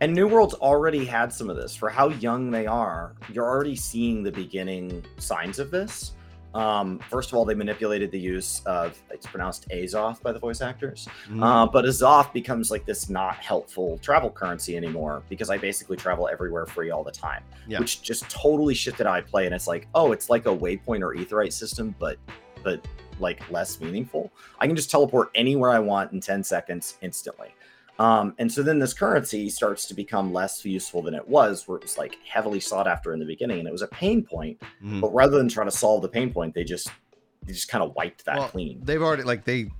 And 0.00 0.14
New 0.14 0.28
World's 0.28 0.54
already 0.54 1.04
had 1.04 1.32
some 1.32 1.50
of 1.50 1.56
this. 1.56 1.74
For 1.74 1.88
how 1.88 2.08
young 2.08 2.50
they 2.50 2.66
are, 2.66 3.14
you're 3.32 3.46
already 3.46 3.76
seeing 3.76 4.22
the 4.22 4.32
beginning 4.32 5.04
signs 5.18 5.58
of 5.58 5.70
this. 5.70 6.12
Um, 6.54 6.98
first 7.08 7.30
of 7.30 7.36
all, 7.36 7.44
they 7.44 7.54
manipulated 7.54 8.10
the 8.10 8.18
use 8.18 8.60
of 8.66 9.00
it's 9.10 9.26
pronounced 9.26 9.68
Azoth 9.68 10.20
by 10.20 10.32
the 10.32 10.38
voice 10.38 10.60
actors, 10.60 11.06
mm. 11.28 11.44
uh, 11.44 11.66
but 11.66 11.84
Azoth 11.84 12.32
becomes 12.32 12.72
like 12.72 12.84
this 12.84 13.08
not 13.08 13.36
helpful 13.36 13.98
travel 13.98 14.30
currency 14.30 14.76
anymore 14.76 15.22
because 15.28 15.48
I 15.48 15.58
basically 15.58 15.96
travel 15.96 16.28
everywhere 16.28 16.66
free 16.66 16.90
all 16.90 17.04
the 17.04 17.12
time, 17.12 17.44
yeah. 17.68 17.78
which 17.78 18.02
just 18.02 18.28
totally 18.28 18.74
shifted 18.74 19.06
I 19.06 19.20
play. 19.20 19.46
And 19.46 19.54
it's 19.54 19.68
like, 19.68 19.86
oh, 19.94 20.10
it's 20.10 20.28
like 20.28 20.46
a 20.46 20.56
waypoint 20.56 21.02
or 21.02 21.14
aetheryte 21.14 21.52
system, 21.52 21.94
but 22.00 22.18
but 22.64 22.84
like 23.20 23.48
less 23.50 23.80
meaningful. 23.80 24.32
I 24.58 24.66
can 24.66 24.74
just 24.74 24.90
teleport 24.90 25.30
anywhere 25.34 25.70
I 25.70 25.78
want 25.78 26.12
in 26.12 26.20
10 26.20 26.42
seconds 26.42 26.96
instantly. 27.02 27.54
Um, 28.00 28.34
and 28.38 28.50
so 28.50 28.62
then 28.62 28.78
this 28.78 28.94
currency 28.94 29.50
starts 29.50 29.84
to 29.88 29.94
become 29.94 30.32
less 30.32 30.64
useful 30.64 31.02
than 31.02 31.14
it 31.14 31.28
was, 31.28 31.68
where 31.68 31.76
it 31.76 31.82
was 31.82 31.98
like 31.98 32.16
heavily 32.26 32.58
sought 32.58 32.86
after 32.86 33.12
in 33.12 33.20
the 33.20 33.26
beginning, 33.26 33.58
and 33.58 33.68
it 33.68 33.72
was 33.72 33.82
a 33.82 33.88
pain 33.88 34.22
point. 34.22 34.58
Mm. 34.82 35.02
But 35.02 35.12
rather 35.12 35.36
than 35.36 35.50
try 35.50 35.66
to 35.66 35.70
solve 35.70 36.00
the 36.00 36.08
pain 36.08 36.32
point, 36.32 36.54
they 36.54 36.64
just 36.64 36.88
they 37.42 37.52
just 37.52 37.68
kind 37.68 37.84
of 37.84 37.94
wiped 37.94 38.24
that 38.24 38.38
well, 38.38 38.48
clean. 38.48 38.80
They've 38.82 39.02
already 39.02 39.24
like 39.24 39.44
they 39.44 39.70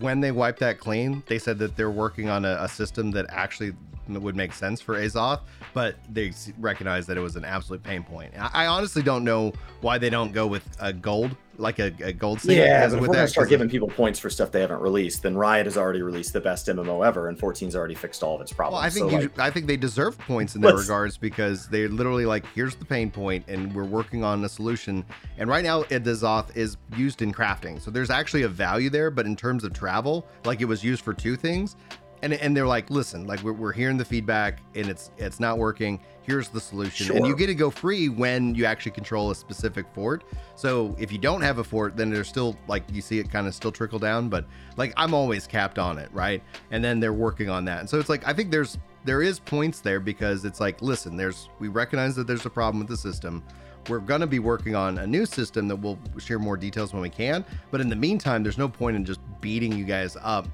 when 0.00 0.18
they 0.18 0.32
wiped 0.32 0.58
that 0.58 0.80
clean, 0.80 1.22
they 1.28 1.38
said 1.38 1.60
that 1.60 1.76
they're 1.76 1.88
working 1.88 2.28
on 2.28 2.44
a, 2.44 2.58
a 2.60 2.68
system 2.68 3.12
that 3.12 3.26
actually 3.28 3.74
would 4.08 4.36
make 4.36 4.52
sense 4.52 4.80
for 4.80 4.96
Azoth, 4.96 5.40
but 5.74 5.96
they 6.10 6.32
recognize 6.58 7.06
that 7.06 7.16
it 7.16 7.20
was 7.20 7.36
an 7.36 7.44
absolute 7.44 7.82
pain 7.82 8.02
point. 8.02 8.32
I, 8.38 8.64
I 8.64 8.66
honestly 8.66 9.02
don't 9.02 9.24
know 9.24 9.52
why 9.80 9.98
they 9.98 10.10
don't 10.10 10.32
go 10.32 10.46
with 10.46 10.68
a 10.80 10.92
gold, 10.92 11.36
like 11.58 11.78
a, 11.78 11.92
a 12.02 12.12
gold. 12.12 12.42
Yeah, 12.44 12.86
if 12.86 12.92
we're 12.92 13.06
gonna 13.06 13.28
start 13.28 13.48
giving 13.48 13.68
people 13.68 13.88
points 13.88 14.18
for 14.18 14.30
stuff 14.30 14.50
they 14.50 14.60
haven't 14.60 14.80
released, 14.80 15.22
then 15.22 15.36
Riot 15.36 15.66
has 15.66 15.76
already 15.76 16.02
released 16.02 16.32
the 16.32 16.40
best 16.40 16.66
MMO 16.66 17.06
ever, 17.06 17.28
and 17.28 17.38
14's 17.38 17.76
already 17.76 17.94
fixed 17.94 18.22
all 18.22 18.34
of 18.34 18.40
its 18.40 18.52
problems. 18.52 18.80
Well, 18.80 18.86
I 18.86 18.90
think 18.90 19.10
so, 19.10 19.18
you, 19.18 19.28
like, 19.36 19.38
I 19.40 19.50
think 19.50 19.66
they 19.66 19.76
deserve 19.76 20.18
points 20.18 20.54
in 20.54 20.62
that 20.62 20.74
regards 20.74 21.16
because 21.16 21.68
they're 21.68 21.88
literally 21.88 22.26
like, 22.26 22.44
here's 22.54 22.76
the 22.76 22.84
pain 22.84 23.10
point, 23.10 23.44
and 23.48 23.74
we're 23.74 23.84
working 23.84 24.24
on 24.24 24.44
a 24.44 24.48
solution. 24.48 25.04
And 25.36 25.48
right 25.48 25.64
now, 25.64 25.82
Azoth 25.84 26.56
is 26.56 26.76
used 26.96 27.22
in 27.22 27.32
crafting, 27.32 27.80
so 27.80 27.90
there's 27.90 28.10
actually 28.10 28.42
a 28.42 28.48
value 28.48 28.90
there. 28.90 29.10
But 29.10 29.26
in 29.26 29.36
terms 29.36 29.64
of 29.64 29.72
travel, 29.72 30.26
like 30.44 30.60
it 30.60 30.66
was 30.66 30.82
used 30.84 31.02
for 31.02 31.12
two 31.14 31.36
things 31.36 31.76
and 32.22 32.32
and 32.32 32.56
they're 32.56 32.66
like, 32.66 32.90
listen, 32.90 33.26
like 33.26 33.42
we're, 33.42 33.52
we're 33.52 33.72
hearing 33.72 33.96
the 33.96 34.04
feedback 34.04 34.60
and 34.74 34.88
it's 34.88 35.10
it's 35.18 35.40
not 35.40 35.58
working. 35.58 36.00
Here's 36.22 36.48
the 36.48 36.60
solution, 36.60 37.06
sure. 37.06 37.16
and 37.16 37.26
you 37.26 37.34
get 37.34 37.46
to 37.46 37.54
go 37.54 37.70
free 37.70 38.08
when 38.08 38.54
you 38.54 38.66
actually 38.66 38.92
control 38.92 39.30
a 39.30 39.34
specific 39.34 39.86
fort. 39.94 40.24
So 40.56 40.94
if 40.98 41.10
you 41.10 41.18
don't 41.18 41.40
have 41.40 41.58
a 41.58 41.64
fort, 41.64 41.96
then 41.96 42.10
there's 42.10 42.28
still 42.28 42.56
like 42.66 42.84
you 42.92 43.00
see 43.00 43.18
it 43.18 43.30
kind 43.30 43.46
of 43.46 43.54
still 43.54 43.72
trickle 43.72 43.98
down, 43.98 44.28
but 44.28 44.44
like 44.76 44.92
I'm 44.96 45.14
always 45.14 45.46
capped 45.46 45.78
on 45.78 45.98
it, 45.98 46.10
right? 46.12 46.42
And 46.70 46.84
then 46.84 47.00
they're 47.00 47.12
working 47.12 47.48
on 47.48 47.64
that, 47.66 47.80
and 47.80 47.88
so 47.88 47.98
it's 47.98 48.08
like 48.08 48.26
I 48.26 48.32
think 48.32 48.50
there's 48.50 48.78
there 49.04 49.22
is 49.22 49.38
points 49.38 49.80
there 49.80 50.00
because 50.00 50.44
it's 50.44 50.60
like, 50.60 50.82
listen, 50.82 51.16
there's 51.16 51.48
we 51.58 51.68
recognize 51.68 52.14
that 52.16 52.26
there's 52.26 52.46
a 52.46 52.50
problem 52.50 52.78
with 52.78 52.88
the 52.88 52.96
system. 52.96 53.42
We're 53.88 54.00
going 54.00 54.20
to 54.20 54.26
be 54.26 54.38
working 54.38 54.74
on 54.74 54.98
a 54.98 55.06
new 55.06 55.24
system 55.24 55.66
that 55.68 55.76
we'll 55.76 55.98
share 56.18 56.38
more 56.38 56.58
details 56.58 56.92
when 56.92 57.00
we 57.00 57.08
can. 57.08 57.42
But 57.70 57.80
in 57.80 57.88
the 57.88 57.96
meantime, 57.96 58.42
there's 58.42 58.58
no 58.58 58.68
point 58.68 58.96
in 58.96 59.04
just 59.04 59.20
beating 59.40 59.72
you 59.72 59.84
guys 59.84 60.14
up 60.20 60.46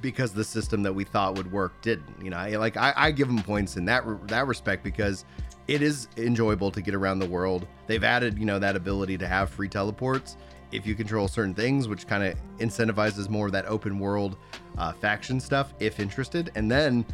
because 0.00 0.32
the 0.32 0.44
system 0.44 0.82
that 0.82 0.94
we 0.94 1.04
thought 1.04 1.36
would 1.36 1.50
work 1.50 1.80
didn't. 1.82 2.22
You 2.22 2.30
know, 2.30 2.36
I, 2.36 2.56
like 2.56 2.76
I, 2.76 2.92
I 2.96 3.10
give 3.10 3.28
them 3.28 3.42
points 3.42 3.76
in 3.76 3.84
that 3.86 4.04
that 4.28 4.46
respect 4.46 4.82
because 4.82 5.24
it 5.68 5.82
is 5.82 6.08
enjoyable 6.16 6.70
to 6.72 6.82
get 6.82 6.94
around 6.94 7.20
the 7.20 7.28
world. 7.28 7.66
They've 7.86 8.02
added, 8.02 8.38
you 8.38 8.44
know, 8.44 8.58
that 8.58 8.74
ability 8.74 9.18
to 9.18 9.28
have 9.28 9.50
free 9.50 9.68
teleports 9.68 10.36
if 10.72 10.86
you 10.86 10.94
control 10.94 11.28
certain 11.28 11.54
things, 11.54 11.88
which 11.88 12.06
kind 12.06 12.24
of 12.24 12.36
incentivizes 12.58 13.28
more 13.28 13.46
of 13.46 13.52
that 13.52 13.66
open 13.66 13.98
world 13.98 14.36
uh, 14.78 14.92
faction 14.92 15.40
stuff 15.40 15.72
if 15.80 16.00
interested. 16.00 16.50
And 16.54 16.70
then, 16.70 17.04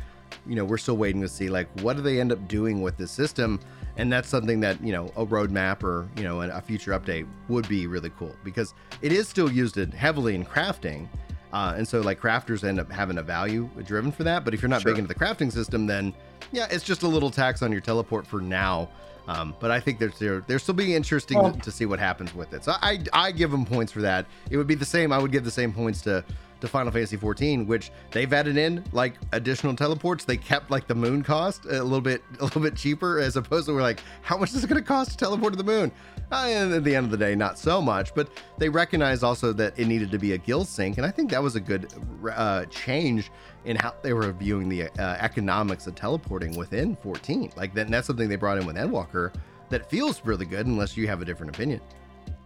you 0.46 0.54
know, 0.56 0.64
we're 0.64 0.78
still 0.78 0.96
waiting 0.96 1.20
to 1.22 1.28
see 1.28 1.48
like 1.48 1.68
what 1.80 1.96
do 1.96 2.02
they 2.02 2.20
end 2.20 2.32
up 2.32 2.48
doing 2.48 2.80
with 2.80 2.96
this 2.96 3.10
system. 3.10 3.60
And 3.98 4.12
that's 4.12 4.28
something 4.28 4.60
that 4.60 4.82
you 4.82 4.92
know 4.92 5.06
a 5.16 5.24
roadmap 5.24 5.82
or 5.82 6.06
you 6.16 6.22
know 6.22 6.42
a 6.42 6.60
future 6.60 6.92
update 6.92 7.26
would 7.48 7.66
be 7.66 7.86
really 7.86 8.10
cool 8.18 8.34
because 8.44 8.74
it 9.00 9.10
is 9.10 9.26
still 9.26 9.50
used 9.50 9.76
heavily 9.76 10.34
in 10.34 10.44
crafting 10.44 11.08
uh, 11.52 11.74
and 11.76 11.86
so 11.86 12.00
like 12.00 12.20
crafters 12.20 12.64
end 12.64 12.80
up 12.80 12.90
having 12.90 13.18
a 13.18 13.22
value 13.22 13.68
driven 13.84 14.12
for 14.12 14.24
that. 14.24 14.44
But 14.44 14.54
if 14.54 14.62
you're 14.62 14.68
not 14.68 14.82
sure. 14.82 14.92
big 14.92 14.98
into 14.98 15.08
the 15.08 15.18
crafting 15.18 15.52
system, 15.52 15.86
then 15.86 16.12
yeah, 16.52 16.66
it's 16.70 16.84
just 16.84 17.02
a 17.02 17.08
little 17.08 17.30
tax 17.30 17.62
on 17.62 17.72
your 17.72 17.80
teleport 17.80 18.26
for 18.26 18.40
now. 18.40 18.88
Um, 19.28 19.54
but 19.58 19.70
I 19.70 19.80
think 19.80 19.98
there's 19.98 20.18
there 20.18 20.44
there's 20.46 20.62
still 20.62 20.74
being 20.74 20.92
interesting 20.92 21.42
to, 21.42 21.58
to, 21.58 21.70
see 21.72 21.84
what 21.84 21.98
happens 21.98 22.32
with 22.34 22.52
it. 22.52 22.62
So 22.62 22.74
I 22.80 23.00
I 23.12 23.32
give 23.32 23.50
them 23.50 23.64
points 23.64 23.90
for 23.90 24.00
that. 24.02 24.26
It 24.50 24.56
would 24.56 24.68
be 24.68 24.76
the 24.76 24.84
same. 24.84 25.12
I 25.12 25.18
would 25.18 25.32
give 25.32 25.44
the 25.44 25.50
same 25.50 25.72
points 25.72 26.00
to 26.02 26.24
to 26.60 26.68
Final 26.68 26.92
Fantasy 26.92 27.16
14, 27.16 27.66
which 27.66 27.90
they've 28.12 28.32
added 28.32 28.56
in 28.56 28.84
like 28.92 29.14
additional 29.32 29.74
teleports. 29.74 30.24
They 30.24 30.36
kept 30.36 30.70
like 30.70 30.86
the 30.86 30.94
moon 30.94 31.22
cost 31.22 31.64
a 31.64 31.82
little 31.82 32.00
bit 32.00 32.22
a 32.38 32.44
little 32.44 32.62
bit 32.62 32.76
cheaper 32.76 33.18
as 33.18 33.36
opposed 33.36 33.66
to 33.66 33.74
we're 33.74 33.82
like, 33.82 34.00
how 34.22 34.38
much 34.38 34.54
is 34.54 34.62
it 34.62 34.68
going 34.68 34.80
to 34.80 34.86
cost 34.86 35.10
to 35.12 35.16
teleport 35.16 35.52
to 35.52 35.56
the 35.56 35.64
moon? 35.64 35.90
Uh, 36.32 36.72
at 36.74 36.82
the 36.82 36.94
end 36.94 37.04
of 37.04 37.10
the 37.10 37.16
day, 37.16 37.34
not 37.34 37.58
so 37.58 37.80
much. 37.80 38.14
But 38.14 38.28
they 38.58 38.68
recognized 38.68 39.22
also 39.22 39.52
that 39.54 39.78
it 39.78 39.86
needed 39.86 40.10
to 40.10 40.18
be 40.18 40.32
a 40.32 40.38
gil 40.38 40.64
sink, 40.64 40.96
and 40.96 41.06
I 41.06 41.10
think 41.10 41.30
that 41.30 41.42
was 41.42 41.54
a 41.54 41.60
good 41.60 41.92
uh, 42.34 42.64
change 42.66 43.30
in 43.64 43.76
how 43.76 43.94
they 44.02 44.12
were 44.12 44.32
viewing 44.32 44.68
the 44.68 44.84
uh, 44.84 45.16
economics 45.20 45.86
of 45.86 45.94
teleporting 45.94 46.56
within 46.56 46.96
14. 46.96 47.52
Like 47.56 47.74
that, 47.74 47.88
that's 47.88 48.06
something 48.06 48.28
they 48.28 48.36
brought 48.36 48.58
in 48.58 48.66
with 48.66 48.76
Endwalker 48.76 49.32
that 49.70 49.88
feels 49.88 50.24
really 50.24 50.46
good, 50.46 50.66
unless 50.66 50.96
you 50.96 51.06
have 51.06 51.22
a 51.22 51.24
different 51.24 51.54
opinion. 51.54 51.80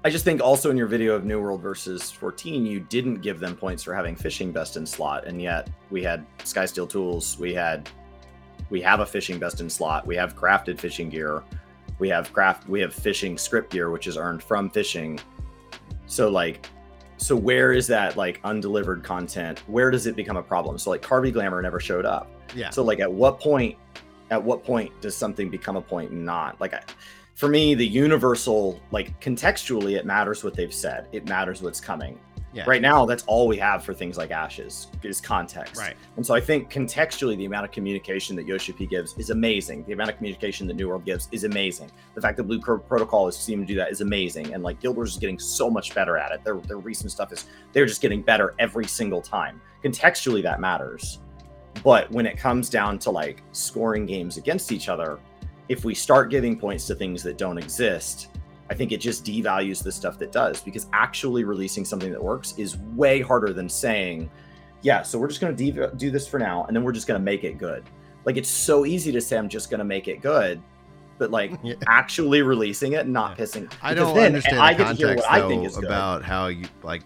I 0.03 0.09
just 0.09 0.25
think 0.25 0.40
also 0.40 0.71
in 0.71 0.79
your 0.79 0.87
video 0.87 1.14
of 1.14 1.27
New 1.27 1.40
World 1.40 1.61
versus 1.61 2.11
14, 2.11 2.64
you 2.64 2.81
didn't 2.81 3.16
give 3.16 3.38
them 3.38 3.55
points 3.55 3.83
for 3.83 3.95
having 3.95 4.16
fishing 4.16 4.51
best 4.51 4.77
in 4.77 4.87
slot, 4.87 5.27
and 5.27 5.40
yet 5.40 5.69
we 5.90 6.03
had 6.03 6.25
Skysteel 6.38 6.88
tools, 6.88 7.38
we 7.38 7.53
had 7.53 7.88
we 8.71 8.81
have 8.81 9.01
a 9.01 9.07
fishing 9.07 9.38
best 9.38 9.61
in 9.61 9.69
slot, 9.69 10.07
we 10.07 10.16
have 10.16 10.37
crafted 10.37 10.79
fishing 10.79 11.11
gear, 11.11 11.43
we 12.01 12.09
have 12.09 12.33
craft 12.33 12.69
we 12.69 12.81
have 12.81 12.93
fishing 12.93 13.39
script 13.39 13.73
gear, 13.73 13.91
which 13.91 14.07
is 14.07 14.17
earned 14.17 14.43
from 14.43 14.71
fishing. 14.71 15.21
So 16.07 16.29
like 16.29 16.67
so 17.19 17.37
where 17.37 17.73
is 17.73 17.87
that 17.89 18.17
like 18.17 18.41
undelivered 18.45 19.05
content? 19.05 19.61
Where 19.67 19.91
does 19.91 20.07
it 20.07 20.17
become 20.17 20.39
a 20.39 20.43
problem? 20.43 20.79
So 20.79 20.91
like 20.91 21.03
Carby 21.03 21.33
Glamour 21.33 21.61
never 21.61 21.79
showed 21.79 22.07
up. 22.07 22.31
Yeah. 22.55 22.71
So 22.71 22.83
like 22.83 22.99
at 22.99 23.13
what 23.13 23.39
point 23.39 23.77
at 24.31 24.43
what 24.43 24.65
point 24.65 24.91
does 25.01 25.15
something 25.17 25.51
become 25.51 25.77
a 25.77 25.83
point 25.83 26.11
and 26.11 26.25
not? 26.25 26.61
Like 26.61 26.73
I, 26.73 26.83
for 27.35 27.49
me, 27.49 27.75
the 27.75 27.87
universal 27.87 28.81
like 28.91 29.21
contextually 29.21 29.97
it 29.97 30.07
matters 30.07 30.43
what 30.43 30.55
they've 30.55 30.73
said. 30.73 31.09
It 31.13 31.29
matters 31.29 31.63
what's 31.63 31.81
coming. 31.81 32.19
Yeah. 32.53 32.65
Right 32.67 32.83
now, 32.83 33.07
that's 33.07 33.23
all 33.29 33.47
we 33.47 33.57
have 33.59 33.85
for 33.85 33.95
things 33.95 34.19
like 34.19 34.33
ashes 34.33 34.89
is 35.05 35.21
context. 35.21 35.77
Right. 35.77 35.97
And 36.17 36.27
so 36.27 36.35
I 36.35 36.41
think 36.41 36.71
contextually, 36.71 37.37
the 37.37 37.45
amount 37.45 37.65
of 37.65 37.71
communication 37.71 38.35
that 38.37 38.47
Yoshi 38.47 38.73
P 38.73 38.87
gives 38.87 39.17
is 39.19 39.31
amazing. 39.31 39.85
The 39.85 39.93
amount 39.93 40.11
of 40.11 40.17
communication 40.17 40.67
that 40.67 40.75
New 40.75 40.89
World 40.89 41.05
gives 41.05 41.29
is 41.31 41.45
amazing. 41.45 41.93
The 42.15 42.21
fact 42.21 42.37
that 42.39 42.45
Blue 42.45 42.61
Pro- 42.61 42.79
Protocol 42.79 43.29
is 43.29 43.37
seeming 43.37 43.67
to 43.67 43.73
do 43.73 43.79
that 43.79 43.93
is 43.93 44.01
amazing. 44.01 44.53
And 44.53 44.65
like 44.65 44.79
Wars 44.83 45.13
is 45.13 45.19
getting 45.19 45.39
so 45.39 45.71
much 45.71 45.95
better 45.95 46.19
at 46.19 46.33
it. 46.33 46.43
Their 46.43 46.57
their 46.57 46.79
recent 46.79 47.13
stuff 47.13 47.33
is 47.33 47.47
they're 47.73 47.87
just 47.87 48.03
getting 48.03 48.21
better 48.21 48.55
every 48.59 48.87
single 48.87 49.23
time. 49.23 49.61
Contextually, 49.85 50.43
that 50.43 50.61
matters. 50.61 51.21
But 51.85 52.11
when 52.11 52.27
it 52.27 52.37
comes 52.37 52.69
down 52.69 52.99
to 53.01 53.11
like 53.11 53.43
scoring 53.53 54.07
games 54.07 54.39
against 54.39 54.73
each 54.73 54.89
other, 54.89 55.21
if 55.69 55.85
we 55.85 55.95
start 55.95 56.31
giving 56.31 56.59
points 56.59 56.89
to 56.89 56.97
things 56.97 57.23
that 57.23 57.39
don't 57.39 57.59
exist, 57.59 58.30
I 58.71 58.75
think 58.75 58.93
it 58.93 58.99
just 59.01 59.25
devalues 59.25 59.83
the 59.83 59.91
stuff 59.91 60.17
that 60.21 60.31
does 60.31 60.61
because 60.63 60.87
actually 60.93 61.43
releasing 61.45 61.85
something 61.85 62.13
that 62.13 62.23
works 62.23 62.55
is 62.57 62.77
way 62.95 63.21
harder 63.21 63.53
than 63.53 63.69
saying, 63.69 64.31
yeah, 64.83 65.03
so 65.03 65.19
we're 65.19 65.27
just 65.29 65.41
going 65.41 65.55
to 65.57 65.91
do 65.97 66.11
this 66.11 66.29
for 66.29 66.39
now 66.39 66.65
and 66.67 66.77
then 66.77 66.85
we're 66.85 66.93
just 66.93 67.09
going 67.09 67.21
to 67.21 67.25
make 67.25 67.43
it 67.43 67.59
good. 67.59 67.83
Like 68.25 68.37
it's 68.37 68.49
so 68.49 68.87
easy 68.87 69.11
to 69.13 69.21
say 69.21 69.37
I'm 69.37 69.49
just 69.49 69.71
going 69.71 69.81
to 69.81 69.85
make 69.85 70.07
it 70.07 70.23
good, 70.23 70.63
but 71.19 71.31
like 71.33 71.53
Yeah. 71.65 71.75
actually 71.89 72.43
releasing 72.43 72.93
it, 72.93 73.01
and 73.01 73.13
not 73.13 73.37
pissing. 73.37 73.71
I 73.83 73.93
don't 73.93 74.15
then 74.15 74.27
understand 74.27 74.61
I 74.61 74.73
the 74.73 74.85
get 74.85 74.89
to 74.91 74.95
hear 74.95 75.07
context 75.09 75.29
what 75.29 75.35
I 75.37 75.41
though, 75.41 75.49
think 75.49 75.67
is 75.67 75.75
good. 75.75 75.85
about 75.85 76.23
how 76.23 76.47
you 76.47 76.67
like 76.85 77.03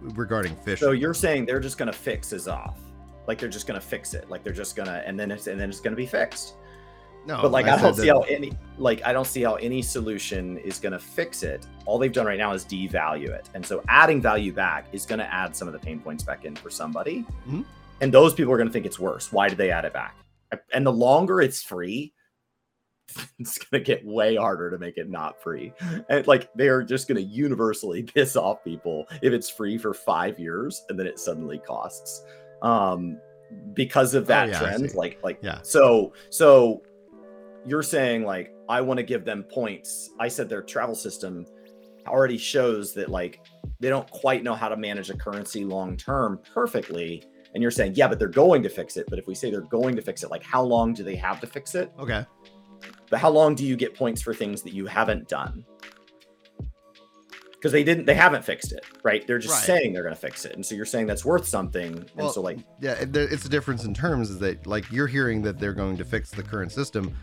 regarding 0.00 0.56
fish. 0.56 0.80
So 0.80 0.90
you're 0.90 1.14
saying 1.14 1.46
they're 1.46 1.60
just 1.60 1.78
going 1.78 1.90
to 1.92 1.96
fix 1.96 2.32
is 2.32 2.48
off, 2.48 2.78
like 3.28 3.38
they're 3.38 3.48
just 3.48 3.66
going 3.66 3.80
to 3.80 3.86
fix 3.86 4.12
it, 4.12 4.28
like 4.28 4.42
they're 4.42 4.52
just 4.52 4.74
going 4.76 4.88
to, 4.88 5.06
and 5.06 5.18
then 5.18 5.30
it's 5.30 5.46
and 5.46 5.60
then 5.60 5.68
it's 5.68 5.80
going 5.80 5.92
to 5.92 5.96
be 5.96 6.06
fixed. 6.06 6.54
No, 7.26 7.42
but 7.42 7.50
like 7.50 7.66
Oh, 7.66 7.70
I 7.70 7.74
I, 7.74 7.82
don't 7.82 7.94
see 7.94 8.06
that- 8.06 8.12
how 8.14 8.20
any 8.22 8.52
like 8.78 9.04
I 9.04 9.12
don't 9.12 9.26
see 9.26 9.42
how 9.42 9.54
any 9.56 9.82
solution 9.82 10.58
is 10.58 10.78
going 10.78 10.92
to 10.92 10.98
fix 10.98 11.42
it. 11.42 11.66
All 11.84 11.98
they've 11.98 12.12
done 12.12 12.26
right 12.26 12.38
now 12.38 12.52
is 12.52 12.64
devalue 12.64 13.30
it, 13.30 13.48
and 13.54 13.64
so 13.64 13.82
adding 13.88 14.20
value 14.22 14.52
back 14.52 14.86
is 14.92 15.04
going 15.06 15.18
to 15.18 15.32
add 15.34 15.54
some 15.56 15.66
of 15.68 15.72
the 15.72 15.80
pain 15.80 16.00
points 16.00 16.22
back 16.22 16.44
in 16.44 16.54
for 16.56 16.70
somebody, 16.70 17.24
Mhm. 17.48 17.64
and 18.00 18.12
those 18.14 18.32
people 18.34 18.52
are 18.52 18.56
going 18.56 18.68
to 18.68 18.72
think 18.72 18.86
it's 18.86 18.98
worse. 18.98 19.32
Why 19.32 19.48
did 19.48 19.58
they 19.58 19.70
add 19.70 19.84
it 19.84 19.92
back? 19.92 20.16
And 20.72 20.86
the 20.86 20.92
longer 20.92 21.40
it's 21.40 21.62
free, 21.62 22.12
it's 23.38 23.58
going 23.58 23.82
to 23.82 23.86
get 23.86 24.04
way 24.04 24.36
harder 24.36 24.70
to 24.70 24.78
make 24.78 24.96
it 24.96 25.08
not 25.10 25.42
free. 25.42 25.72
And 26.08 26.26
like 26.26 26.48
they're 26.54 26.82
just 26.82 27.08
going 27.08 27.16
to 27.16 27.22
universally 27.22 28.02
piss 28.14 28.36
off 28.36 28.62
people 28.64 29.06
if 29.22 29.32
it's 29.32 29.48
free 29.48 29.78
for 29.78 29.94
five 29.94 30.38
years 30.38 30.84
and 30.88 30.98
then 30.98 31.06
it 31.06 31.18
suddenly 31.18 31.58
costs. 31.58 32.22
Um, 32.62 33.18
because 33.74 34.14
of 34.14 34.26
that 34.26 34.48
Oh, 34.48 34.52
yeah, 34.52 34.58
trend, 34.58 34.94
like 34.94 35.18
like 35.22 35.38
Yeah. 35.40 35.60
so 35.62 36.12
so 36.30 36.82
you're 37.66 37.82
saying 37.82 38.24
like 38.24 38.52
I 38.68 38.80
want 38.80 38.98
to 38.98 39.02
give 39.04 39.24
them 39.24 39.42
points. 39.44 40.10
I 40.20 40.28
said 40.28 40.48
their 40.48 40.62
travel 40.62 40.94
system 40.94 41.44
already 42.06 42.38
shows 42.38 42.94
that 42.94 43.08
like 43.10 43.40
they 43.80 43.88
don't 43.88 44.08
quite 44.10 44.42
know 44.42 44.54
how 44.54 44.68
to 44.68 44.76
manage 44.76 45.10
a 45.10 45.16
currency 45.16 45.64
long 45.64 45.96
term 45.96 46.40
perfectly. 46.54 47.22
And 47.54 47.62
you're 47.62 47.70
saying, 47.70 47.94
yeah, 47.94 48.06
but 48.06 48.18
they're 48.18 48.28
going 48.28 48.62
to 48.64 48.68
fix 48.68 48.96
it. 48.96 49.06
But 49.08 49.18
if 49.18 49.26
we 49.26 49.34
say 49.34 49.50
they're 49.50 49.62
going 49.62 49.96
to 49.96 50.02
fix 50.02 50.22
it, 50.22 50.30
like 50.30 50.42
how 50.42 50.62
long 50.62 50.92
do 50.92 51.02
they 51.02 51.16
have 51.16 51.40
to 51.40 51.46
fix 51.46 51.74
it? 51.74 51.90
Okay. 51.98 52.24
But 53.08 53.18
how 53.18 53.30
long 53.30 53.54
do 53.54 53.64
you 53.64 53.76
get 53.76 53.94
points 53.94 54.20
for 54.20 54.34
things 54.34 54.62
that 54.62 54.74
you 54.74 54.86
haven't 54.86 55.28
done? 55.28 55.64
Because 57.52 57.72
they 57.72 57.82
didn't, 57.82 58.04
they 58.04 58.14
haven't 58.14 58.44
fixed 58.44 58.72
it, 58.72 58.84
right? 59.02 59.26
They're 59.26 59.38
just 59.38 59.54
Right. 59.54 59.78
saying 59.78 59.92
they're 59.94 60.02
going 60.02 60.14
to 60.14 60.20
fix 60.20 60.44
it, 60.44 60.54
and 60.54 60.64
so 60.64 60.74
you're 60.74 60.84
saying 60.84 61.06
that's 61.06 61.24
worth 61.24 61.46
something. 61.46 62.04
Well, 62.14 62.26
and 62.26 62.34
so, 62.34 62.42
like, 62.42 62.58
Yeah, 62.80 62.94
it's 63.00 63.46
a 63.46 63.48
difference 63.48 63.84
in 63.84 63.94
terms 63.94 64.28
is 64.30 64.38
that 64.40 64.66
like 64.66 64.90
you're 64.92 65.06
hearing 65.06 65.40
that 65.42 65.58
they're 65.58 65.72
going 65.72 65.96
to 65.96 66.04
fix 66.04 66.30
the 66.30 66.42
current 66.42 66.70
system. 66.70 67.16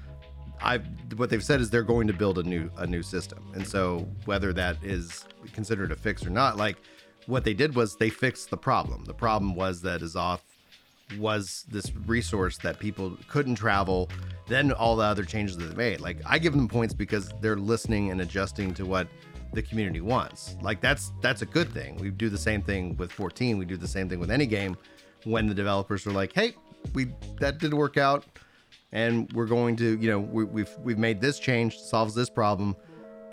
I 0.62 0.78
what 1.16 1.30
they've 1.30 1.44
said 1.44 1.62
is 1.62 1.70
they're 1.70 1.84
going 1.84 2.08
to 2.08 2.14
build 2.14 2.40
a 2.40 2.44
new 2.44 2.70
a 2.78 2.88
new 2.88 3.04
system, 3.04 3.52
and 3.54 3.68
so 3.68 4.08
whether 4.26 4.54
that 4.54 4.78
is 4.84 5.26
considered 5.54 5.92
a 5.92 5.96
fix 5.96 6.26
or 6.26 6.30
not, 6.30 6.58
like 6.58 6.78
what 7.26 7.44
they 7.44 7.54
did 7.54 7.76
was 7.76 7.96
they 7.96 8.10
fixed 8.10 8.50
the 8.50 8.58
problem. 8.58 9.06
The 9.06 9.14
problem 9.14 9.56
was 9.56 9.82
that 9.82 10.02
Azoth 10.02 10.42
was 11.18 11.66
this 11.70 11.94
resource 12.06 12.58
that 12.60 12.80
people 12.80 13.18
couldn't 13.28 13.56
travel. 13.56 14.10
Then 14.48 14.72
all 14.72 14.96
the 14.96 15.04
other 15.04 15.24
changes 15.24 15.58
that 15.58 15.66
they 15.66 15.76
made, 15.76 16.02
like 16.02 16.18
I 16.26 16.40
give 16.40 16.54
them 16.54 16.68
points 16.68 16.94
because 16.94 17.32
they're 17.42 17.58
listening 17.58 18.12
and 18.12 18.22
adjusting 18.22 18.74
to 18.76 18.86
what 18.86 19.08
the 19.54 19.62
community 19.62 20.02
wants. 20.02 20.56
Like 20.62 20.82
that's 20.82 21.12
that's 21.22 21.42
a 21.42 21.46
good 21.46 21.72
thing. 21.72 21.98
We 21.98 22.10
do 22.10 22.30
the 22.30 22.38
same 22.38 22.62
thing 22.62 22.98
with 22.98 23.12
14. 23.12 23.58
We 23.58 23.66
do 23.66 23.78
the 23.78 23.88
same 23.88 24.10
thing 24.10 24.20
with 24.20 24.32
any 24.32 24.46
game 24.46 24.78
when 25.24 25.48
the 25.48 25.54
developers 25.54 26.06
are 26.08 26.12
like, 26.12 26.34
"Hey, 26.34 26.56
we 26.94 27.14
that 27.40 27.60
didn't 27.60 27.78
work 27.78 27.98
out, 27.98 28.26
and 28.94 29.30
we're 29.34 29.48
going 29.48 29.76
to, 29.78 29.98
you 30.00 30.10
know, 30.10 30.20
we, 30.20 30.46
we've 30.46 30.74
we've 30.82 30.98
made 30.98 31.20
this 31.20 31.40
change 31.40 31.78
solves 31.78 32.16
this 32.16 32.30
problem." 32.30 32.78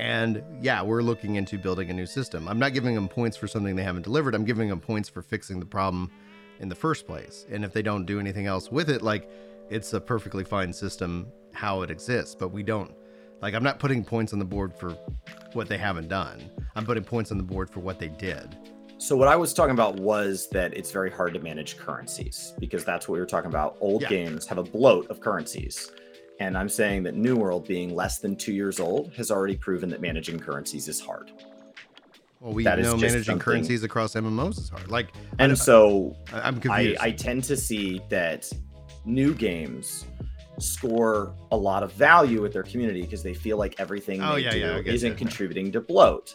And 0.01 0.43
yeah, 0.63 0.83
we're 0.83 1.03
looking 1.03 1.37
into 1.37 1.59
building 1.59 1.91
a 1.91 1.93
new 1.93 2.07
system. 2.07 2.49
I'm 2.49 2.59
not 2.59 2.73
giving 2.73 2.95
them 2.95 3.07
points 3.07 3.37
for 3.37 3.47
something 3.47 3.77
they 3.77 3.83
haven't 3.83 4.03
delivered. 4.03 4.35
I'm 4.35 4.47
giving 4.47 4.71
them 4.71 4.81
points 4.81 5.11
for 5.11 5.21
fixing 5.21 5.61
the 5.61 5.67
problem 5.67 6.11
in 6.59 6.71
the 6.71 6.75
first 6.75 7.07
place. 7.07 7.45
And 7.51 7.67
if 7.67 7.75
they 7.75 7.83
don't 7.83 8.07
do 8.07 8.19
anything 8.19 8.47
else 8.47 8.73
with 8.73 8.89
it, 8.89 9.03
like 9.03 9.29
it's 9.69 9.93
a 9.93 10.01
perfectly 10.01 10.43
fine 10.43 10.73
system 10.73 11.27
how 11.53 11.83
it 11.83 11.91
exists. 11.91 12.35
But 12.35 12.49
we 12.49 12.63
don't 12.63 12.95
like 13.43 13.53
I'm 13.53 13.63
not 13.63 13.79
putting 13.79 14.03
points 14.03 14.33
on 14.33 14.39
the 14.39 14.45
board 14.45 14.75
for 14.75 14.97
what 15.53 15.69
they 15.69 15.77
haven't 15.77 16.09
done. 16.09 16.51
I'm 16.75 16.87
putting 16.87 17.05
points 17.05 17.31
on 17.31 17.37
the 17.37 17.45
board 17.45 17.69
for 17.69 17.81
what 17.81 17.99
they 17.99 18.09
did. 18.09 18.57
So 19.01 19.17
what 19.17 19.29
I 19.29 19.37
was 19.37 19.55
talking 19.55 19.73
about 19.73 19.97
was 19.99 20.49
that 20.51 20.75
it's 20.77 20.91
very 20.93 21.11
hard 21.11 21.33
to 21.35 21.41
manage 21.41 21.79
currencies 21.79 22.53
because 22.59 22.85
that's 22.85 23.09
what 23.09 23.15
we 23.15 23.21
were 23.21 23.27
talking 23.27 23.49
about. 23.51 23.77
Old 23.81 24.03
Yeah. 24.03 24.09
games 24.11 24.47
have 24.47 24.59
a 24.59 24.63
bloat 24.63 25.09
of 25.11 25.21
currencies. 25.21 25.91
And 26.39 26.57
I'm 26.57 26.69
saying 26.69 27.03
that 27.05 27.15
New 27.15 27.37
World, 27.37 27.67
being 27.67 27.95
less 27.95 28.19
than 28.19 28.37
two 28.37 28.53
years 28.53 28.79
old, 28.79 29.13
has 29.15 29.31
already 29.31 29.57
proven 29.57 29.89
that 29.91 30.01
managing 30.03 30.39
currencies 30.39 30.87
is 30.89 31.01
hard. 31.01 31.31
Well, 32.41 32.53
we 32.53 32.65
That 32.65 32.79
know 32.79 32.97
managing 32.97 33.25
something- 33.25 33.39
currencies 33.39 33.85
across 33.85 34.15
MMOs 34.17 34.59
is 34.59 34.69
hard. 34.71 34.91
Like, 34.91 35.09
And 35.39 35.51
don't- 35.51 35.57
so 35.57 36.15
I, 36.33 36.41
I'm 36.41 36.61
confused. 36.61 36.99
I 37.01 37.11
tend 37.11 37.45
to 37.45 37.57
see 37.57 38.01
that 38.11 38.51
new 39.07 39.35
games 39.35 40.07
score 40.59 41.35
a 41.53 41.57
lot 41.57 41.83
of 41.83 41.93
value 41.93 42.43
with 42.43 42.53
their 42.53 42.63
community 42.63 43.01
because 43.03 43.23
they 43.23 43.33
feel 43.35 43.57
like 43.57 43.79
everything 43.79 44.23
Oh, 44.23 44.35
they 44.35 44.43
yeah, 44.43 44.51
do 44.51 44.59
yeah, 44.59 44.79
isn't 44.85 45.11
that. 45.11 45.19
contributing 45.19 45.73
to 45.73 45.81
bloat. 45.81 46.35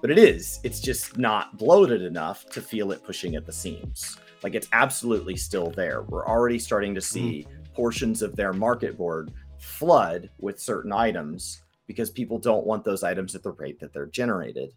But 0.00 0.10
it 0.10 0.18
is. 0.18 0.60
It's 0.62 0.80
just 0.80 1.18
not 1.18 1.56
bloated 1.56 2.02
enough 2.02 2.46
to 2.50 2.60
feel 2.60 2.92
it 2.92 3.02
pushing 3.04 3.34
at 3.36 3.46
the 3.46 3.52
seams. 3.52 4.18
Like 4.42 4.54
it's 4.54 4.68
absolutely 4.72 5.36
still 5.36 5.70
there. 5.70 6.02
We're 6.02 6.26
already 6.26 6.58
starting 6.58 6.94
to 6.94 7.00
see 7.00 7.46
Mm-hmm. 7.48 7.72
portions 7.74 8.22
of 8.22 8.36
their 8.36 8.52
market 8.52 8.96
board 8.96 9.32
flood 9.58 10.30
with 10.38 10.60
certain 10.60 10.92
items 10.92 11.62
because 11.86 12.10
people 12.10 12.38
don't 12.38 12.66
want 12.66 12.84
those 12.84 13.02
items 13.02 13.34
at 13.34 13.42
the 13.42 13.50
rate 13.52 13.80
that 13.80 13.92
they're 13.92 14.06
generated. 14.06 14.72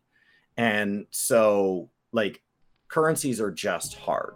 And 0.58 1.06
so, 1.12 1.90
like, 2.12 2.42
currencies 2.88 3.40
are 3.40 3.52
just 3.52 3.96
hard. 3.98 4.36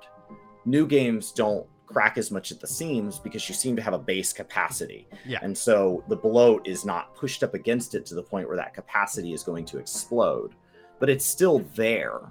New 0.65 0.87
games 0.87 1.31
don't 1.31 1.65
crack 1.87 2.17
as 2.17 2.31
much 2.31 2.51
at 2.51 2.59
the 2.59 2.67
seams 2.67 3.19
because 3.19 3.47
you 3.49 3.53
seem 3.53 3.75
to 3.75 3.81
have 3.81 3.93
a 3.93 3.99
base 3.99 4.31
capacity. 4.33 5.07
Yeah. 5.25 5.39
And 5.41 5.57
so 5.57 6.03
the 6.07 6.15
bloat 6.15 6.67
is 6.67 6.85
not 6.85 7.15
pushed 7.15 7.43
up 7.43 7.53
against 7.53 7.93
it 7.95 8.05
to 8.07 8.15
the 8.15 8.23
point 8.23 8.47
where 8.47 8.57
that 8.57 8.73
capacity 8.73 9.33
is 9.33 9.43
going 9.43 9.65
to 9.65 9.77
explode, 9.77 10.55
but 11.03 11.09
it's 11.09 11.25
still 11.25 11.59
there. 11.75 12.21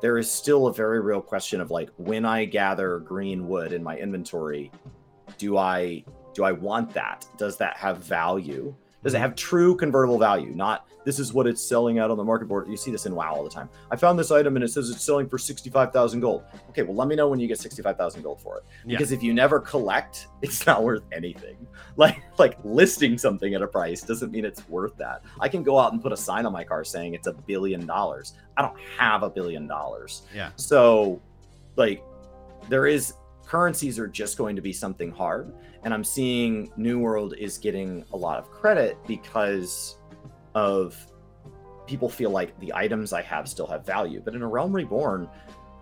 There 0.00 0.16
is 0.16 0.30
still 0.30 0.66
a 0.66 0.72
very 0.72 1.02
real 1.02 1.20
question 1.20 1.60
of 1.60 1.70
like 1.70 1.90
when 1.98 2.24
I 2.24 2.46
gather 2.46 2.98
green 2.98 3.46
wood 3.46 3.74
in 3.74 3.82
my 3.82 3.98
inventory, 3.98 4.72
do 5.36 5.58
I 5.58 6.02
do 6.32 6.42
I 6.42 6.52
want 6.52 6.94
that? 6.94 7.26
Does 7.36 7.58
that 7.58 7.76
have 7.76 7.98
value? 7.98 8.74
Does 9.02 9.14
it 9.14 9.18
have 9.18 9.34
true 9.34 9.76
convertible 9.76 10.18
value? 10.18 10.50
Not 10.54 10.86
this 11.04 11.18
is 11.18 11.32
what 11.32 11.46
it's 11.46 11.60
selling 11.60 11.98
out 11.98 12.10
on 12.10 12.16
the 12.16 12.24
market 12.24 12.46
board. 12.46 12.68
You 12.68 12.76
see 12.76 12.90
this 12.90 13.06
in 13.06 13.14
WoW 13.14 13.34
all 13.34 13.44
the 13.44 13.50
time. 13.50 13.68
I 13.90 13.96
found 13.96 14.18
this 14.18 14.30
item 14.30 14.56
and 14.56 14.64
it 14.64 14.68
says 14.68 14.90
it's 14.90 15.04
selling 15.04 15.28
for 15.28 15.38
65,000 15.38 16.20
gold. 16.20 16.44
Okay, 16.70 16.82
well 16.82 16.94
let 16.94 17.08
me 17.08 17.16
know 17.16 17.28
when 17.28 17.40
you 17.40 17.48
get 17.48 17.58
65,000 17.58 18.22
gold 18.22 18.40
for 18.40 18.58
it. 18.58 18.64
Yeah. 18.86 18.96
Because 18.96 19.12
if 19.12 19.22
you 19.22 19.34
never 19.34 19.58
collect, 19.58 20.28
it's 20.42 20.66
not 20.66 20.82
worth 20.82 21.02
anything. 21.12 21.56
Like 21.96 22.22
like 22.38 22.56
listing 22.64 23.18
something 23.18 23.52
at 23.52 23.60
a 23.60 23.66
price 23.66 24.00
doesn't 24.00 24.32
mean 24.32 24.46
it's 24.46 24.66
worth 24.70 24.96
that. 24.96 25.22
I 25.40 25.48
can 25.48 25.62
go 25.62 25.78
out 25.78 25.92
and 25.92 26.00
put 26.00 26.10
a 26.10 26.16
sign 26.16 26.46
on 26.46 26.52
my 26.52 26.64
car 26.64 26.84
saying 26.84 27.12
it's 27.12 27.26
a 27.26 27.34
billion 27.34 27.84
dollars. 27.84 28.32
I 28.56 28.62
don't 28.62 28.80
have 28.96 29.22
a 29.22 29.28
billion 29.28 29.66
dollars. 29.66 30.22
Yeah. 30.34 30.52
So 30.56 31.20
like 31.76 32.02
there 32.70 32.86
is 32.86 33.12
currencies 33.44 33.98
are 33.98 34.08
just 34.08 34.38
going 34.38 34.56
to 34.56 34.62
be 34.62 34.72
something 34.72 35.10
hard 35.10 35.52
and 35.84 35.92
i'm 35.94 36.04
seeing 36.04 36.70
new 36.76 36.98
world 36.98 37.34
is 37.38 37.58
getting 37.58 38.04
a 38.12 38.16
lot 38.16 38.38
of 38.38 38.50
credit 38.50 38.96
because 39.06 39.98
of 40.54 40.96
people 41.86 42.08
feel 42.08 42.30
like 42.30 42.58
the 42.60 42.72
items 42.74 43.12
i 43.12 43.22
have 43.22 43.48
still 43.48 43.66
have 43.66 43.84
value 43.84 44.20
but 44.24 44.34
in 44.34 44.42
a 44.42 44.46
realm 44.48 44.72
reborn 44.74 45.28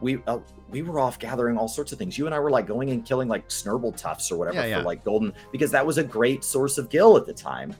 we 0.01 0.23
uh, 0.27 0.39
we 0.71 0.81
were 0.83 0.99
off 0.99 1.19
gathering 1.19 1.59
all 1.59 1.69
sorts 1.69 1.93
of 1.93 1.99
things 1.99 2.17
you 2.17 2.25
and 2.27 2.35
i 2.35 2.39
were 2.39 2.51
like 2.51 2.67
going 2.67 2.91
and 2.91 3.05
killing 3.05 3.29
like 3.29 3.47
snurble 3.49 3.95
tufts 3.97 4.31
or 4.33 4.39
whatever 4.39 4.57
Yeah, 4.57 4.65
yeah. 4.67 4.79
for 4.79 4.85
like 4.85 5.05
golden 5.05 5.33
because 5.53 5.71
that 5.73 5.85
was 5.85 5.99
a 5.99 6.05
great 6.05 6.43
source 6.45 6.79
of 6.79 6.89
gil 6.89 7.17
at 7.17 7.27
the 7.27 7.35
time 7.35 7.75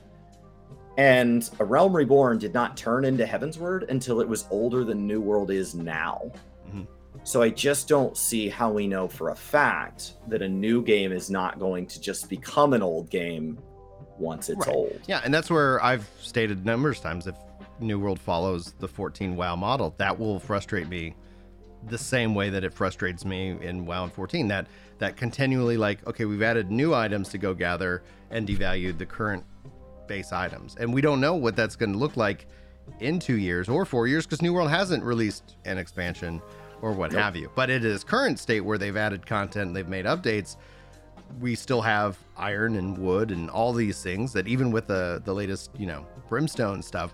And 0.97 1.49
A 1.59 1.65
Realm 1.65 1.95
Reborn 1.95 2.37
did 2.37 2.53
not 2.53 2.75
turn 2.75 3.05
into 3.05 3.23
Heavensward 3.25 3.89
until 3.89 4.19
it 4.19 4.27
was 4.27 4.45
older 4.51 4.83
than 4.83 5.07
New 5.07 5.21
World 5.21 5.49
is 5.49 5.73
now. 5.73 6.29
Mhm. 6.69 6.85
So 7.23 7.41
I 7.41 7.49
just 7.49 7.87
don't 7.87 8.17
see 8.17 8.49
how 8.49 8.71
we 8.71 8.87
know 8.87 9.07
for 9.07 9.29
a 9.29 9.35
fact 9.35 10.13
that 10.27 10.41
a 10.41 10.49
new 10.49 10.81
game 10.83 11.11
is 11.11 11.29
not 11.29 11.59
going 11.59 11.85
to 11.87 12.01
just 12.01 12.29
become 12.29 12.73
an 12.73 12.81
old 12.81 13.09
game 13.09 13.59
once 14.17 14.49
it's 14.49 14.65
Right. 14.65 14.75
old. 14.75 14.99
Yeah, 15.07 15.21
and 15.23 15.33
that's 15.33 15.49
where 15.49 15.83
I've 15.83 16.09
stated 16.19 16.65
numerous 16.65 16.99
times 16.99 17.27
if 17.27 17.35
New 17.79 17.99
World 17.99 18.19
follows 18.19 18.73
the 18.79 18.87
14 18.87 19.35
WoW 19.35 19.55
model, 19.55 19.93
that 19.97 20.17
will 20.19 20.39
frustrate 20.39 20.87
me 20.87 21.15
the 21.87 21.97
same 21.97 22.35
way 22.35 22.49
that 22.49 22.63
it 22.63 22.73
frustrates 22.73 23.25
me 23.25 23.57
in 23.61 23.85
WoW 23.85 24.03
and 24.03 24.13
14. 24.13 24.47
That 24.47 24.67
that 24.99 25.17
continually 25.17 25.77
like, 25.77 26.05
okay, 26.07 26.25
we've 26.25 26.43
added 26.43 26.69
new 26.69 26.93
items 26.93 27.29
to 27.29 27.39
go 27.39 27.55
gather 27.55 28.03
and 28.29 28.47
devalued 28.47 28.99
the 28.99 29.05
current 29.05 29.43
base 30.07 30.31
items. 30.31 30.75
And 30.79 30.93
we 30.93 31.01
don't 31.01 31.19
know 31.19 31.33
what 31.35 31.55
that's 31.55 31.75
going 31.75 31.93
to 31.93 31.97
look 31.97 32.17
like 32.17 32.45
in 32.99 33.19
2 33.19 33.37
years 33.37 33.67
or 33.67 33.83
4 33.85 34.07
years 34.07 34.27
cuz 34.27 34.41
New 34.43 34.53
World 34.53 34.69
hasn't 34.69 35.03
released 35.03 35.55
an 35.65 35.79
expansion 35.79 36.39
or 36.81 36.91
what 36.93 37.11
Nope. 37.11 37.21
have 37.21 37.35
you. 37.35 37.49
But 37.55 37.69
it 37.69 37.85
is 37.85 38.03
current 38.03 38.39
state 38.39 38.61
where 38.61 38.77
they've 38.77 38.97
added 38.97 39.25
content, 39.25 39.73
they've 39.73 39.87
made 39.87 40.05
updates 40.05 40.57
we 41.39 41.55
still 41.55 41.81
have 41.81 42.17
iron 42.37 42.75
and 42.75 42.97
wood 42.97 43.31
and 43.31 43.49
all 43.49 43.73
these 43.73 44.01
things 44.01 44.33
that 44.33 44.47
even 44.47 44.71
with 44.71 44.87
the 44.87 45.21
the 45.25 45.33
latest 45.33 45.71
you 45.77 45.85
know 45.85 46.05
brimstone 46.27 46.81
stuff 46.81 47.13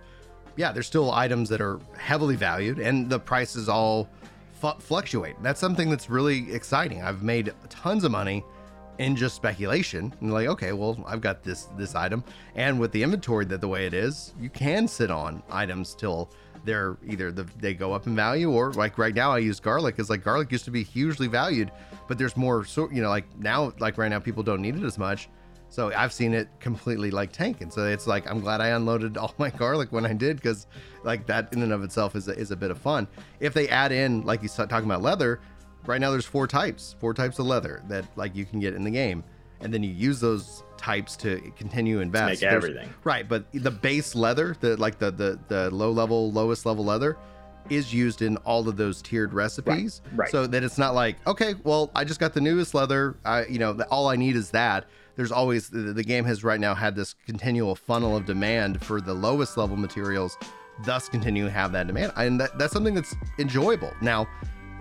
yeah 0.56 0.72
there's 0.72 0.88
still 0.88 1.12
items 1.12 1.50
that 1.50 1.62
are 1.62 1.80
heavily 1.98 2.36
valued 2.36 2.80
and 2.80 3.10
the 3.10 3.20
prices 3.20 3.70
all 3.70 4.10
fluctuate 4.80 5.36
that's 5.44 5.60
something 5.60 5.90
that's 5.90 6.10
really 6.10 6.52
exciting 6.52 7.04
i've 7.04 7.22
made 7.22 7.54
tons 7.70 8.04
of 8.04 8.12
money 8.12 8.44
in 8.98 9.16
just 9.16 9.36
speculation 9.36 10.12
and 10.22 10.34
like 10.34 10.48
okay 10.48 10.74
well 10.74 10.98
i've 11.06 11.22
got 11.22 11.44
this 11.44 11.66
this 11.78 11.94
item 11.94 12.24
and 12.56 12.80
with 12.80 12.92
the 12.92 13.04
inventory 13.04 13.46
that 13.46 13.62
the 13.62 13.68
way 13.68 13.86
it 13.86 13.94
is 13.94 14.34
you 14.40 14.50
can 14.50 14.88
sit 14.88 15.12
on 15.12 15.44
items 15.52 15.94
till 15.94 16.32
they're 16.68 16.98
either 17.08 17.32
the, 17.32 17.48
they 17.60 17.74
go 17.74 17.94
up 17.94 18.06
in 18.06 18.16
value 18.16 18.52
or 18.52 18.74
like 18.74 18.98
right 18.98 19.16
now 19.16 19.32
i 19.32 19.38
use 19.38 19.60
garlic 19.60 19.98
is 19.98 20.10
like 20.10 20.24
garlic 20.24 20.52
used 20.52 20.66
to 20.66 20.72
be 20.72 20.84
hugely 20.84 21.28
valued 21.28 21.72
but 22.08 22.18
there's 22.18 22.38
more 22.38 22.66
so 22.66 22.90
you 22.92 23.02
know 23.02 23.10
like 23.10 23.26
now 23.40 23.74
like 23.80 23.98
right 23.98 24.10
now 24.10 24.20
people 24.20 24.44
don't 24.44 24.62
need 24.62 24.76
it 24.76 24.84
as 24.84 24.98
much. 24.98 25.30
So 25.70 25.92
i've 25.94 26.14
seen 26.14 26.34
it 26.34 26.48
completely 26.62 27.12
like 27.12 27.34
tank 27.34 27.60
and 27.60 27.72
so 27.72 27.86
it's 27.86 28.08
like 28.08 28.30
i'm 28.30 28.40
glad 28.40 28.62
i 28.62 28.70
unloaded 28.70 29.18
all 29.22 29.36
my 29.38 29.50
garlic 29.50 29.92
when 29.92 30.06
i 30.06 30.14
did 30.14 30.38
because 30.38 30.66
like 31.04 31.26
that 31.28 31.52
in 31.52 31.62
and 31.62 31.74
of 31.74 31.84
itself 31.84 32.16
is 32.16 32.30
a, 32.30 32.38
is 32.38 32.52
a 32.52 32.56
bit 32.56 32.72
of 32.72 32.78
fun. 32.78 33.08
If 33.42 33.54
they 33.54 33.68
add 33.68 33.92
in 33.92 34.24
like 34.24 34.42
you 34.44 34.50
talking 34.50 34.86
about 34.86 35.02
leather 35.02 35.42
right 35.86 36.00
now 36.00 36.12
there's 36.12 36.26
four 36.26 36.48
types 36.48 36.96
four 37.00 37.14
types 37.14 37.38
of 37.40 37.46
leather 37.46 37.84
that 37.90 38.06
like 38.16 38.34
you 38.34 38.46
can 38.46 38.60
get 38.60 38.74
in 38.76 38.84
the 38.84 38.92
game. 38.92 39.24
And 39.60 39.74
then 39.74 39.84
you 39.84 39.90
use 39.90 40.20
those 40.20 40.64
types 40.78 41.16
to 41.18 41.40
continue 41.58 41.96
to 41.98 42.02
invest. 42.02 42.30
make 42.30 42.40
There's- 42.40 42.56
everything. 42.56 42.90
right 43.04 43.28
but 43.28 43.46
the 43.54 43.72
base 43.72 44.16
leather 44.16 44.56
the 44.60 44.78
like 44.78 45.00
the 45.00 45.12
the, 45.12 45.40
the 45.48 45.70
low 45.72 45.92
level 45.92 46.32
lowest 46.32 46.66
level 46.66 46.86
leather 46.86 47.18
is 47.70 47.94
used 47.94 48.22
in 48.22 48.38
all 48.38 48.70
of 48.70 48.78
those 48.78 49.02
tiered 49.02 49.34
recipes. 49.34 50.02
right. 50.16 50.30
so 50.32 50.48
that 50.48 50.64
it's 50.64 50.78
not 50.78 50.96
like 50.96 51.18
okay 51.28 51.54
well 51.64 51.92
i 51.96 52.04
just 52.04 52.20
got 52.20 52.34
the 52.34 52.42
newest 52.42 52.74
leather. 52.74 53.18
I 53.26 53.46
you 53.46 53.60
know 53.60 53.74
the, 53.74 53.86
all 53.88 54.08
i 54.08 54.16
need 54.16 54.36
is 54.36 54.52
that. 54.52 54.86
There's 55.16 55.32
always 55.32 55.70
the, 55.70 55.94
the 55.94 56.04
game 56.04 56.26
has 56.26 56.44
right 56.44 56.60
now 56.60 56.76
had 56.76 56.96
this 56.96 57.16
continual 57.26 57.76
funnel 57.76 58.16
of 58.16 58.26
demand 58.26 58.84
for 58.86 59.02
the 59.02 59.14
lowest 59.16 59.58
level 59.58 59.76
materials 59.76 60.38
thus 60.86 61.10
continue 61.10 61.44
to 61.44 61.50
have 61.50 61.72
that 61.72 61.88
demand. 61.88 62.14
And 62.18 62.40
that, 62.40 62.56
that's 62.60 62.72
something 62.72 62.94
that's 62.94 63.16
enjoyable. 63.40 63.92
Now 64.00 64.28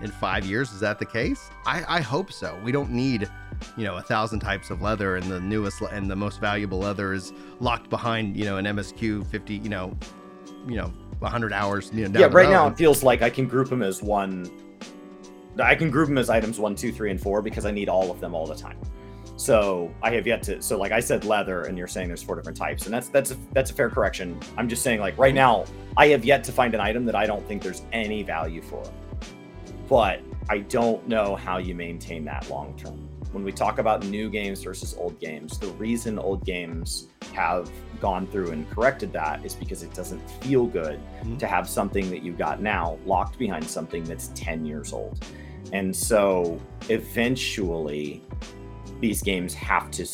in 0.03 0.11
five 0.11 0.45
years 0.45 0.71
is 0.71 0.79
that 0.81 0.99
the 0.99 1.05
case? 1.07 1.49
I 1.65 1.83
i 1.97 2.01
hope 2.01 2.31
so. 2.31 2.55
We 2.63 2.71
don't 2.71 2.91
need 2.91 3.27
you 3.75 3.83
know 3.83 3.97
a 3.97 4.01
thousand 4.01 4.39
types 4.39 4.69
of 4.69 4.81
leather 4.81 5.15
and 5.15 5.29
the 5.29 5.39
newest 5.39 5.81
and 5.81 6.09
the 6.09 6.15
most 6.15 6.39
valuable 6.39 6.79
leather 6.79 7.13
is 7.13 7.33
locked 7.59 7.89
behind 7.89 8.35
you 8.37 8.45
know 8.45 8.57
an 8.57 8.65
msq 8.65 9.25
50 9.27 9.55
you 9.55 9.69
know 9.69 9.95
you 10.67 10.75
know 10.75 10.91
100 11.19 11.53
hours 11.53 11.89
you 11.93 12.07
know 12.07 12.19
yeah, 12.19 12.27
right 12.31 12.49
now 12.49 12.67
it 12.67 12.77
feels 12.77 13.03
like 13.03 13.21
I 13.21 13.29
can 13.29 13.47
group 13.47 13.69
them 13.69 13.81
as 13.81 14.03
one. 14.03 14.49
I 15.59 15.73
can 15.73 15.89
group 15.89 16.07
them 16.07 16.19
as 16.19 16.29
items 16.29 16.59
one, 16.59 16.75
two, 16.75 16.91
three, 16.91 17.09
and 17.09 17.19
four 17.19 17.41
because 17.41 17.65
I 17.65 17.71
need 17.71 17.89
all 17.89 18.11
of 18.11 18.19
them 18.19 18.35
all 18.35 18.45
the 18.45 18.55
time. 18.55 18.77
So 19.35 19.93
I 20.03 20.11
have 20.11 20.27
yet 20.27 20.43
to. 20.43 20.61
So 20.61 20.77
like 20.77 20.91
I 20.91 20.99
said, 20.99 21.25
leather, 21.25 21.63
and 21.63 21.77
you're 21.77 21.87
saying 21.87 22.07
there's 22.07 22.21
four 22.21 22.35
different 22.35 22.57
types, 22.57 22.85
and 22.85 22.93
that's 22.93 23.09
that's 23.09 23.31
a, 23.31 23.37
that's 23.53 23.71
a 23.71 23.73
fair 23.73 23.89
correction. 23.89 24.39
I'm 24.57 24.69
just 24.69 24.83
saying 24.83 24.99
like 24.99 25.17
right 25.17 25.33
now 25.33 25.65
I 25.95 26.07
have 26.07 26.23
yet 26.23 26.43
to 26.45 26.51
find 26.51 26.73
an 26.75 26.79
item 26.79 27.05
that 27.05 27.15
I 27.15 27.25
don't 27.25 27.47
think 27.47 27.63
there's 27.63 27.83
any 27.91 28.21
value 28.21 28.61
for, 28.61 28.83
but 29.89 30.21
I 30.49 30.59
don't 30.59 31.07
know 31.07 31.35
how 31.35 31.57
you 31.57 31.73
maintain 31.73 32.23
that 32.25 32.49
long 32.49 32.75
term. 32.77 33.09
When 33.31 33.43
we 33.43 33.51
talk 33.51 33.77
about 33.79 34.05
new 34.05 34.29
games 34.29 34.63
versus 34.63 34.95
old 34.97 35.19
games, 35.19 35.57
the 35.59 35.67
reason 35.73 36.17
old 36.17 36.45
games 36.45 37.07
have 37.33 37.69
gone 37.99 38.25
through 38.27 38.51
and 38.51 38.69
corrected 38.69 39.11
that 39.13 39.45
is 39.45 39.53
because 39.53 39.83
it 39.83 39.93
doesn't 39.93 40.19
feel 40.41 40.65
good 40.65 40.99
Mhm. 41.23 41.37
to 41.39 41.47
have 41.47 41.67
something 41.69 42.09
that 42.09 42.23
you 42.23 42.31
got 42.33 42.61
now 42.61 42.97
locked 43.05 43.37
behind 43.37 43.65
something 43.65 44.03
that's 44.03 44.29
10 44.33 44.65
years 44.65 44.93
old. 44.93 45.23
And 45.73 45.95
so 45.95 46.59
eventually 46.89 48.23
these 49.01 49.21
games 49.21 49.53
have 49.53 49.91
to 49.91 50.05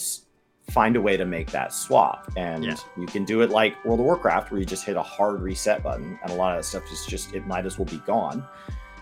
find 0.72 0.96
a 0.96 1.02
way 1.02 1.16
to 1.18 1.26
make 1.26 1.52
that 1.52 1.74
swap. 1.74 2.32
And 2.36 2.64
Yeah. 2.66 2.76
you 2.98 3.06
can 3.06 3.26
do 3.26 3.42
it 3.42 3.52
like 3.52 3.76
World 3.86 4.00
of 4.00 4.06
Warcraft, 4.06 4.52
where 4.52 4.60
you 4.60 4.66
just 4.66 4.86
hit 4.86 4.96
a 4.98 5.04
hard 5.04 5.42
reset 5.42 5.84
button, 5.84 6.18
and 6.24 6.32
a 6.32 6.36
lot 6.36 6.54
of 6.54 6.60
that 6.60 6.66
stuff 6.66 6.84
is 6.92 7.06
just, 7.06 7.34
it 7.36 7.46
might 7.46 7.66
as 7.66 7.78
well 7.78 7.86
be 7.86 8.02
gone. 8.08 8.44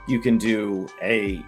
You 0.08 0.20
can 0.20 0.38
do 0.38 0.88
a 1.02 1.44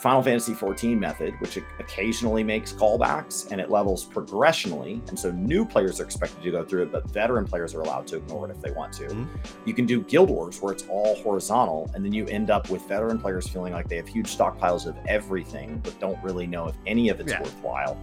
Final 0.00 0.22
Fantasy 0.22 0.54
XIV 0.54 0.98
method, 0.98 1.38
which 1.40 1.58
occasionally 1.78 2.42
makes 2.42 2.72
callbacks 2.72 3.50
and 3.52 3.60
it 3.60 3.70
levels 3.70 4.04
progressionally. 4.06 5.02
And 5.08 5.18
so 5.18 5.30
new 5.30 5.66
players 5.66 6.00
are 6.00 6.04
expected 6.04 6.42
to 6.42 6.50
go 6.50 6.64
through 6.64 6.84
it, 6.84 6.92
but 6.92 7.10
veteran 7.10 7.44
players 7.46 7.74
are 7.74 7.82
allowed 7.82 8.06
to 8.06 8.16
ignore 8.16 8.48
it 8.48 8.50
if 8.50 8.62
they 8.62 8.70
want 8.70 8.94
to. 8.94 9.04
Mhm. 9.08 9.26
You 9.66 9.74
can 9.74 9.84
do 9.84 10.00
Guild 10.02 10.30
Wars 10.30 10.62
where 10.62 10.72
it's 10.72 10.84
all 10.88 11.16
horizontal, 11.16 11.90
and 11.94 12.02
then 12.02 12.12
you 12.14 12.24
end 12.28 12.50
up 12.50 12.70
with 12.70 12.80
veteran 12.88 13.18
players 13.18 13.46
feeling 13.46 13.74
like 13.74 13.88
they 13.88 13.96
have 13.96 14.08
huge 14.08 14.34
stockpiles 14.34 14.86
of 14.86 14.96
everything, 15.06 15.80
but 15.84 15.98
don't 16.00 16.18
really 16.22 16.46
know 16.46 16.66
if 16.66 16.76
any 16.86 17.10
of 17.10 17.20
it's 17.20 17.32
Yeah. 17.32 17.40
worthwhile. 17.42 17.98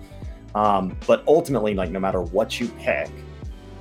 Um, 0.54 0.96
but 1.08 1.24
ultimately, 1.28 1.74
like 1.74 1.90
no 1.90 2.00
matter 2.00 2.22
what 2.22 2.60
you 2.60 2.68
pick, 2.80 3.10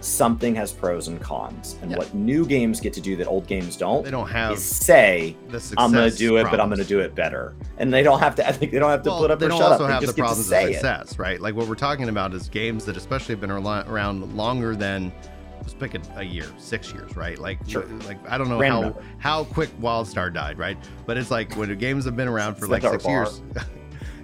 something 0.06 0.54
has 0.54 0.72
pros 0.72 1.08
and 1.08 1.20
cons. 1.20 1.76
And 1.82 1.90
Yeah. 1.90 1.98
what 1.98 2.14
new 2.14 2.46
games 2.46 2.80
get 2.80 2.92
to 2.94 3.00
do 3.00 3.16
that 3.16 3.26
old 3.26 3.46
games 3.46 3.76
don't, 3.76 4.04
they 4.04 4.10
don't 4.10 4.28
have 4.28 4.52
is 4.54 4.62
say, 4.64 5.36
the 5.48 5.74
I'm 5.76 5.92
going 5.92 6.10
to 6.10 6.16
do 6.16 6.36
it, 6.36 6.44
but 6.44 6.60
I'm 6.60 6.68
going 6.68 6.78
to 6.80 6.84
do 6.84 7.00
it 7.00 7.14
better. 7.14 7.54
And 7.78 7.92
they 7.92 8.02
don't 8.02 8.20
have 8.20 8.34
to. 8.36 8.46
I 8.48 8.52
think 8.52 8.72
they 8.72 8.78
don't 8.78 8.90
have 8.90 9.02
to 9.02 9.10
well, 9.10 9.18
put 9.20 9.30
up 9.30 9.38
they 9.38 9.46
or 9.46 9.48
don't 9.50 9.58
shut 9.58 9.72
also 9.72 9.84
up. 9.84 9.88
They 9.88 9.92
have 9.94 10.00
the 10.02 10.06
just 10.06 10.16
get 10.16 10.22
to 10.22 10.26
problems 10.26 10.46
of 10.46 10.50
say 10.50 10.70
it. 10.70 10.74
success, 10.74 11.18
right? 11.18 11.40
Like 11.40 11.54
what 11.54 11.68
we're 11.68 11.74
talking 11.74 12.08
about 12.08 12.32
is 12.34 12.48
games 12.48 12.84
that 12.86 12.96
especially 12.96 13.34
have 13.34 13.40
been 13.40 13.50
around 13.50 14.36
longer 14.36 14.74
than 14.76 15.12
let's 15.60 15.74
pick 15.74 15.94
a, 15.94 16.00
a 16.16 16.22
year, 16.22 16.46
six 16.58 16.92
years, 16.92 17.16
right? 17.16 17.38
Like, 17.38 17.58
Sure. 17.66 17.84
like 18.06 18.18
I 18.28 18.38
don't 18.38 18.48
know 18.48 18.58
Random 18.58 18.94
how 19.18 19.40
how 19.40 19.44
quick 19.44 19.70
WildStar 19.80 20.32
died, 20.32 20.58
right? 20.58 20.78
But 21.06 21.16
it's 21.16 21.30
like 21.30 21.54
when 21.54 21.68
the 21.68 21.74
games 21.76 22.04
have 22.04 22.16
been 22.16 22.28
around 22.28 22.54
for 22.54 22.66
It's 22.66 22.70
like 22.72 22.82
six 22.82 23.02
bar. 23.04 23.12
years. 23.24 23.42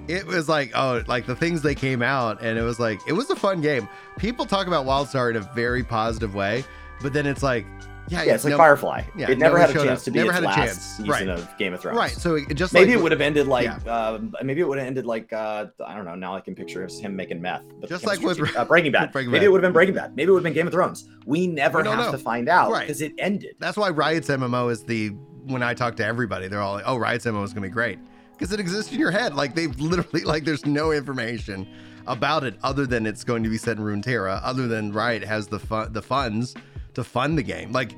It 0.08 0.26
was 0.26 0.48
like 0.48 0.72
oh, 0.74 1.02
like 1.06 1.26
the 1.26 1.36
things 1.36 1.62
they 1.62 1.74
came 1.74 2.02
out, 2.02 2.42
and 2.42 2.58
it 2.58 2.62
was 2.62 2.80
like 2.80 3.00
it 3.06 3.12
was 3.12 3.30
a 3.30 3.36
fun 3.36 3.60
game. 3.60 3.88
People 4.18 4.44
talk 4.46 4.66
about 4.66 4.84
WildStar 4.86 5.30
in 5.30 5.36
a 5.36 5.48
very 5.54 5.82
positive 5.84 6.34
way, 6.34 6.64
but 7.00 7.12
then 7.12 7.24
it's 7.26 7.42
like, 7.42 7.64
yeah, 8.08 8.24
Yeah, 8.24 8.34
it's 8.34 8.44
like 8.44 8.50
no- 8.52 8.56
Firefly. 8.58 9.04
yeah, 9.16 9.30
it 9.30 9.38
never 9.38 9.58
had 9.58 9.70
a 9.70 9.74
chance 9.74 10.00
up. 10.00 10.04
to 10.06 10.10
be 10.10 10.18
Never 10.18 10.30
its 10.30 10.34
had 10.34 10.42
a 10.44 10.46
last 10.46 10.56
chance. 10.56 10.78
season 10.82 11.08
Right. 11.08 11.28
of 11.28 11.48
Game 11.56 11.72
of 11.72 11.80
Thrones. 11.80 11.96
right. 11.96 12.10
So 12.10 12.34
it 12.34 12.52
just 12.54 12.72
Maybe 12.74 12.86
like, 12.90 12.98
it 12.98 13.02
would 13.02 13.12
have 13.12 13.20
ended 13.20 13.46
like 13.46 13.64
yeah. 13.64 13.76
um, 14.08 14.34
maybe 14.42 14.60
it 14.60 14.68
would 14.68 14.78
have 14.78 14.86
ended 14.88 15.06
like 15.06 15.32
uh, 15.32 15.66
I 15.86 15.94
don't 15.94 16.04
know. 16.04 16.16
Now 16.16 16.34
I 16.34 16.40
can 16.40 16.54
picture 16.56 16.84
him 16.86 17.14
making 17.16 17.40
meth. 17.40 17.62
But 17.80 17.88
Just 17.88 18.04
like 18.04 18.20
with- 18.20 18.56
uh, 18.56 18.64
Breaking 18.64 18.90
Bad. 18.92 19.12
Breaking 19.12 19.30
maybe 19.30 19.42
Bad. 19.42 19.46
it 19.46 19.52
would 19.52 19.62
have 19.62 19.68
been 19.68 19.72
Breaking 19.72 19.94
Bad. 19.94 20.16
Maybe 20.16 20.28
it 20.30 20.32
would 20.32 20.38
have 20.40 20.44
been 20.44 20.52
Game 20.52 20.66
of 20.66 20.72
Thrones. 20.72 21.08
We 21.26 21.46
never 21.46 21.80
We 21.80 21.88
have 21.88 21.98
know. 22.06 22.10
to 22.12 22.18
find 22.18 22.48
out 22.48 22.72
Right. 22.72 22.80
because 22.86 23.00
it 23.02 23.12
ended. 23.18 23.54
That's 23.60 23.76
why 23.76 23.90
Riot's 23.90 24.28
MMO 24.28 24.70
is 24.70 24.82
the 24.82 25.10
when 25.46 25.62
I 25.62 25.72
talk 25.74 25.96
to 25.96 26.04
everybody, 26.04 26.48
they're 26.48 26.60
all 26.60 26.74
like, 26.74 26.84
"Oh, 26.86 26.96
Riot's 26.96 27.24
MMO 27.24 27.42
is 27.44 27.52
gonna 27.52 27.66
be 27.66 27.70
great," 27.70 27.98
because 28.42 28.52
it 28.52 28.58
exists 28.58 28.92
in 28.92 28.98
your 28.98 29.12
head. 29.12 29.36
Like 29.36 29.54
they've 29.54 29.78
literally 29.78 30.24
like 30.24 30.44
there's 30.44 30.66
no 30.66 30.90
information 30.90 31.68
about 32.08 32.42
it 32.42 32.56
other 32.64 32.86
than 32.86 33.06
it's 33.06 33.22
going 33.22 33.44
to 33.44 33.48
be 33.48 33.56
set 33.56 33.76
in 33.76 33.84
Runeterra. 33.84 34.40
Other 34.42 34.66
than 34.66 34.92
Riot 34.92 35.22
has 35.22 35.46
the 35.46 35.60
fun 35.60 35.92
the 35.92 36.02
funds 36.02 36.56
to 36.94 37.04
fund 37.04 37.38
the 37.38 37.44
game. 37.44 37.70
Like 37.70 37.92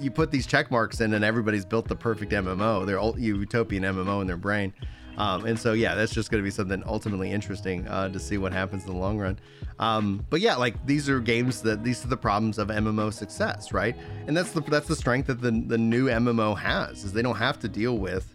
you 0.00 0.10
put 0.10 0.30
these 0.30 0.46
check 0.46 0.70
marks 0.70 1.02
in, 1.02 1.12
and 1.12 1.22
everybody's 1.22 1.66
built 1.66 1.86
the 1.86 1.96
perfect 1.96 2.32
MMO. 2.32 2.86
Their 2.86 2.98
utopian 3.22 3.82
MMO 3.82 4.22
in 4.22 4.26
their 4.26 4.38
brain. 4.38 4.72
Um, 5.18 5.44
and 5.44 5.58
so 5.58 5.74
yeah, 5.74 5.94
that's 5.94 6.14
just 6.14 6.30
going 6.30 6.42
to 6.42 6.46
be 6.46 6.50
something 6.50 6.82
ultimately 6.86 7.30
interesting 7.30 7.86
uh, 7.86 8.08
to 8.08 8.18
see 8.18 8.38
what 8.38 8.54
happens 8.54 8.86
in 8.86 8.92
the 8.92 8.96
long 8.96 9.18
run. 9.18 9.38
Um, 9.78 10.24
but 10.30 10.40
yeah, 10.40 10.56
like 10.56 10.86
these 10.86 11.10
are 11.10 11.20
games 11.20 11.60
that 11.60 11.84
these 11.84 12.02
are 12.06 12.08
the 12.08 12.16
problems 12.16 12.56
of 12.56 12.68
MMO 12.68 13.12
success, 13.12 13.70
right? 13.74 13.94
And 14.26 14.34
that's 14.34 14.52
the 14.52 14.62
that's 14.62 14.88
the 14.88 14.96
strength 14.96 15.26
that 15.26 15.42
the 15.42 15.50
the 15.50 15.76
new 15.76 16.06
MMO 16.06 16.56
has 16.56 17.04
is 17.04 17.12
they 17.12 17.20
don't 17.20 17.36
have 17.36 17.58
to 17.58 17.68
deal 17.68 17.98
with 17.98 18.32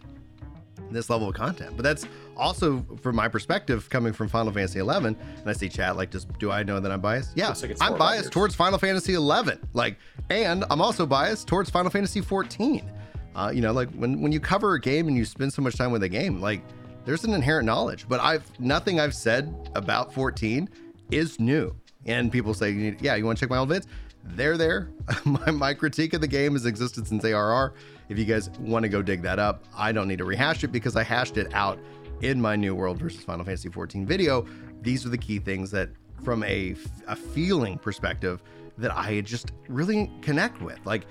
this 0.90 1.10
level 1.10 1.28
of 1.28 1.34
content. 1.34 1.76
But 1.76 1.82
that's 1.82 2.06
also 2.36 2.84
from 3.00 3.16
my 3.16 3.28
perspective 3.28 3.88
coming 3.90 4.12
from 4.12 4.28
Final 4.28 4.52
Fantasy 4.52 4.78
11 4.78 5.16
and 5.38 5.48
I 5.48 5.52
see 5.52 5.68
chat 5.68 5.96
like 5.96 6.10
just 6.10 6.26
do 6.38 6.50
I 6.50 6.62
know 6.62 6.80
that 6.80 6.90
I'm 6.92 7.00
biased? 7.00 7.36
Yeah. 7.36 7.48
Like 7.48 7.70
I'm 7.70 7.76
four 7.76 7.86
or 7.86 7.90
five 7.90 7.98
biased 7.98 8.32
towards 8.32 8.54
Final 8.54 8.78
Fantasy 8.78 9.14
11. 9.14 9.60
Like 9.72 9.98
and 10.30 10.64
I'm 10.70 10.80
also 10.80 11.06
biased 11.06 11.46
towards 11.48 11.70
Final 11.70 11.90
Fantasy 11.90 12.20
14. 12.20 12.90
Uh, 13.34 13.50
you 13.54 13.60
know, 13.60 13.72
like 13.72 13.90
when 13.92 14.20
when 14.20 14.32
you 14.32 14.40
cover 14.40 14.74
a 14.74 14.80
game 14.80 15.08
and 15.08 15.16
you 15.16 15.24
spend 15.24 15.52
so 15.52 15.62
much 15.62 15.76
time 15.76 15.90
with 15.90 16.02
a 16.02 16.08
game, 16.08 16.40
like 16.40 16.62
there's 17.04 17.24
an 17.24 17.34
inherent 17.34 17.66
knowledge. 17.66 18.06
But 18.08 18.20
I've 18.20 18.48
nothing 18.58 18.98
I've 18.98 19.14
said 19.14 19.70
about 19.74 20.12
14 20.12 20.68
is 21.10 21.38
new. 21.38 21.74
And 22.06 22.30
people 22.30 22.54
say, 22.54 22.96
yeah, 23.00 23.16
you 23.16 23.26
want 23.26 23.36
to 23.36 23.42
check 23.42 23.50
my 23.50 23.58
old 23.58 23.68
vids? 23.68 23.86
they're 24.34 24.56
there. 24.56 24.90
my, 25.24 25.50
my 25.50 25.74
critique 25.74 26.14
of 26.14 26.20
the 26.20 26.28
game 26.28 26.52
has 26.52 26.66
existed 26.66 27.06
since 27.06 27.24
ARR. 27.24 27.74
If 28.08 28.18
you 28.18 28.24
guys 28.24 28.50
want 28.60 28.84
to 28.84 28.88
go 28.88 29.02
dig 29.02 29.22
that 29.22 29.38
up, 29.38 29.64
I 29.76 29.92
don't 29.92 30.08
need 30.08 30.18
to 30.18 30.24
rehash 30.24 30.62
it 30.64 30.68
because 30.68 30.96
I 30.96 31.02
hashed 31.02 31.36
it 31.36 31.52
out 31.52 31.78
in 32.22 32.40
my 32.40 32.56
New 32.56 32.74
World 32.74 32.98
versus 32.98 33.22
Final 33.22 33.44
Fantasy 33.44 33.68
14 33.68 34.06
video. 34.06 34.46
These 34.82 35.04
are 35.04 35.08
the 35.08 35.18
key 35.18 35.38
things 35.38 35.70
that, 35.72 35.90
from 36.22 36.42
a, 36.44 36.74
a 37.08 37.16
feeling 37.16 37.78
perspective, 37.78 38.42
that 38.78 38.96
I 38.96 39.20
just 39.22 39.52
really 39.68 40.10
connect 40.22 40.62
with. 40.62 40.78
Like, 40.84 41.06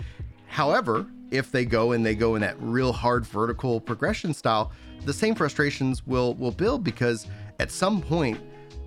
however, 0.47 1.05
if 1.31 1.51
they 1.51 1.65
go 1.65 1.91
and 1.91 2.05
they 2.05 2.15
go 2.15 2.35
in 2.35 2.41
that 2.41 2.55
real 2.59 2.93
hard 2.93 3.25
vertical 3.25 3.81
progression 3.81 4.33
style, 4.33 4.71
the 5.03 5.13
same 5.13 5.35
frustrations 5.35 6.05
will 6.07 6.33
will 6.35 6.51
build 6.51 6.83
because 6.83 7.27
at 7.59 7.71
some 7.71 8.01
point 8.01 8.39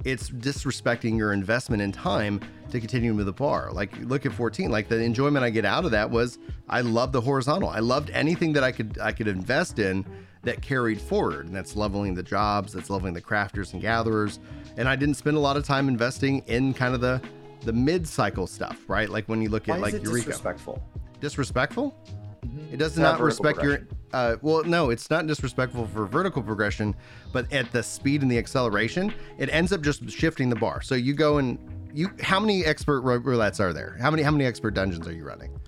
it's 0.04 0.30
disrespecting 0.30 1.16
your 1.16 1.32
investment 1.32 1.82
in 1.82 1.92
time 1.92 2.40
to 2.70 2.80
continue 2.80 3.14
with 3.14 3.26
the 3.26 3.32
bar. 3.32 3.70
Like 3.72 3.96
look 4.00 4.26
at 4.26 4.32
14, 4.32 4.70
like 4.70 4.88
the 4.88 5.00
enjoyment 5.00 5.44
I 5.44 5.50
get 5.50 5.64
out 5.64 5.84
of 5.84 5.90
that 5.92 6.10
was 6.10 6.38
I 6.68 6.80
loved 6.80 7.12
the 7.12 7.20
horizontal. 7.20 7.68
I 7.68 7.80
loved 7.80 8.10
anything 8.10 8.52
that 8.54 8.64
I 8.64 8.72
could 8.72 8.98
I 9.00 9.12
could 9.12 9.28
invest 9.28 9.78
in 9.78 10.04
that 10.42 10.62
carried 10.62 11.00
forward. 11.00 11.46
And 11.46 11.54
that's 11.54 11.76
leveling 11.76 12.14
the 12.14 12.22
jobs, 12.22 12.72
that's 12.72 12.90
leveling 12.90 13.14
the 13.14 13.22
crafters 13.22 13.72
and 13.72 13.82
gatherers. 13.82 14.38
And 14.76 14.88
I 14.88 14.96
didn't 14.96 15.14
spend 15.14 15.36
a 15.36 15.40
lot 15.40 15.56
of 15.56 15.64
time 15.64 15.88
investing 15.88 16.42
in 16.46 16.74
kind 16.74 16.94
of 16.94 17.00
the 17.00 17.20
the 17.62 17.72
mid-cycle 17.72 18.46
stuff, 18.46 18.78
right? 18.88 19.08
Like 19.08 19.28
when 19.28 19.42
you 19.42 19.48
look 19.48 19.66
Why 19.66 19.76
at 19.76 19.80
like 19.80 19.94
is 19.94 20.00
it 20.00 20.04
Eureka. 20.04 20.26
disrespectful? 20.26 20.82
Disrespectful? 21.20 21.96
Mm-hmm. 22.46 22.74
It 22.74 22.76
does 22.78 22.96
not 22.96 23.18
not 23.18 23.20
respect 23.20 23.62
your. 23.62 23.80
Uh, 24.12 24.36
well, 24.40 24.64
no, 24.64 24.90
it's 24.90 25.10
not 25.10 25.26
disrespectful 25.26 25.86
for 25.88 26.06
vertical 26.06 26.42
progression, 26.42 26.94
but 27.32 27.50
at 27.52 27.70
the 27.72 27.82
speed 27.82 28.22
and 28.22 28.30
the 28.30 28.38
acceleration, 28.38 29.12
it 29.36 29.50
ends 29.52 29.72
up 29.72 29.82
just 29.82 30.08
shifting 30.10 30.48
the 30.48 30.56
bar. 30.56 30.80
So 30.80 30.94
you 30.94 31.12
go 31.12 31.38
and 31.38 31.58
you. 31.92 32.10
How 32.22 32.40
many 32.40 32.64
expert 32.64 33.02
roulettes 33.02 33.60
are 33.60 33.72
there? 33.72 33.96
How 34.00 34.10
many 34.10 34.22
how 34.22 34.30
many 34.30 34.46
expert 34.46 34.72
dungeons 34.72 35.06
are 35.06 35.12
you 35.12 35.24
running? 35.24 35.58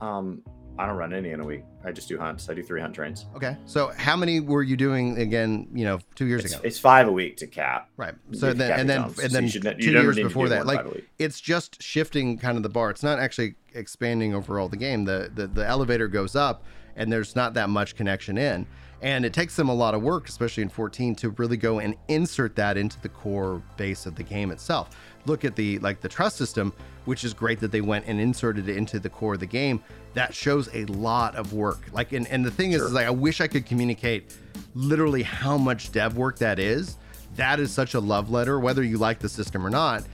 Um, 0.00 0.42
I 0.78 0.86
don't 0.86 0.96
run 0.96 1.12
any 1.12 1.30
in 1.30 1.40
a 1.40 1.44
week. 1.44 1.62
I 1.84 1.92
just 1.92 2.08
do 2.08 2.18
hunts. 2.18 2.48
I 2.48 2.54
do 2.54 2.62
three 2.62 2.80
hunt 2.80 2.94
trains. 2.94 3.26
Okay, 3.36 3.56
so 3.66 3.92
how 3.96 4.16
many 4.16 4.40
were 4.40 4.62
you 4.62 4.76
doing 4.76 5.18
again? 5.18 5.68
You 5.74 5.84
know, 5.84 5.98
two 6.14 6.26
years 6.26 6.44
It's, 6.44 6.54
ago, 6.54 6.62
it's 6.64 6.78
five 6.78 7.06
a 7.06 7.12
week 7.12 7.36
to 7.38 7.46
cap. 7.46 7.90
right? 7.96 8.14
So 8.32 8.52
then 8.52 8.72
and 8.80 8.88
then 8.88 9.02
and 9.22 9.30
then 9.30 9.44
ne- 9.44 9.50
you 9.50 9.60
two 9.60 9.92
years 9.92 10.16
before 10.16 10.48
that, 10.48 10.66
like 10.66 10.78
five 10.78 10.86
a 10.86 10.94
week. 10.96 11.08
it's 11.18 11.40
just 11.40 11.82
shifting 11.82 12.38
kind 12.38 12.56
of 12.56 12.62
the 12.62 12.68
bar. 12.70 12.90
It's 12.90 13.02
not 13.02 13.18
actually 13.18 13.54
expanding 13.74 14.34
overall 14.34 14.68
the 14.68 14.76
game. 14.76 15.04
The, 15.04 15.30
the 15.32 15.46
the 15.46 15.66
elevator 15.66 16.08
goes 16.08 16.34
up 16.34 16.64
and 17.00 17.10
there's 17.10 17.34
not 17.34 17.54
that 17.54 17.70
much 17.70 17.96
connection 17.96 18.36
in. 18.36 18.66
And 19.00 19.24
it 19.24 19.32
takes 19.32 19.56
them 19.56 19.70
a 19.70 19.74
lot 19.74 19.94
of 19.94 20.02
work, 20.02 20.28
especially 20.28 20.62
in 20.62 20.68
14, 20.68 21.14
to 21.16 21.30
really 21.30 21.56
go 21.56 21.78
and 21.78 21.96
insert 22.08 22.54
that 22.56 22.76
into 22.76 23.00
the 23.00 23.08
core 23.08 23.62
base 23.78 24.04
of 24.04 24.14
the 24.16 24.22
game 24.22 24.50
itself. 24.50 24.90
Look 25.24 25.42
at 25.46 25.56
the 25.56 25.78
like 25.78 26.02
the 26.02 26.08
trust 26.08 26.36
system, 26.36 26.74
which 27.06 27.24
is 27.24 27.32
great 27.32 27.58
that 27.60 27.72
they 27.72 27.80
went 27.80 28.04
and 28.06 28.20
inserted 28.20 28.68
it 28.68 28.76
into 28.76 28.98
the 28.98 29.08
core 29.08 29.34
of 29.34 29.40
the 29.40 29.46
game. 29.46 29.82
That 30.12 30.34
shows 30.34 30.68
a 30.74 30.84
lot 30.84 31.34
of 31.36 31.54
work. 31.54 31.86
Like 31.92 32.12
and, 32.12 32.28
and 32.28 32.44
the 32.44 32.50
thing 32.50 32.72
is, 32.72 32.82
is 32.82 32.92
like 32.92 33.06
I 33.06 33.10
wish 33.10 33.40
I 33.40 33.48
could 33.48 33.64
communicate 33.64 34.36
literally 34.74 35.22
how 35.22 35.56
much 35.56 35.92
dev 35.92 36.18
work 36.18 36.38
that 36.38 36.58
is. 36.58 36.98
That 37.36 37.60
is 37.60 37.72
such 37.72 37.94
a 37.94 38.00
love 38.00 38.30
letter, 38.30 38.60
whether 38.60 38.82
you 38.82 38.98
like 38.98 39.20
the 39.20 39.28
system 39.30 39.66
or 39.66 39.70
not 39.70 40.04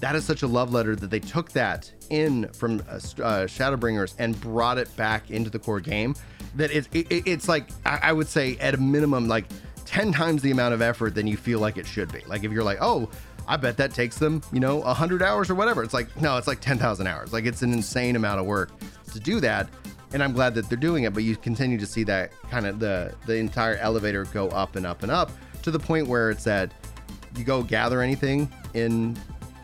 that 0.00 0.14
is 0.14 0.24
such 0.24 0.42
a 0.42 0.46
love 0.46 0.72
letter 0.72 0.96
that 0.96 1.10
they 1.10 1.20
took 1.20 1.52
that 1.52 1.90
in 2.10 2.48
from 2.48 2.80
uh, 2.88 2.94
uh, 2.94 3.46
Shadowbringers 3.46 4.14
and 4.18 4.38
brought 4.40 4.78
it 4.78 4.94
back 4.96 5.30
into 5.30 5.50
the 5.50 5.58
core 5.58 5.80
game. 5.80 6.14
That 6.56 6.70
it, 6.70 6.88
it, 6.92 7.26
it's 7.26 7.48
like 7.48 7.68
I, 7.84 8.00
I 8.02 8.12
would 8.12 8.28
say 8.28 8.56
at 8.58 8.74
a 8.74 8.76
minimum 8.76 9.28
like 9.28 9.46
ten 9.84 10.12
times 10.12 10.42
the 10.42 10.50
amount 10.50 10.74
of 10.74 10.82
effort 10.82 11.14
than 11.14 11.26
you 11.26 11.36
feel 11.36 11.58
like 11.58 11.76
it 11.76 11.86
should 11.86 12.12
be. 12.12 12.20
Like 12.26 12.44
if 12.44 12.52
you're 12.52 12.64
like, 12.64 12.78
oh, 12.80 13.08
I 13.46 13.56
bet 13.56 13.76
that 13.76 13.92
takes 13.92 14.18
them 14.18 14.42
you 14.52 14.60
know 14.60 14.82
hundred 14.82 15.22
hours 15.22 15.50
or 15.50 15.54
whatever. 15.54 15.82
It's 15.82 15.94
like 15.94 16.20
no, 16.20 16.36
it's 16.36 16.48
like 16.48 16.60
ten 16.60 16.78
thousand 16.78 17.06
hours. 17.06 17.32
Like 17.32 17.44
it's 17.44 17.62
an 17.62 17.72
insane 17.72 18.16
amount 18.16 18.40
of 18.40 18.46
work 18.46 18.70
to 19.12 19.20
do 19.20 19.40
that. 19.40 19.68
And 20.12 20.22
I'm 20.22 20.32
glad 20.32 20.54
that 20.54 20.68
they're 20.68 20.78
doing 20.78 21.04
it, 21.04 21.12
but 21.12 21.24
you 21.24 21.34
continue 21.36 21.76
to 21.76 21.86
see 21.86 22.04
that 22.04 22.30
kind 22.50 22.66
of 22.66 22.78
the 22.78 23.14
the 23.26 23.36
entire 23.36 23.76
elevator 23.76 24.24
go 24.26 24.48
up 24.48 24.76
and 24.76 24.86
up 24.86 25.02
and 25.02 25.10
up 25.10 25.30
to 25.62 25.70
the 25.70 25.78
point 25.78 26.06
where 26.06 26.30
it's 26.30 26.46
at 26.46 26.72
you 27.36 27.44
go 27.44 27.62
gather 27.62 28.00
anything 28.00 28.50
in 28.74 29.16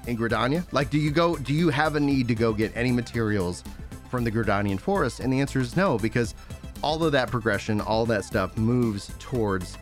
in 0.07 0.17
Gridania? 0.17 0.65
Like, 0.73 0.91
do 0.91 0.99
you 0.99 1.11
go? 1.11 1.37
Do 1.37 1.53
you 1.53 1.69
have 1.71 1.97
a 1.97 2.01
need 2.01 2.29
to 2.29 2.35
go 2.35 2.53
get 2.53 2.73
any 2.77 2.93
materials 2.93 3.65
from 4.11 4.25
the 4.25 4.31
Gridanian 4.31 4.79
forest? 4.79 5.21
And 5.21 5.33
the 5.33 5.41
answer 5.41 5.61
is 5.61 5.77
no, 5.77 5.99
because 5.99 6.35
all 6.83 7.03
of 7.05 7.13
that 7.13 7.31
progression, 7.31 7.81
all 7.81 8.07
that 8.07 8.25
stuff 8.25 8.57
moves 8.57 9.13
towards 9.19 9.77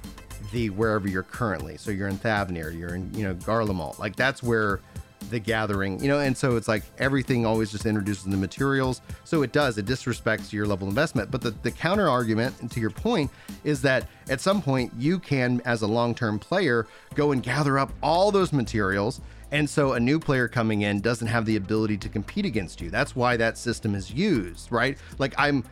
the 0.52 0.70
wherever 0.70 1.08
you're 1.08 1.22
currently. 1.22 1.76
So 1.76 1.90
you're 1.90 2.08
in 2.08 2.18
Thavnair, 2.18 2.76
you're 2.76 2.94
in 2.94 3.12
you 3.14 3.24
know 3.24 3.34
Garlemald. 3.34 3.98
Like 3.98 4.16
that's 4.16 4.42
where 4.42 4.80
the 5.30 5.38
gathering, 5.38 6.00
you 6.00 6.08
know, 6.08 6.20
and 6.20 6.36
so 6.36 6.56
it's 6.56 6.68
like 6.68 6.82
everything 6.98 7.44
always 7.44 7.70
just 7.70 7.86
introduces 7.86 8.24
the 8.24 8.36
materials. 8.36 9.00
So 9.24 9.42
it 9.42 9.52
does, 9.52 9.78
it 9.78 9.86
disrespects 9.86 10.52
your 10.52 10.66
level 10.66 10.88
investment. 10.88 11.30
But 11.30 11.40
the, 11.40 11.50
the 11.50 11.70
counter 11.70 12.08
argument, 12.08 12.70
to 12.70 12.80
your 12.80 12.90
point, 12.90 13.30
is 13.64 13.82
that 13.82 14.08
at 14.28 14.40
some 14.40 14.62
point 14.62 14.92
you 14.96 15.18
can, 15.18 15.60
as 15.64 15.82
a 15.82 15.86
long 15.86 16.14
term 16.14 16.38
player, 16.38 16.86
go 17.14 17.32
and 17.32 17.42
gather 17.42 17.78
up 17.78 17.92
all 18.02 18.30
those 18.30 18.52
materials. 18.52 19.20
And 19.50 19.68
so 19.68 19.94
a 19.94 20.00
new 20.00 20.18
player 20.18 20.48
coming 20.48 20.82
in 20.82 21.00
doesn't 21.00 21.26
have 21.26 21.46
the 21.46 21.56
ability 21.56 21.96
to 21.98 22.08
compete 22.08 22.44
against 22.44 22.80
you. 22.80 22.90
That's 22.90 23.16
why 23.16 23.36
that 23.38 23.56
system 23.56 23.94
is 23.94 24.10
used, 24.10 24.70
right? 24.70 24.98
Like 25.18 25.34
I'm 25.38 25.64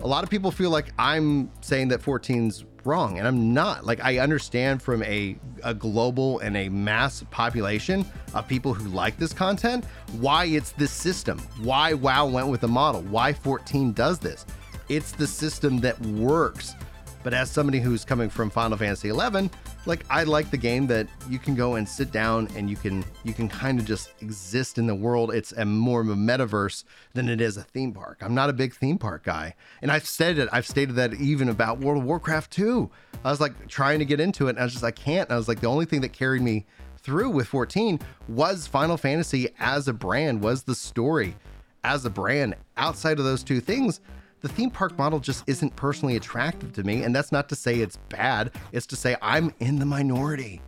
a 0.00 0.06
lot 0.06 0.24
of 0.24 0.30
people 0.30 0.50
feel 0.50 0.70
like 0.70 0.92
I'm 0.98 1.50
saying 1.60 1.88
that 1.88 2.02
14's 2.02 2.64
wrong, 2.84 3.18
and 3.18 3.26
I'm 3.26 3.54
not. 3.54 3.84
Like 3.84 4.00
I 4.02 4.18
understand 4.18 4.82
from 4.82 5.02
a, 5.04 5.36
a 5.62 5.74
global 5.74 6.40
and 6.40 6.56
a 6.56 6.68
mass 6.68 7.24
population 7.30 8.04
of 8.34 8.48
people 8.48 8.74
who 8.74 8.88
like 8.88 9.16
this 9.16 9.32
content 9.32 9.84
why 10.18 10.46
it's 10.46 10.72
this 10.72 10.90
system, 10.90 11.38
why 11.60 11.94
WoW 11.94 12.26
went 12.26 12.48
with 12.48 12.60
the 12.60 12.68
model, 12.68 13.02
why 13.02 13.32
14 13.32 13.92
does 13.92 14.18
this. 14.18 14.44
It's 14.88 15.12
the 15.12 15.26
system 15.26 15.78
that 15.78 15.98
works. 16.00 16.74
But 17.22 17.34
as 17.34 17.50
somebody 17.50 17.78
who's 17.78 18.04
coming 18.04 18.28
from 18.28 18.50
Final 18.50 18.76
Fantasy 18.76 19.08
11, 19.08 19.50
like 19.86 20.04
I 20.10 20.24
like 20.24 20.50
the 20.50 20.56
game 20.56 20.86
that 20.88 21.06
you 21.28 21.38
can 21.38 21.54
go 21.54 21.76
and 21.76 21.88
sit 21.88 22.10
down 22.10 22.48
and 22.56 22.68
you 22.68 22.76
can 22.76 23.04
you 23.24 23.32
can 23.32 23.48
kind 23.48 23.78
of 23.78 23.86
just 23.86 24.12
exist 24.20 24.78
in 24.78 24.86
the 24.86 24.94
world. 24.94 25.32
It's 25.32 25.52
a 25.52 25.64
more 25.64 26.00
of 26.00 26.08
a 26.08 26.14
metaverse 26.14 26.84
than 27.14 27.28
it 27.28 27.40
is 27.40 27.56
a 27.56 27.62
theme 27.62 27.92
park. 27.92 28.18
I'm 28.20 28.34
not 28.34 28.50
a 28.50 28.52
big 28.52 28.74
theme 28.74 28.98
park 28.98 29.24
guy, 29.24 29.54
and 29.82 29.90
I've 29.90 30.06
said 30.06 30.38
it. 30.38 30.48
I've 30.52 30.66
stated 30.66 30.96
that 30.96 31.14
even 31.14 31.48
about 31.48 31.78
World 31.78 32.02
of 32.02 32.04
Warcraft 32.04 32.50
2. 32.52 32.90
I 33.24 33.30
was 33.30 33.40
like 33.40 33.68
trying 33.68 34.00
to 34.00 34.04
get 34.04 34.20
into 34.20 34.48
it, 34.48 34.50
and 34.50 34.58
I 34.58 34.64
was 34.64 34.72
just 34.72 34.84
I 34.84 34.90
can't. 34.90 35.28
And 35.28 35.34
I 35.34 35.38
was 35.38 35.48
like 35.48 35.60
the 35.60 35.68
only 35.68 35.84
thing 35.84 36.00
that 36.00 36.12
carried 36.12 36.42
me 36.42 36.66
through 36.98 37.30
with 37.30 37.48
14 37.48 38.00
was 38.28 38.66
Final 38.66 38.96
Fantasy 38.96 39.48
as 39.58 39.88
a 39.88 39.92
brand, 39.92 40.42
was 40.42 40.62
the 40.62 40.74
story 40.74 41.36
as 41.84 42.04
a 42.04 42.10
brand. 42.10 42.54
Outside 42.76 43.18
of 43.18 43.24
those 43.24 43.42
two 43.42 43.60
things, 43.60 44.00
the 44.42 44.48
theme 44.48 44.70
park 44.70 44.98
model 44.98 45.20
just 45.20 45.44
isn't 45.46 45.74
personally 45.76 46.16
attractive 46.16 46.72
to 46.74 46.82
me. 46.82 47.02
And 47.04 47.14
that's 47.14 47.32
not 47.32 47.48
to 47.48 47.56
say 47.56 47.76
it's 47.76 47.96
bad, 48.08 48.50
it's 48.72 48.86
to 48.88 48.96
say 48.96 49.16
I'm 49.22 49.54
in 49.60 49.78
the 49.78 49.86
minority. 49.86 50.60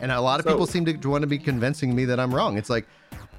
And 0.00 0.12
a 0.12 0.20
lot 0.20 0.38
of 0.40 0.44
So- 0.44 0.52
people 0.52 0.66
seem 0.66 0.84
to 0.84 1.08
want 1.08 1.22
to 1.22 1.26
be 1.26 1.38
convincing 1.38 1.94
me 1.94 2.04
that 2.06 2.20
I'm 2.20 2.34
wrong. 2.34 2.56
It's 2.58 2.70
like, 2.70 2.86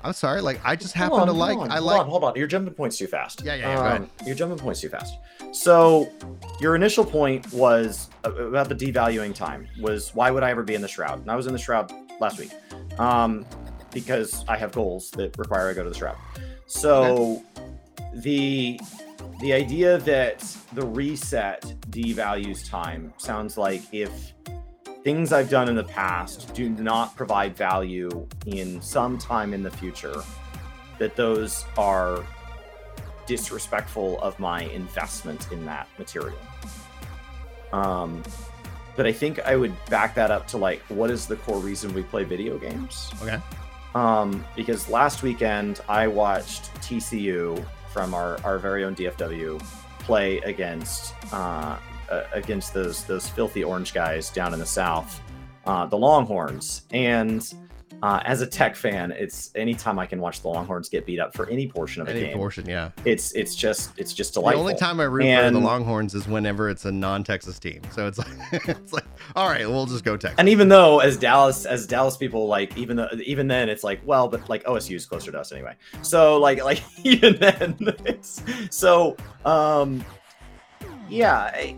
I'm 0.05 0.11
sorry, 0.13 0.41
like 0.41 0.59
I 0.65 0.75
just 0.75 0.93
happen 0.93 1.17
Hold 1.17 1.29
to 1.29 1.33
like, 1.33 1.55
hold 1.55 1.67
on, 1.67 1.71
I 1.71 1.75
hold 1.75 1.85
like, 1.85 1.99
on, 2.01 2.07
hold 2.09 2.23
on. 2.25 2.35
You're 2.35 2.47
jumping 2.47 2.73
points 2.73 2.97
too 2.97 3.07
fast. 3.07 3.39
Um, 3.41 3.47
Yeah, 3.47 3.55
yeah, 3.55 3.69
yeah, 3.69 3.87
ahead. 3.87 4.09
You're 4.25 4.35
jumping 4.35 4.57
points 4.57 4.81
too 4.81 4.89
fast. 4.89 5.15
So, 5.53 6.11
your 6.59 6.75
initial 6.75 7.05
point 7.05 7.51
was 7.53 8.09
about 8.23 8.67
the 8.67 8.75
devaluing 8.75 9.33
time. 9.33 9.65
Was 9.79 10.13
why 10.13 10.29
would 10.29 10.43
I 10.43 10.49
ever 10.51 10.61
be 10.63 10.75
in 10.75 10.81
the 10.81 10.89
shroud? 10.89 11.21
And 11.21 11.31
I 11.31 11.35
was 11.37 11.47
in 11.47 11.53
the 11.53 11.59
shroud 11.59 11.89
last 12.19 12.37
week, 12.37 12.51
um, 12.99 13.45
because 13.91 14.43
I 14.49 14.57
have 14.57 14.73
goals 14.73 15.09
that 15.11 15.37
require 15.37 15.69
I 15.69 15.73
go 15.73 15.83
to 15.83 15.89
the 15.89 15.95
shroud. 15.95 16.17
So, 16.67 17.41
the 18.15 18.79
the 19.43 19.51
idea 19.51 19.97
that 19.97 20.39
the 20.71 20.85
reset 20.85 21.63
devalues 21.89 22.65
time 22.65 23.13
sounds 23.17 23.57
like 23.57 23.81
if 23.91 24.31
things 25.03 25.33
I've 25.33 25.49
done 25.49 25.67
in 25.67 25.75
the 25.75 25.83
past 25.83 26.53
do 26.53 26.69
not 26.69 27.13
provide 27.17 27.53
value 27.53 28.25
in 28.45 28.81
some 28.81 29.17
time 29.17 29.53
in 29.53 29.61
the 29.61 29.69
future, 29.69 30.15
that 30.97 31.17
those 31.17 31.65
are 31.77 32.25
disrespectful 33.25 34.17
of 34.21 34.39
my 34.39 34.61
investment 34.61 35.51
in 35.51 35.65
that 35.65 35.89
material. 35.99 36.39
Um, 37.73 38.23
but 38.95 39.05
I 39.05 39.11
think 39.11 39.41
I 39.41 39.57
would 39.57 39.75
back 39.87 40.15
that 40.15 40.31
up 40.31 40.47
to 40.49 40.57
like, 40.57 40.79
what 40.83 41.11
is 41.11 41.27
the 41.27 41.35
core 41.35 41.59
reason 41.59 41.93
we 41.93 42.03
play 42.03 42.23
video 42.23 42.57
games? 42.57 43.11
okay, 43.21 43.41
Um, 43.93 44.45
because 44.55 44.87
last 44.87 45.21
weekend 45.21 45.81
I 45.89 46.07
watched 46.07 46.73
TCU 46.75 47.61
from 47.93 48.13
our, 48.15 48.39
our 48.43 48.57
very 48.57 48.83
own 48.83 48.95
DFW 48.95 49.63
play 49.99 50.39
against 50.39 51.13
uh, 51.31 51.77
against 52.33 52.73
those 52.73 53.03
those 53.05 53.29
filthy 53.29 53.63
orange 53.63 53.93
guys 53.93 54.29
down 54.29 54.53
in 54.53 54.59
the 54.59 54.65
south, 54.65 55.21
uh, 55.65 55.85
the 55.85 55.97
Longhorns, 55.97 56.83
and 56.91 57.53
uh, 58.03 58.21
as 58.25 58.41
a 58.41 58.47
tech 58.47 58.75
fan, 58.75 59.11
it's 59.11 59.49
anytime 59.55 59.97
I 59.97 60.05
can 60.05 60.19
watch 60.19 60.41
the 60.41 60.49
Longhorns 60.49 60.89
get 60.89 61.05
beat 61.05 61.21
up 61.21 61.33
for 61.33 61.49
any 61.49 61.69
portion 61.69 62.01
of 62.01 62.09
a 62.09 62.11
game. 62.11 62.17
Any 62.17 62.27
game. 62.31 62.37
portion, 62.37 62.67
yeah. 62.67 62.91
It's 63.05 63.31
it's 63.31 63.55
just 63.55 63.97
it's 63.97 64.11
just 64.11 64.33
delightful. 64.33 64.61
The 64.61 64.71
only 64.71 64.77
time 64.77 64.99
I 64.99 65.05
root 65.05 65.23
for 65.23 65.51
the 65.51 65.59
Longhorns 65.59 66.13
is 66.13 66.27
whenever 66.27 66.69
it's 66.69 66.83
a 66.83 66.91
non-Texas 66.91 67.59
team. 67.59 67.79
So 67.91 68.05
it's 68.05 68.17
like, 68.17 68.27
it's 68.67 68.91
like, 68.91 69.05
all 69.37 69.47
right, 69.47 69.65
we'll 69.65 69.85
just 69.85 70.03
go 70.03 70.17
Texas. 70.17 70.35
and 70.37 70.49
even 70.49 70.67
though 70.67 70.99
as 70.99 71.15
Dallas 71.15 71.65
as 71.65 71.87
Dallas 71.87 72.17
people 72.17 72.45
like 72.45 72.77
even 72.77 72.97
though 72.97 73.07
even 73.23 73.47
then 73.47 73.69
it's 73.69 73.85
like 73.85 74.01
well 74.03 74.27
but 74.27 74.49
like 74.49 74.65
OSU 74.65 74.97
is 74.97 75.05
closer 75.05 75.31
to 75.31 75.39
us 75.39 75.53
anyway 75.53 75.73
so 76.01 76.37
like 76.37 76.61
like 76.65 76.83
even 77.05 77.37
then 77.37 77.77
it's 78.03 78.43
so 78.69 79.15
um 79.45 80.03
yeah 81.07 81.71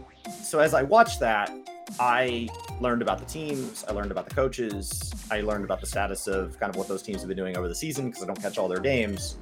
so 0.43 0.57
as 0.57 0.73
I 0.73 0.81
watch 0.81 1.19
that 1.19 1.51
I 1.99 2.49
learned 2.81 3.01
about 3.01 3.19
the 3.19 3.25
teams 3.25 3.85
I 3.87 3.91
learned 3.93 4.11
about 4.11 4.27
the 4.27 4.35
coaches 4.35 5.13
I 5.31 5.41
learned 5.41 5.63
about 5.63 5.79
the 5.81 5.87
status 5.87 6.27
of 6.27 6.59
kind 6.59 6.69
of 6.69 6.75
what 6.75 6.87
those 6.87 7.01
teams 7.01 7.21
have 7.21 7.27
been 7.27 7.37
doing 7.37 7.57
over 7.57 7.67
the 7.67 7.75
season 7.75 8.07
because 8.07 8.23
I 8.23 8.25
don't 8.25 8.41
catch 8.41 8.57
all 8.57 8.67
their 8.67 8.79
games 8.79 9.37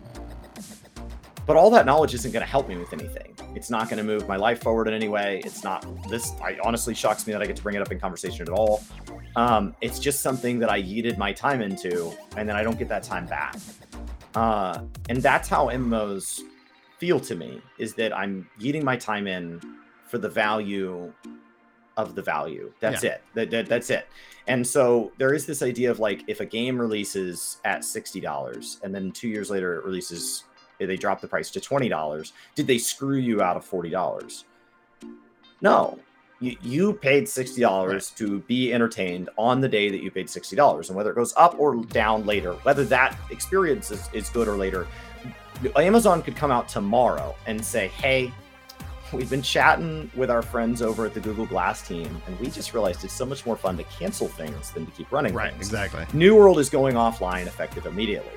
but 1.45 1.57
all 1.57 1.69
that 1.71 1.85
knowledge 1.85 2.13
isn't 2.13 2.31
going 2.31 2.43
to 2.43 2.49
help 2.49 2.67
me 2.69 2.77
with 2.77 2.93
anything. 2.93 3.35
It's 3.55 3.69
not 3.69 3.89
going 3.89 3.97
to 3.97 4.03
move 4.03 4.27
my 4.27 4.37
life 4.37 4.61
forward 4.61 4.87
in 4.87 4.93
any 4.93 5.09
way. 5.09 5.41
It's 5.45 5.63
not 5.63 5.85
this. 6.09 6.31
I 6.41 6.57
honestly 6.63 6.93
shocks 6.93 7.27
me 7.27 7.33
that 7.33 7.41
I 7.41 7.45
get 7.45 7.55
to 7.57 7.63
bring 7.63 7.75
it 7.75 7.81
up 7.81 7.91
in 7.91 7.99
conversation 7.99 8.43
at 8.43 8.49
all. 8.49 8.83
Um, 9.35 9.75
it's 9.81 9.99
just 9.99 10.21
something 10.21 10.59
that 10.59 10.69
I 10.69 10.81
yeeted 10.81 11.17
my 11.17 11.33
time 11.33 11.61
into, 11.61 12.13
and 12.37 12.47
then 12.47 12.55
I 12.55 12.63
don't 12.63 12.77
get 12.79 12.87
that 12.89 13.03
time 13.03 13.25
back. 13.25 13.55
Uh, 14.35 14.83
and 15.09 15.21
that's 15.21 15.49
how 15.49 15.67
MMOs 15.67 16.39
feel 16.97 17.19
to 17.19 17.35
me: 17.35 17.61
is 17.77 17.93
that 17.95 18.15
I'm 18.15 18.47
yeeting 18.59 18.83
my 18.83 18.95
time 18.95 19.27
in 19.27 19.59
for 20.07 20.17
the 20.17 20.29
value 20.29 21.11
of 21.97 22.15
the 22.15 22.21
value. 22.21 22.71
That's 22.79 23.03
it. 23.03 23.21
That, 23.33 23.51
that- 23.51 23.67
that's 23.67 23.89
it. 23.89 24.07
And 24.47 24.65
so 24.67 25.11
there 25.17 25.33
is 25.33 25.45
this 25.45 25.61
idea 25.61 25.89
of 25.89 25.99
like 25.99 26.23
if 26.27 26.41
a 26.41 26.45
game 26.45 26.77
releases 26.77 27.59
at 27.63 27.85
sixty 27.85 28.19
dollars, 28.19 28.79
and 28.83 28.93
then 28.93 29.11
two 29.11 29.29
years 29.29 29.49
later 29.49 29.75
it 29.79 29.85
releases 29.85 30.43
eh, 30.81 30.85
they 30.85 30.97
drop 30.97 31.21
the 31.21 31.27
price 31.27 31.49
to 31.51 31.59
$20 31.61 32.31
did 32.55 32.67
they 32.67 32.77
screw 32.79 33.15
you 33.17 33.41
out 33.41 33.55
of 33.55 33.63
$40 33.69 34.43
no 35.61 35.99
you, 36.39 36.57
you 36.61 36.93
paid 36.93 37.23
$60 37.25 37.87
Right. 37.93 38.11
to 38.17 38.39
be 38.41 38.73
entertained 38.73 39.29
on 39.37 39.61
the 39.61 39.69
day 39.69 39.89
that 39.89 40.01
you 40.03 40.11
paid 40.11 40.27
$60 40.27 40.87
and 40.87 40.97
whether 40.97 41.11
it 41.11 41.15
goes 41.15 41.33
up 41.37 41.55
or 41.59 41.75
down 41.85 42.25
later 42.25 42.53
whether 42.63 42.83
that 42.85 43.17
experience 43.29 43.91
is, 43.91 44.09
is 44.13 44.29
good 44.29 44.47
or 44.47 44.57
later 44.57 44.87
amazon 45.77 46.21
could 46.21 46.35
come 46.35 46.51
out 46.51 46.67
tomorrow 46.67 47.35
and 47.45 47.63
say 47.63 47.87
hey 47.89 48.33
we've 49.13 49.29
been 49.29 49.41
chatting 49.41 50.09
with 50.15 50.29
our 50.31 50.41
friends 50.41 50.81
over 50.81 51.05
at 51.05 51.13
the 51.13 51.19
google 51.19 51.45
glass 51.45 51.87
team 51.87 52.21
and 52.27 52.39
we 52.39 52.49
just 52.49 52.73
realized 52.73 53.03
it's 53.03 53.13
so 53.13 53.25
much 53.25 53.45
more 53.45 53.55
fun 53.55 53.77
to 53.77 53.83
cancel 53.85 54.27
things 54.27 54.71
than 54.71 54.85
to 54.85 54.91
keep 54.91 55.11
running 55.11 55.33
Right, 55.33 55.51
things 55.51 55.67
exactly. 55.67 56.05
New 56.13 56.35
World 56.35 56.59
is 56.59 56.69
going 56.69 56.95
offline 56.95 57.47
effective 57.47 57.85
immediately. 57.85 58.31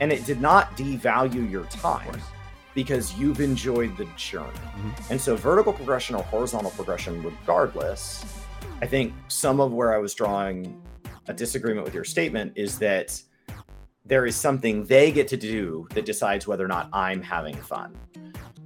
And 0.00 0.10
it 0.12 0.24
did 0.24 0.40
not 0.40 0.76
devalue 0.76 1.50
your 1.50 1.64
time 1.64 2.20
because 2.74 3.18
you've 3.18 3.40
enjoyed 3.40 3.96
the 3.96 4.06
journey. 4.16 4.48
Mhm. 4.78 5.10
And 5.10 5.20
so 5.20 5.36
vertical 5.36 5.72
progression 5.72 6.14
or 6.16 6.22
horizontal 6.22 6.70
progression, 6.70 7.22
regardless, 7.22 8.24
I 8.80 8.86
think 8.86 9.12
some 9.28 9.60
of 9.60 9.72
where 9.72 9.92
I 9.94 9.98
was 9.98 10.14
drawing 10.14 10.80
a 11.28 11.34
disagreement 11.34 11.84
with 11.84 11.94
your 11.94 12.04
statement 12.04 12.52
is 12.56 12.78
that 12.78 13.20
there 14.06 14.24
is 14.24 14.34
something 14.36 14.84
they 14.86 15.12
get 15.12 15.28
to 15.28 15.36
do 15.36 15.86
that 15.94 16.06
decides 16.06 16.46
whether 16.46 16.64
or 16.64 16.68
not 16.68 16.88
I'm 16.92 17.20
having 17.22 17.56
fun. 17.56 17.94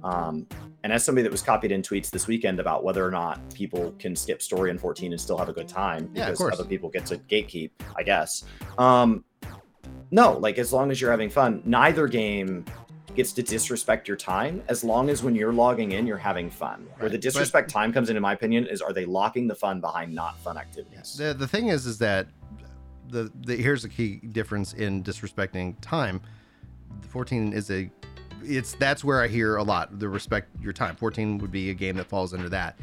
Um, 0.05 0.45
and 0.83 0.93
as 0.93 1.03
somebody 1.03 1.23
that 1.23 1.31
was 1.31 1.41
copied 1.41 1.71
in 1.71 1.81
tweets 1.81 2.11
this 2.11 2.27
weekend 2.27 2.59
about 2.59 2.83
whether 2.83 3.03
or 3.05 3.09
not 3.09 3.39
people 3.55 3.91
can 3.97 4.15
skip 4.15 4.39
story 4.39 4.69
in 4.69 4.77
14 4.77 5.11
and 5.11 5.19
still 5.19 5.35
have 5.37 5.49
a 5.49 5.53
good 5.53 5.67
time 5.67 6.05
because 6.13 6.37
course. 6.37 6.53
other 6.53 6.63
people 6.63 6.89
get 6.89 7.07
to 7.07 7.17
gatekeep, 7.17 7.71
I 7.95 8.03
guess. 8.03 8.43
Um, 8.77 9.25
no, 10.11 10.33
like 10.37 10.59
as 10.59 10.71
long 10.71 10.91
as 10.91 11.01
you're 11.01 11.09
having 11.09 11.29
fun, 11.31 11.63
neither 11.65 12.07
game 12.07 12.65
gets 13.15 13.31
to 13.33 13.41
disrespect 13.41 14.07
your 14.07 14.17
time 14.17 14.61
as 14.67 14.83
long 14.83 15.09
as 15.09 15.23
when 15.23 15.33
you're 15.33 15.53
logging 15.53 15.93
in, 15.93 16.05
you're 16.05 16.17
having 16.17 16.51
fun. 16.51 16.85
Where 16.97 17.05
Right, 17.05 17.11
the 17.11 17.17
but- 17.17 17.21
disrespect 17.21 17.71
time 17.71 17.91
comes 17.91 18.11
in, 18.11 18.15
in 18.15 18.21
my 18.21 18.33
opinion, 18.33 18.67
is 18.67 18.81
are 18.81 18.93
they 18.93 19.05
locking 19.05 19.47
the 19.47 19.55
fun 19.55 19.81
behind 19.81 20.13
not 20.13 20.37
fun 20.39 20.55
activities? 20.57 21.15
The 21.17 21.33
the 21.33 21.47
thing 21.47 21.69
is, 21.69 21.87
is 21.87 21.97
that 21.97 22.27
the, 23.09 23.31
the 23.45 23.55
here's 23.55 23.85
a 23.85 23.89
key 23.89 24.17
difference 24.17 24.73
in 24.73 25.03
disrespecting 25.03 25.75
time. 25.81 26.21
14 27.09 27.53
is 27.53 27.71
a 27.71 27.89
it's 28.45 28.73
that's 28.75 29.03
where 29.03 29.21
I 29.21 29.27
hear 29.27 29.57
a 29.57 29.63
lot 29.63 29.99
the 29.99 30.09
respect 30.09 30.49
your 30.61 30.73
time. 30.73 30.95
14 30.95 31.37
would 31.39 31.51
be 31.51 31.69
a 31.69 31.73
game 31.73 31.97
that 31.97 32.07
falls 32.07 32.33
under 32.33 32.49
that. 32.49 32.77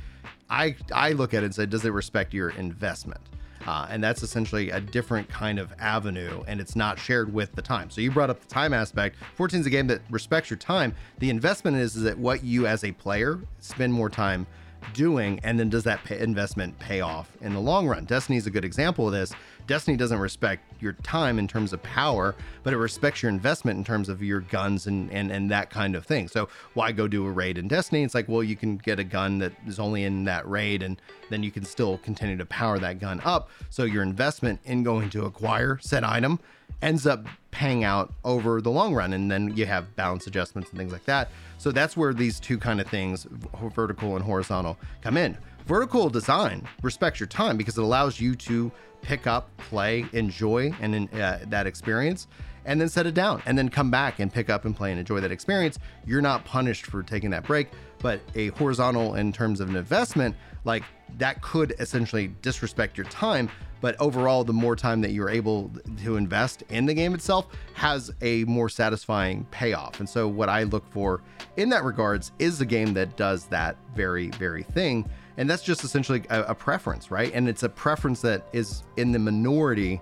I 0.51 0.77
I 0.93 1.13
look 1.13 1.35
at 1.35 1.43
it 1.43 1.47
and 1.47 1.55
say, 1.55 1.67
does 1.67 1.85
it 1.85 1.91
respect 1.91 2.35
your 2.35 2.51
investment? 2.51 3.21
Uh, 3.67 3.87
and 3.91 4.03
that's 4.03 4.23
essentially 4.23 4.71
a 4.71 4.81
different 4.81 5.29
kind 5.29 5.59
of 5.59 5.73
avenue, 5.79 6.43
and 6.49 6.61
it's 6.61 6.75
not 6.75 6.99
shared 6.99 7.33
with 7.33 7.53
the 7.53 7.63
time. 7.63 7.91
So 7.91 8.01
you 8.01 8.11
brought 8.11 8.29
up 8.29 8.41
the 8.41 8.49
time 8.49 8.73
aspect. 8.73 9.17
14 9.37 9.61
is 9.61 9.67
a 9.67 9.71
game 9.71 9.87
that 9.87 10.01
respects 10.11 10.51
your 10.51 10.57
time. 10.57 10.95
The 11.21 11.31
investment 11.31 11.77
is, 11.77 11.95
is 11.95 12.03
that 12.03 12.19
what 12.19 12.43
you 12.43 12.67
as 12.67 12.83
a 12.83 12.91
player 12.93 13.41
spend 13.61 13.93
more 13.93 14.11
time 14.11 14.47
doing, 14.93 15.41
and 15.43 15.59
then 15.59 15.69
does 15.69 15.85
that 15.85 16.03
pay, 16.05 16.19
investment 16.19 16.79
pay 16.79 17.01
off 17.01 17.31
in 17.41 17.53
the 17.53 17.61
long 17.61 17.87
run? 17.87 18.05
Destiny 18.05 18.39
is 18.39 18.47
a 18.47 18.51
good 18.51 18.65
example 18.65 19.07
of 19.07 19.13
this. 19.13 19.33
Destiny 19.67 19.97
doesn't 19.97 20.19
respect 20.19 20.65
your 20.81 20.95
time 20.95 21.39
in 21.39 21.47
terms 21.47 21.73
of 21.73 21.83
power, 21.83 22.35
but 22.63 22.73
it 22.73 22.79
respects 22.79 23.23
your 23.23 23.31
investment 23.31 23.79
in 23.79 23.85
terms 23.85 24.09
of 24.09 24.23
your 24.23 24.41
guns 24.41 24.87
and, 24.87 25.11
and, 25.13 25.31
and 25.31 25.51
that 25.51 25.71
kind 25.71 25.95
of 25.95 26.05
thing. 26.05 26.29
So 26.29 26.49
why 26.75 26.93
go 26.93 27.07
do 27.07 27.27
a 27.27 27.31
raid 27.31 27.59
in 27.59 27.69
Destiny? 27.69 28.03
It's 28.03 28.15
like, 28.15 28.29
well, 28.29 28.43
you 28.43 28.57
can 28.57 28.77
get 28.77 28.99
a 28.99 29.05
gun 29.05 29.39
that 29.39 29.53
is 29.67 29.79
only 29.79 30.05
in 30.05 30.25
that 30.25 30.49
raid, 30.49 30.83
and 30.83 31.01
then 31.31 31.43
you 31.43 31.51
can 31.51 31.65
still 31.65 31.99
continue 31.99 32.37
to 32.37 32.47
power 32.47 32.79
that 32.79 32.99
gun 32.99 33.21
up. 33.25 33.51
So 33.71 33.85
your 33.85 34.03
investment 34.03 34.61
in 34.65 34.83
going 34.83 35.11
to 35.11 35.25
acquire 35.27 35.79
said 35.81 36.05
item 36.05 36.41
ends 36.81 37.07
up 37.07 37.27
paying 37.53 37.85
out 37.85 38.13
over 38.25 38.61
the 38.61 38.71
long 38.71 38.93
run 38.95 39.13
and 39.13 39.31
then 39.31 39.55
you 39.57 39.67
have 39.67 39.95
balance 39.95 40.27
adjustments 40.27 40.71
and 40.71 40.79
things 40.79 40.91
like 40.91 41.05
that. 41.05 41.31
So 41.59 41.71
that's 41.71 41.97
where 41.97 42.13
these 42.13 42.41
two 42.41 42.59
kind 42.59 42.81
of 42.81 42.89
things 42.89 43.29
vertical 43.75 44.17
and 44.17 44.25
horizontal 44.25 44.77
come 45.03 45.17
in. 45.17 45.39
Vertical 45.67 46.11
design 46.11 46.67
respects 46.83 47.21
your 47.21 47.29
time 47.29 47.57
because 47.57 47.79
it 47.79 47.85
allows 47.85 48.19
you 48.19 48.35
to 48.35 48.73
pick 49.03 49.27
up 49.27 49.49
play 49.59 50.05
enjoy 50.13 50.75
and 50.81 51.09
uh, 51.15 51.39
that 51.47 51.67
experience 51.67 52.27
and 52.65 52.81
then 52.81 52.89
set 52.89 53.07
it 53.07 53.15
down 53.15 53.43
and 53.47 53.57
then 53.57 53.69
come 53.69 53.91
back 53.91 54.19
and 54.19 54.33
pick 54.33 54.49
up 54.49 54.65
and 54.65 54.75
play 54.75 54.91
and 54.91 54.99
enjoy 54.99 55.21
that 55.21 55.31
experience. 55.31 55.79
You're 56.07 56.23
not 56.23 56.45
punished 56.45 56.87
for 56.87 57.03
taking 57.03 57.31
that 57.31 57.45
break 57.45 57.69
but 57.99 58.21
a 58.35 58.49
horizontal 58.49 59.15
in 59.15 59.33
terms 59.33 59.61
of 59.61 59.69
an 59.69 59.77
investment 59.77 60.35
like 60.65 60.83
that 61.19 61.41
could 61.43 61.75
essentially 61.79 62.35
disrespect 62.43 62.97
your 62.97 63.07
time 63.07 63.49
but 63.83 64.01
overall 64.01 64.45
the 64.45 64.53
more 64.53 64.75
time 64.75 65.03
that 65.03 65.11
you're 65.11 65.29
able 65.29 65.71
to 66.03 66.17
invest 66.17 66.63
in 66.71 66.87
the 66.87 66.95
game 66.95 67.13
itself 67.13 67.49
has 67.75 68.11
a 68.23 68.45
more 68.45 68.71
satisfying 68.71 69.45
payoff. 69.51 70.01
And 70.01 70.09
so 70.09 70.27
what 70.27 70.49
i 70.49 70.63
look 70.63 70.91
for 70.91 71.21
in 71.59 71.69
that 71.69 71.85
regards 71.85 72.33
is 72.39 72.63
a 72.63 72.67
game 72.67 72.95
that 72.95 73.17
does 73.19 73.45
that 73.47 73.77
very 73.95 74.31
very 74.31 74.63
thing. 74.63 75.07
And 75.37 75.51
that's 75.51 75.63
just 75.63 75.85
essentially 75.85 76.23
a, 76.31 76.43
a 76.45 76.55
preference 76.55 77.11
right? 77.11 77.31
And 77.35 77.49
it's 77.49 77.65
a 77.65 77.69
preference 77.69 78.23
that 78.23 78.47
is 78.55 78.85
in 78.97 79.13
the 79.13 79.19
minority 79.19 80.01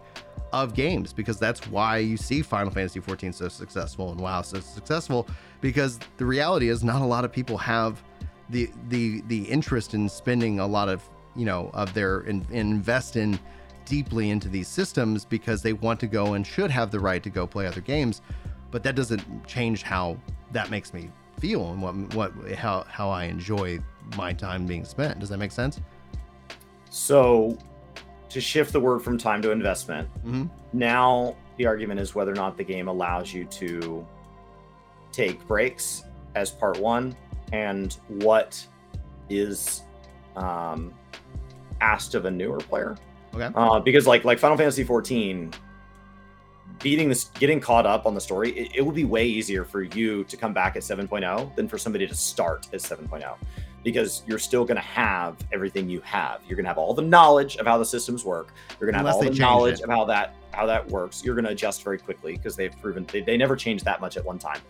of 0.52 0.74
games 0.74 1.12
because 1.12 1.38
that's 1.38 1.66
why 1.68 1.98
you 1.98 2.16
see 2.16 2.42
Final 2.42 2.72
Fantasy 2.72 3.00
14 3.00 3.32
so 3.32 3.48
successful 3.48 4.10
and 4.10 4.20
WoW 4.20 4.42
so 4.42 4.60
successful 4.60 5.26
because 5.60 5.98
the 6.18 6.24
reality 6.24 6.68
is 6.68 6.84
not 6.84 7.02
a 7.02 7.04
lot 7.04 7.24
of 7.24 7.32
people 7.32 7.56
have 7.56 8.02
the 8.50 8.68
the 8.88 9.22
the 9.28 9.44
interest 9.44 9.94
in 9.94 10.08
spending 10.08 10.58
a 10.58 10.66
lot 10.66 10.88
of 10.88 11.08
you 11.36 11.44
know 11.44 11.70
of 11.72 11.94
their 11.94 12.20
in, 12.22 12.44
invest 12.50 13.16
in 13.16 13.38
deeply 13.90 14.30
into 14.30 14.48
these 14.48 14.68
systems 14.68 15.24
because 15.24 15.62
they 15.62 15.74
want 15.74 16.00
to 16.00 16.06
go 16.06 16.34
and 16.34 16.46
should 16.46 16.70
have 16.70 16.90
the 16.90 17.00
right 17.00 17.22
to 17.22 17.30
go 17.30 17.46
play 17.46 17.66
other 17.66 17.82
games 17.82 18.22
but 18.70 18.82
that 18.82 18.94
doesn't 18.94 19.22
change 19.46 19.82
how 19.82 20.16
that 20.52 20.70
makes 20.70 20.94
me 20.94 21.10
feel 21.38 21.72
and 21.72 21.82
what 21.82 22.14
what 22.14 22.32
how 22.52 22.84
how 22.88 23.10
I 23.10 23.24
enjoy 23.24 23.80
my 24.16 24.32
time 24.32 24.64
being 24.64 24.84
spent 24.84 25.18
does 25.18 25.28
that 25.28 25.38
make 25.38 25.52
sense 25.52 25.80
So, 26.90 27.56
to 28.28 28.40
shift 28.40 28.72
the 28.72 28.80
word 28.80 29.00
from 29.00 29.16
time 29.16 29.40
to 29.42 29.52
investment, 29.52 30.08
mm-hmm. 30.18 30.46
now 30.72 31.36
the 31.56 31.66
argument 31.66 32.00
is 32.00 32.14
whether 32.14 32.32
or 32.32 32.34
not 32.34 32.56
the 32.56 32.64
game 32.64 32.88
allows 32.88 33.32
you 33.32 33.44
to 33.44 34.06
take 35.12 35.46
breaks 35.46 36.02
as 36.34 36.50
part 36.50 36.78
one 36.78 37.14
and 37.52 37.96
what 38.08 38.64
is 39.28 39.82
um, 40.36 40.92
asked 41.80 42.14
of 42.14 42.24
a 42.24 42.30
newer 42.30 42.58
player. 42.58 42.96
Okay. 43.34 43.50
Uh, 43.54 43.80
because 43.80 44.06
like 44.06 44.24
like 44.24 44.38
Final 44.38 44.56
Fantasy 44.56 44.84
14, 44.84 45.52
beating 46.80 47.08
this, 47.08 47.24
getting 47.38 47.60
caught 47.60 47.86
up 47.86 48.06
on 48.06 48.14
the 48.14 48.20
story, 48.20 48.50
it, 48.50 48.76
it 48.76 48.82
will 48.82 48.92
be 48.92 49.04
way 49.04 49.26
easier 49.26 49.64
for 49.64 49.82
you 49.82 50.24
to 50.24 50.36
come 50.36 50.52
back 50.52 50.76
at 50.76 50.82
7.0 50.82 51.54
than 51.54 51.68
for 51.68 51.78
somebody 51.78 52.06
to 52.06 52.14
start 52.14 52.66
at 52.72 52.80
7.0 52.80 53.36
because 53.82 54.22
you're 54.26 54.38
still 54.38 54.64
going 54.64 54.76
to 54.76 54.82
have 54.82 55.36
everything 55.52 55.88
you 55.88 56.00
have. 56.02 56.40
You're 56.46 56.56
going 56.56 56.64
to 56.64 56.68
have 56.68 56.78
all 56.78 56.94
the 56.94 57.02
knowledge 57.02 57.56
of 57.56 57.66
how 57.66 57.78
the 57.78 57.84
systems 57.84 58.24
work. 58.24 58.52
You're 58.78 58.90
going 58.90 59.02
to 59.02 59.06
have 59.06 59.16
all 59.16 59.22
the 59.22 59.30
knowledge 59.30 59.80
it. 59.80 59.84
of 59.84 59.90
how 59.90 60.04
that 60.06 60.34
how 60.52 60.66
that 60.66 60.86
works. 60.88 61.24
You're 61.24 61.34
going 61.34 61.44
to 61.44 61.52
adjust 61.52 61.82
very 61.82 61.98
quickly 61.98 62.36
because 62.36 62.56
they've 62.56 62.74
proven 62.80 63.06
they, 63.12 63.20
they 63.20 63.36
never 63.36 63.56
change 63.56 63.84
that 63.84 64.00
much 64.00 64.16
at 64.16 64.24
one 64.24 64.38
time. 64.38 64.60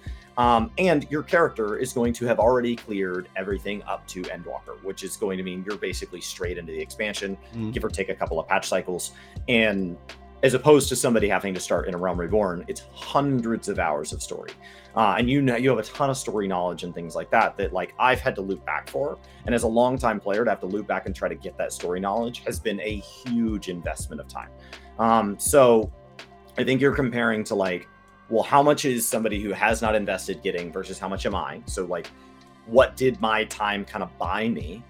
Um, 0.41 0.71
and 0.79 1.07
your 1.11 1.23
character 1.23 1.77
is 1.77 1.93
going 1.93 2.15
to 2.15 2.25
have 2.25 2.39
already 2.39 2.75
cleared 2.75 3.29
everything 3.37 3.83
up 3.83 4.07
to 4.09 4.23
Endwalker, 4.23 4.83
which 4.83 5.05
is 5.05 5.17
going 5.19 5.37
to 5.37 5.45
mean 5.45 5.63
you're 5.69 5.77
basically 5.77 6.23
straight 6.23 6.57
into 6.57 6.73
the 6.73 6.81
expansion, 6.81 7.37
Mhm. 7.55 7.75
give 7.75 7.85
or 7.85 7.91
take 7.91 8.09
a 8.09 8.15
couple 8.15 8.41
of 8.41 8.49
patch 8.49 8.67
cycles. 8.67 9.13
And 9.49 9.99
as 10.43 10.55
opposed 10.55 10.89
to 10.89 10.97
somebody 10.97 11.29
having 11.29 11.53
to 11.53 11.61
start 11.61 11.87
in 11.89 11.95
a 11.95 11.99
Realm 11.99 12.19
Reborn, 12.19 12.65
it's 12.69 12.85
hundreds 12.95 13.69
of 13.69 13.79
hours 13.79 14.15
of 14.15 14.23
story, 14.23 14.53
uh, 14.97 15.17
and 15.19 15.29
you 15.29 15.43
know 15.43 15.57
you 15.57 15.69
have 15.69 15.79
a 15.79 15.83
ton 15.83 16.09
of 16.09 16.17
story 16.17 16.49
knowledge 16.49 16.85
and 16.85 16.95
things 16.95 17.15
like 17.15 17.31
that 17.31 17.59
that 17.59 17.75
like 17.75 17.93
I've 17.99 18.21
had 18.21 18.35
to 18.37 18.41
loop 18.41 18.65
back 18.65 18.89
for, 18.89 19.19
and 19.45 19.55
as 19.55 19.65
a 19.65 19.69
longtime 19.69 20.21
player 20.21 20.43
to 20.43 20.51
have 20.51 20.61
to 20.61 20.67
loop 20.67 20.87
back 20.87 21.05
and 21.05 21.15
try 21.15 21.29
to 21.29 21.35
get 21.35 21.59
that 21.59 21.75
story 21.75 22.01
knowledge 22.01 22.43
has 22.47 22.59
been 22.59 22.81
a 22.81 22.97
huge 22.97 23.69
investment 23.69 24.19
of 24.23 24.29
time. 24.29 24.49
Um, 24.99 25.39
so 25.39 25.93
I 26.57 26.65
think 26.65 26.81
you're 26.81 26.95
comparing 26.95 27.45
to 27.45 27.55
like, 27.55 27.87
well, 28.31 28.43
how 28.43 28.63
much 28.63 28.85
is 28.85 29.07
somebody 29.07 29.41
who 29.41 29.53
has 29.53 29.83
not 29.83 29.95
invested 29.95 30.43
getting 30.43 30.73
versus 30.73 30.99
how 30.99 31.09
much 31.09 31.27
am 31.27 31.35
I? 31.35 31.61
So 31.67 31.85
like, 31.85 32.09
what 32.67 32.97
did 32.97 33.21
my 33.21 33.45
time 33.45 33.85
kind 33.85 34.03
of 34.03 34.17
buy 34.19 34.49
me, 34.49 34.83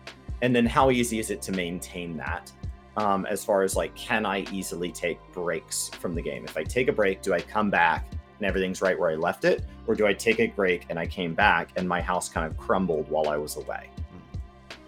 and 0.43 0.55
then 0.55 0.66
how 0.66 0.91
easy 0.91 1.18
is 1.18 1.30
it 1.30 1.43
to 1.43 1.53
maintain 1.53 2.16
that? 2.18 2.53
um, 2.97 3.26
as 3.26 3.45
far 3.45 3.62
as 3.62 3.76
like, 3.76 3.95
can 3.95 4.26
I 4.26 4.41
easily 4.53 4.91
take 4.91 5.18
breaks 5.32 5.88
from 5.88 6.14
the 6.14 6.22
game? 6.22 6.45
If 6.45 6.57
I 6.57 6.64
take 6.64 6.88
a 6.88 6.93
break, 6.93 7.22
do 7.22 7.32
I 7.32 7.41
come 7.41 7.70
back 7.70 8.11
and 8.38 8.47
everything's 8.47 8.82
right 8.82 8.99
where 8.99 9.11
I 9.11 9.14
left 9.14 9.45
it? 9.45 9.64
Or 9.86 9.95
do 9.95 10.07
I 10.07 10.12
take 10.12 10.41
a 10.41 10.49
break 10.49 10.86
and 10.91 10.99
I 10.99 11.07
came 11.07 11.34
back 11.34 11.70
and 11.76 11.88
my 11.88 12.01
house 12.01 12.28
kind 12.28 12.47
of 12.47 12.57
crumbled 12.57 13.09
while 13.09 13.28
I 13.28 13.36
was 13.36 13.57
away? 13.57 13.88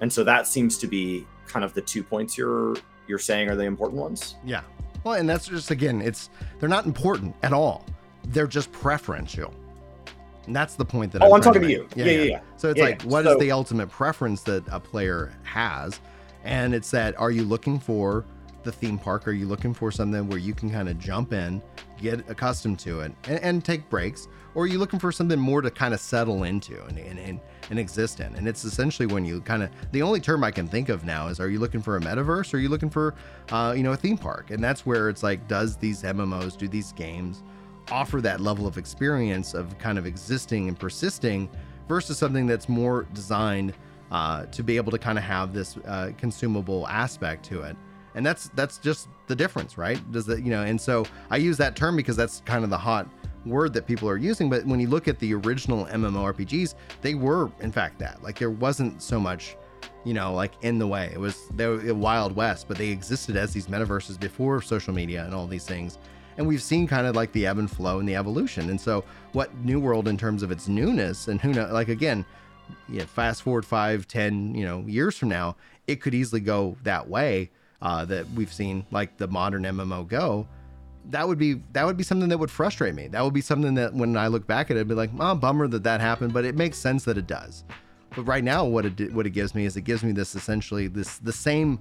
And 0.01 0.13
so 0.13 0.25
that 0.25 0.47
seems 0.47 0.79
to 0.79 0.87
be 0.87 1.27
kind 1.47 1.65
of 1.65 1.75
the 1.75 1.81
two 1.83 2.03
points 2.03 2.37
you're 2.37 2.77
you're 3.07 3.19
saying 3.19 3.49
are 3.49 3.57
the 3.57 3.65
important 3.65 4.01
ones. 4.01 4.37
Yeah. 4.45 4.63
Well, 5.05 5.15
and 5.15 5.29
that's 5.29 5.47
just 5.47 5.71
again, 5.71 6.01
it's 6.03 6.31
they're 6.59 6.69
not 6.69 6.87
important 6.87 7.35
at 7.43 7.53
all. 7.53 7.85
They're 8.25 8.47
just 8.47 8.71
preferential. 8.73 9.53
And 10.47 10.57
that's 10.57 10.75
the 10.75 10.85
point 10.85 11.13
that 11.13 11.23
oh, 11.23 11.27
I'm, 11.27 11.35
I'm 11.35 11.41
talking 11.41 11.63
to 11.63 11.71
you. 11.71 11.87
Yeah, 11.95 12.05
yeah, 12.05 12.11
yeah. 12.11 12.23
yeah. 12.23 12.41
So 12.57 12.71
it's 12.71 12.79
yeah, 12.79 12.85
like, 12.85 13.03
what 13.03 13.25
so, 13.25 13.33
is 13.33 13.39
the 13.39 13.53
ultimate 13.53 13.89
preference 13.89 14.43
that 14.43 14.65
a 14.71 14.81
player 14.81 15.33
has? 15.45 16.01
and 16.45 16.75
it's 16.75 16.91
that 16.91 17.19
are 17.19 17.31
you 17.31 17.45
looking 17.45 17.79
for 17.79 18.25
the 18.65 18.73
theme 18.73 18.99
park 18.99 19.27
are 19.27 19.33
you 19.33 19.47
looking 19.47 19.75
for 19.75 19.91
something 19.91 20.29
where 20.29 20.39
you 20.39 20.55
can 20.55 20.71
kind 20.71 20.89
of 20.89 20.99
jump 20.99 21.33
in 21.33 21.61
get 22.01 22.29
accustomed 22.29 22.79
to 22.79 23.01
it 23.01 23.13
and, 23.29 23.39
and, 23.41 23.65
take 23.65 23.89
breaks 23.89 24.29
or 24.55 24.65
are 24.65 24.67
you 24.67 24.79
looking 24.79 24.99
for 24.99 25.13
something 25.13 25.39
more 25.39 25.63
to 25.63 25.71
kind 25.71 25.95
of 25.95 26.01
settle 26.01 26.45
into 26.45 26.83
and, 26.85 26.99
and, 26.99 27.19
and, 27.19 27.41
and 27.71 27.79
exist 27.79 28.21
in 28.21 28.35
and 28.37 28.49
it's 28.49 28.65
essentially 28.65 29.07
when 29.07 29.25
you 29.25 29.41
kind 29.41 29.63
of 29.63 29.71
the 29.93 30.03
only 30.03 30.21
term 30.21 30.43
i 30.45 30.51
can 30.51 30.67
think 30.67 30.89
of 30.89 31.05
now 31.05 31.29
is 31.29 31.41
are 31.41 31.49
you 31.49 31.59
looking 31.59 31.83
for 31.83 31.97
a 31.97 32.01
metaverse 32.01 32.53
or 32.53 32.57
are 32.57 32.61
you 32.61 32.69
looking 32.69 32.91
for 32.91 33.15
uh, 33.51 33.73
you 33.77 33.83
know 33.83 33.93
a 33.93 33.97
theme 33.97 34.19
park 34.19 34.51
and 34.51 34.63
that's 34.63 34.85
where 34.85 35.09
it's 35.09 35.23
like 35.23 35.47
does 35.49 35.77
these 35.77 36.03
mmos 36.03 36.57
do 36.57 36.69
these 36.69 36.93
games 36.93 37.43
offer 37.93 38.21
that 38.23 38.41
level 38.41 38.67
of 38.67 38.79
experience 38.79 39.53
of 39.53 39.79
kind 39.79 39.99
of 39.99 40.07
existing 40.07 40.69
and 40.69 40.79
persisting 40.79 41.49
versus 41.89 42.17
something 42.17 42.47
that's 42.47 42.69
more 42.69 43.07
designed 43.13 43.75
uh, 44.11 44.47
to 44.47 44.63
be 44.63 44.77
able 44.77 44.91
to 44.91 44.99
kind 44.99 45.19
of 45.19 45.25
have 45.25 45.53
this 45.53 45.77
uh, 45.87 46.11
consumable 46.17 46.89
aspect 46.89 47.45
to 47.45 47.63
it. 47.63 47.77
And 48.15 48.25
that's 48.25 48.51
that's 48.55 48.79
just 48.79 49.09
the 49.27 49.37
difference 49.37 49.79
right? 49.79 49.99
Does 50.11 50.27
that 50.27 50.43
you 50.43 50.51
know 50.51 50.63
and 50.63 50.81
so 50.81 51.05
i 51.31 51.37
use 51.37 51.57
that 51.57 51.77
term 51.77 51.97
because 51.97 52.17
that's 52.17 52.43
kind 52.45 52.65
of 52.65 52.71
the 52.71 52.77
hot 52.79 53.09
word 53.47 53.73
that 53.73 53.87
people 53.87 54.09
are 54.09 54.19
using 54.19 54.49
but 54.49 54.65
when 54.67 54.79
you 54.79 54.87
look 54.89 55.09
at 55.09 55.19
the 55.19 55.35
original 55.35 55.87
mmorpgs 55.87 56.75
they 57.01 57.15
were 57.15 57.51
in 57.61 57.73
fact 57.73 57.99
that. 58.01 58.23
Like 58.23 58.39
there 58.39 58.51
wasn't 58.51 59.03
so 59.03 59.19
much 59.19 59.57
you 60.05 60.15
know 60.15 60.35
like 60.35 60.53
in 60.63 60.79
the 60.79 60.87
way. 60.87 61.11
It 61.13 61.21
was 61.21 61.49
they 61.55 61.67
were 61.67 61.95
wild 61.95 62.37
west 62.37 62.69
but 62.69 62.77
they 62.77 62.89
existed 62.89 63.37
as 63.37 63.53
these 63.53 63.67
metaverses 63.67 64.21
before 64.21 64.61
social 64.61 64.93
media 64.93 65.25
and 65.25 65.35
all 65.35 65.47
these 65.47 65.67
things 65.67 65.99
and 66.37 66.47
we've 66.47 66.63
seen 66.63 66.87
kind 66.87 67.07
of 67.07 67.15
like 67.15 67.33
the 67.33 67.47
ebb 67.47 67.59
and 67.59 67.71
flow 67.71 67.99
and 67.99 68.09
the 68.09 68.17
evolution 68.17 68.71
and 68.71 68.81
so 68.81 69.05
what 69.33 69.55
new 69.59 69.81
world 69.81 70.09
in 70.09 70.17
terms 70.17 70.43
of 70.43 70.51
its 70.51 70.69
newness 70.69 71.29
and 71.29 71.41
who 71.41 71.53
know 71.53 71.67
like 71.73 71.89
again 71.89 72.25
yeah, 72.89 73.05
fast 73.05 73.43
forward 73.43 73.65
five, 73.65 74.07
ten, 74.09 74.55
you 74.55 74.65
know, 74.65 74.81
years 74.87 75.17
from 75.17 75.29
now, 75.29 75.57
it 75.87 76.01
could 76.01 76.15
easily 76.15 76.41
go 76.41 76.77
that 76.83 77.09
way. 77.09 77.51
Uh, 77.81 78.05
that 78.05 78.31
we've 78.31 78.53
seen 78.53 78.87
like 78.93 79.17
the 79.17 79.27
modern 79.27 79.65
MMO 79.65 80.07
go. 80.07 80.47
That 81.11 81.27
would 81.27 81.39
be 81.39 81.55
that 81.73 81.85
would 81.85 81.97
be 81.97 82.05
something 82.05 82.29
that 82.29 82.39
would 82.39 82.51
frustrate 82.51 82.95
me. 82.95 83.09
That 83.09 83.25
would 83.25 83.35
be 83.35 83.41
something 83.41 83.75
that 83.75 83.93
when 83.93 84.17
I 84.17 84.29
look 84.29 84.47
back 84.47 84.71
at 84.71 84.77
it, 84.77 84.81
I'd 84.81 84.89
be 84.89 84.95
like, 84.95 85.11
oh, 85.19 85.35
bummer 85.35 85.67
that 85.67 85.83
that 85.83 86.01
happened, 86.01 86.33
but 86.33 86.45
it 86.45 86.55
makes 86.55 86.79
sense 86.79 87.03
that 87.07 87.19
it 87.19 87.27
does. 87.27 87.65
But 88.15 88.23
right 88.23 88.45
now, 88.45 88.65
what 88.65 88.87
it 88.87 89.13
what 89.13 89.27
it 89.27 89.31
gives 89.31 89.53
me 89.53 89.65
is 89.65 89.77
it 89.77 89.81
gives 89.81 90.05
me 90.05 90.13
this 90.13 90.37
essentially 90.37 90.87
this 90.87 91.19
the 91.19 91.33
same 91.33 91.81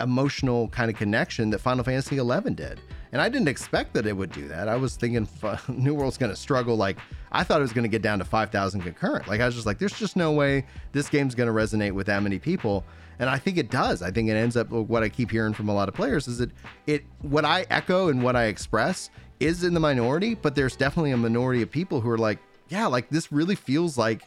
emotional 0.00 0.66
kind 0.68 0.90
of 0.90 0.96
connection 0.96 1.50
that 1.50 1.60
Final 1.60 1.84
Fantasy 1.84 2.16
XI 2.16 2.50
did. 2.54 2.80
And 3.16 3.22
I 3.22 3.30
didn't 3.30 3.48
expect 3.48 3.94
that 3.94 4.06
it 4.06 4.14
would 4.14 4.30
do 4.30 4.46
that. 4.48 4.68
I 4.68 4.76
was 4.76 4.94
thinking 4.94 5.26
New 5.68 5.94
World's 5.94 6.18
going 6.18 6.28
to 6.28 6.36
struggle. 6.36 6.76
Like, 6.76 6.98
I 7.32 7.44
thought 7.44 7.60
it 7.60 7.62
was 7.62 7.72
going 7.72 7.84
to 7.84 7.88
get 7.88 8.02
down 8.02 8.18
to 8.18 8.26
5,000 8.26 8.82
concurrent. 8.82 9.26
Like, 9.26 9.40
I 9.40 9.46
was 9.46 9.54
just 9.54 9.66
like, 9.66 9.78
there's 9.78 9.98
just 9.98 10.16
no 10.16 10.32
way 10.32 10.66
this 10.92 11.08
game's 11.08 11.34
going 11.34 11.46
to 11.46 11.52
resonate 11.54 11.92
with 11.92 12.08
that 12.08 12.22
many 12.22 12.38
people. 12.38 12.84
And 13.18 13.30
I 13.30 13.38
think 13.38 13.56
it 13.56 13.70
does. 13.70 14.02
I 14.02 14.10
think 14.10 14.28
it 14.28 14.34
ends 14.34 14.54
up 14.54 14.68
what 14.68 15.02
I 15.02 15.08
keep 15.08 15.30
hearing 15.30 15.54
from 15.54 15.70
a 15.70 15.74
lot 15.74 15.88
of 15.88 15.94
players 15.94 16.28
is 16.28 16.36
that 16.36 16.50
it, 16.86 17.04
what 17.22 17.46
I 17.46 17.64
echo 17.70 18.08
and 18.08 18.22
what 18.22 18.36
I 18.36 18.48
express 18.48 19.08
is 19.40 19.64
in 19.64 19.72
the 19.72 19.80
minority, 19.80 20.34
but 20.34 20.54
there's 20.54 20.76
definitely 20.76 21.12
a 21.12 21.16
minority 21.16 21.62
of 21.62 21.70
people 21.70 22.02
who 22.02 22.10
are 22.10 22.18
like, 22.18 22.38
yeah, 22.68 22.84
like 22.84 23.08
this 23.08 23.32
really 23.32 23.54
feels 23.54 23.96
like 23.96 24.24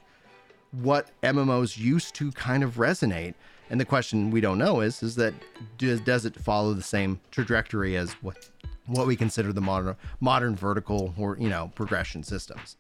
what 0.72 1.12
MMOs 1.22 1.78
used 1.78 2.16
to 2.16 2.32
kind 2.32 2.64
of 2.64 2.78
resonate. 2.78 3.36
And 3.70 3.80
the 3.80 3.86
question 3.86 4.32
we 4.32 4.42
don't 4.42 4.58
know 4.58 4.82
is 4.82 5.04
is 5.04 5.16
that 5.18 5.36
does, 5.78 6.02
does 6.02 6.26
it 6.26 6.36
follow 6.36 6.74
the 6.74 6.82
same 6.82 7.20
trajectory 7.30 7.96
as 7.96 8.14
what 8.14 8.50
what 8.90 9.08
we 9.08 9.16
consider 9.16 9.54
the 9.54 9.62
modern 9.62 9.96
modern 10.20 10.56
vertical 10.56 11.14
or 11.18 11.38
you 11.40 11.50
know 11.50 11.72
progression 11.76 12.24
systems? 12.24 12.78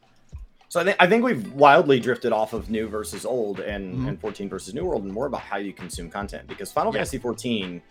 So 0.69 0.79
I 0.79 0.83
think 0.83 0.97
I 0.99 1.07
think 1.07 1.23
we've 1.23 1.51
wildly 1.53 1.99
drifted 1.99 2.31
off 2.31 2.53
of 2.53 2.69
new 2.69 2.87
versus 2.87 3.25
old 3.25 3.59
and, 3.59 3.95
mm-hmm. 3.95 4.07
and 4.09 4.21
14 4.21 4.49
versus 4.49 4.73
new 4.73 4.85
world 4.85 5.03
and 5.03 5.11
more 5.11 5.25
about 5.25 5.41
how 5.41 5.57
you 5.57 5.73
consume 5.73 6.09
content 6.09 6.47
because 6.47 6.71
Final 6.71 6.93
yeah. 6.93 6.99
Fantasy 6.99 7.17
14 7.17 7.81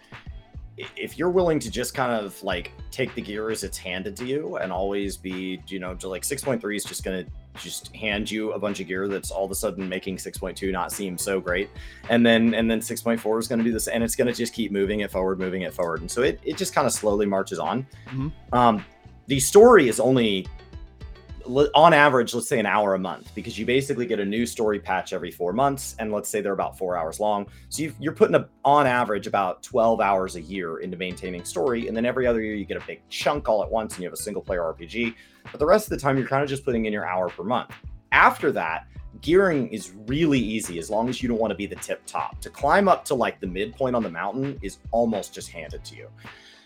if 0.96 1.18
you're 1.18 1.30
willing 1.30 1.58
to 1.58 1.70
just 1.70 1.94
kind 1.94 2.12
of 2.12 2.40
like 2.42 2.72
take 2.90 3.14
the 3.14 3.20
gear 3.20 3.50
as 3.50 3.64
it's 3.64 3.76
handed 3.76 4.16
to 4.16 4.24
you 4.24 4.56
and 4.56 4.72
always 4.72 5.16
be, 5.16 5.60
you 5.66 5.78
know, 5.78 5.94
to 5.94 6.08
like 6.08 6.22
6.3 6.22 6.76
is 6.76 6.84
just 6.84 7.04
going 7.04 7.24
to 7.24 7.30
just 7.62 7.94
hand 7.94 8.30
you 8.30 8.52
a 8.52 8.58
bunch 8.58 8.80
of 8.80 8.86
gear 8.86 9.08
that's 9.08 9.30
all 9.30 9.44
of 9.44 9.50
a 9.50 9.54
sudden 9.54 9.88
making 9.88 10.16
6.2 10.16 10.70
not 10.72 10.92
seem 10.92 11.18
so 11.18 11.40
great. 11.40 11.70
And 12.08 12.24
then, 12.24 12.54
and 12.54 12.70
then 12.70 12.80
6.4 12.80 13.38
is 13.38 13.48
going 13.48 13.58
to 13.58 13.64
do 13.64 13.72
this 13.72 13.88
and 13.88 14.02
it's 14.02 14.16
going 14.16 14.28
to 14.28 14.34
just 14.34 14.52
keep 14.52 14.72
moving 14.72 15.00
it 15.00 15.10
forward, 15.10 15.38
moving 15.38 15.62
it 15.62 15.74
forward. 15.74 16.00
And 16.00 16.10
so 16.10 16.22
it, 16.22 16.40
it 16.42 16.56
just 16.56 16.74
kind 16.74 16.86
of 16.86 16.92
slowly 16.92 17.26
marches 17.26 17.58
on. 17.58 17.86
Mm-hmm. 18.06 18.28
Um, 18.52 18.84
the 19.26 19.40
story 19.40 19.88
is 19.88 20.00
only 20.00 20.46
on 21.48 21.94
average, 21.94 22.34
let's 22.34 22.48
say 22.48 22.58
an 22.58 22.66
hour 22.66 22.94
a 22.94 22.98
month, 22.98 23.34
because 23.34 23.58
you 23.58 23.64
basically 23.64 24.06
get 24.06 24.20
a 24.20 24.24
new 24.24 24.44
story 24.44 24.78
patch 24.78 25.12
every 25.12 25.30
four 25.30 25.52
months, 25.52 25.96
and 25.98 26.12
let's 26.12 26.28
say 26.28 26.40
they're 26.40 26.52
about 26.52 26.76
four 26.76 26.96
hours 26.96 27.20
long. 27.20 27.46
So 27.68 27.84
you 27.98 28.10
are 28.10 28.14
putting 28.14 28.34
a, 28.34 28.48
on 28.64 28.86
average 28.86 29.26
about 29.26 29.62
12 29.62 30.00
hours 30.00 30.36
a 30.36 30.40
year 30.40 30.78
into 30.78 30.96
maintaining 30.96 31.44
story, 31.44 31.88
and 31.88 31.96
then 31.96 32.04
every 32.04 32.26
other 32.26 32.42
year 32.42 32.54
you 32.54 32.64
get 32.64 32.76
a 32.76 32.86
big 32.86 33.00
chunk 33.08 33.48
all 33.48 33.62
at 33.62 33.70
once, 33.70 33.94
and 33.94 34.02
you 34.02 34.06
have 34.06 34.12
a 34.12 34.22
single 34.22 34.42
player 34.42 34.60
RPG. 34.60 35.14
But 35.50 35.58
the 35.58 35.66
rest 35.66 35.86
of 35.86 35.90
the 35.90 35.98
time, 35.98 36.18
you're 36.18 36.28
kind 36.28 36.42
of 36.42 36.48
just 36.48 36.64
putting 36.64 36.86
in 36.86 36.92
your 36.92 37.06
hour 37.06 37.28
per 37.28 37.44
month. 37.44 37.70
After 38.12 38.52
that, 38.52 38.86
gearing 39.20 39.68
is 39.68 39.92
really 40.06 40.38
easy 40.38 40.78
as 40.78 40.90
long 40.90 41.08
as 41.08 41.22
you 41.22 41.28
don't 41.28 41.40
want 41.40 41.50
to 41.50 41.56
be 41.56 41.66
the 41.66 41.76
tip 41.76 42.02
top. 42.06 42.40
To 42.40 42.50
climb 42.50 42.88
up 42.88 43.04
to 43.06 43.14
like 43.14 43.40
the 43.40 43.46
midpoint 43.46 43.96
on 43.96 44.02
the 44.02 44.10
mountain 44.10 44.58
is 44.62 44.78
almost 44.90 45.34
just 45.34 45.50
handed 45.50 45.84
to 45.84 45.96
you. 45.96 46.08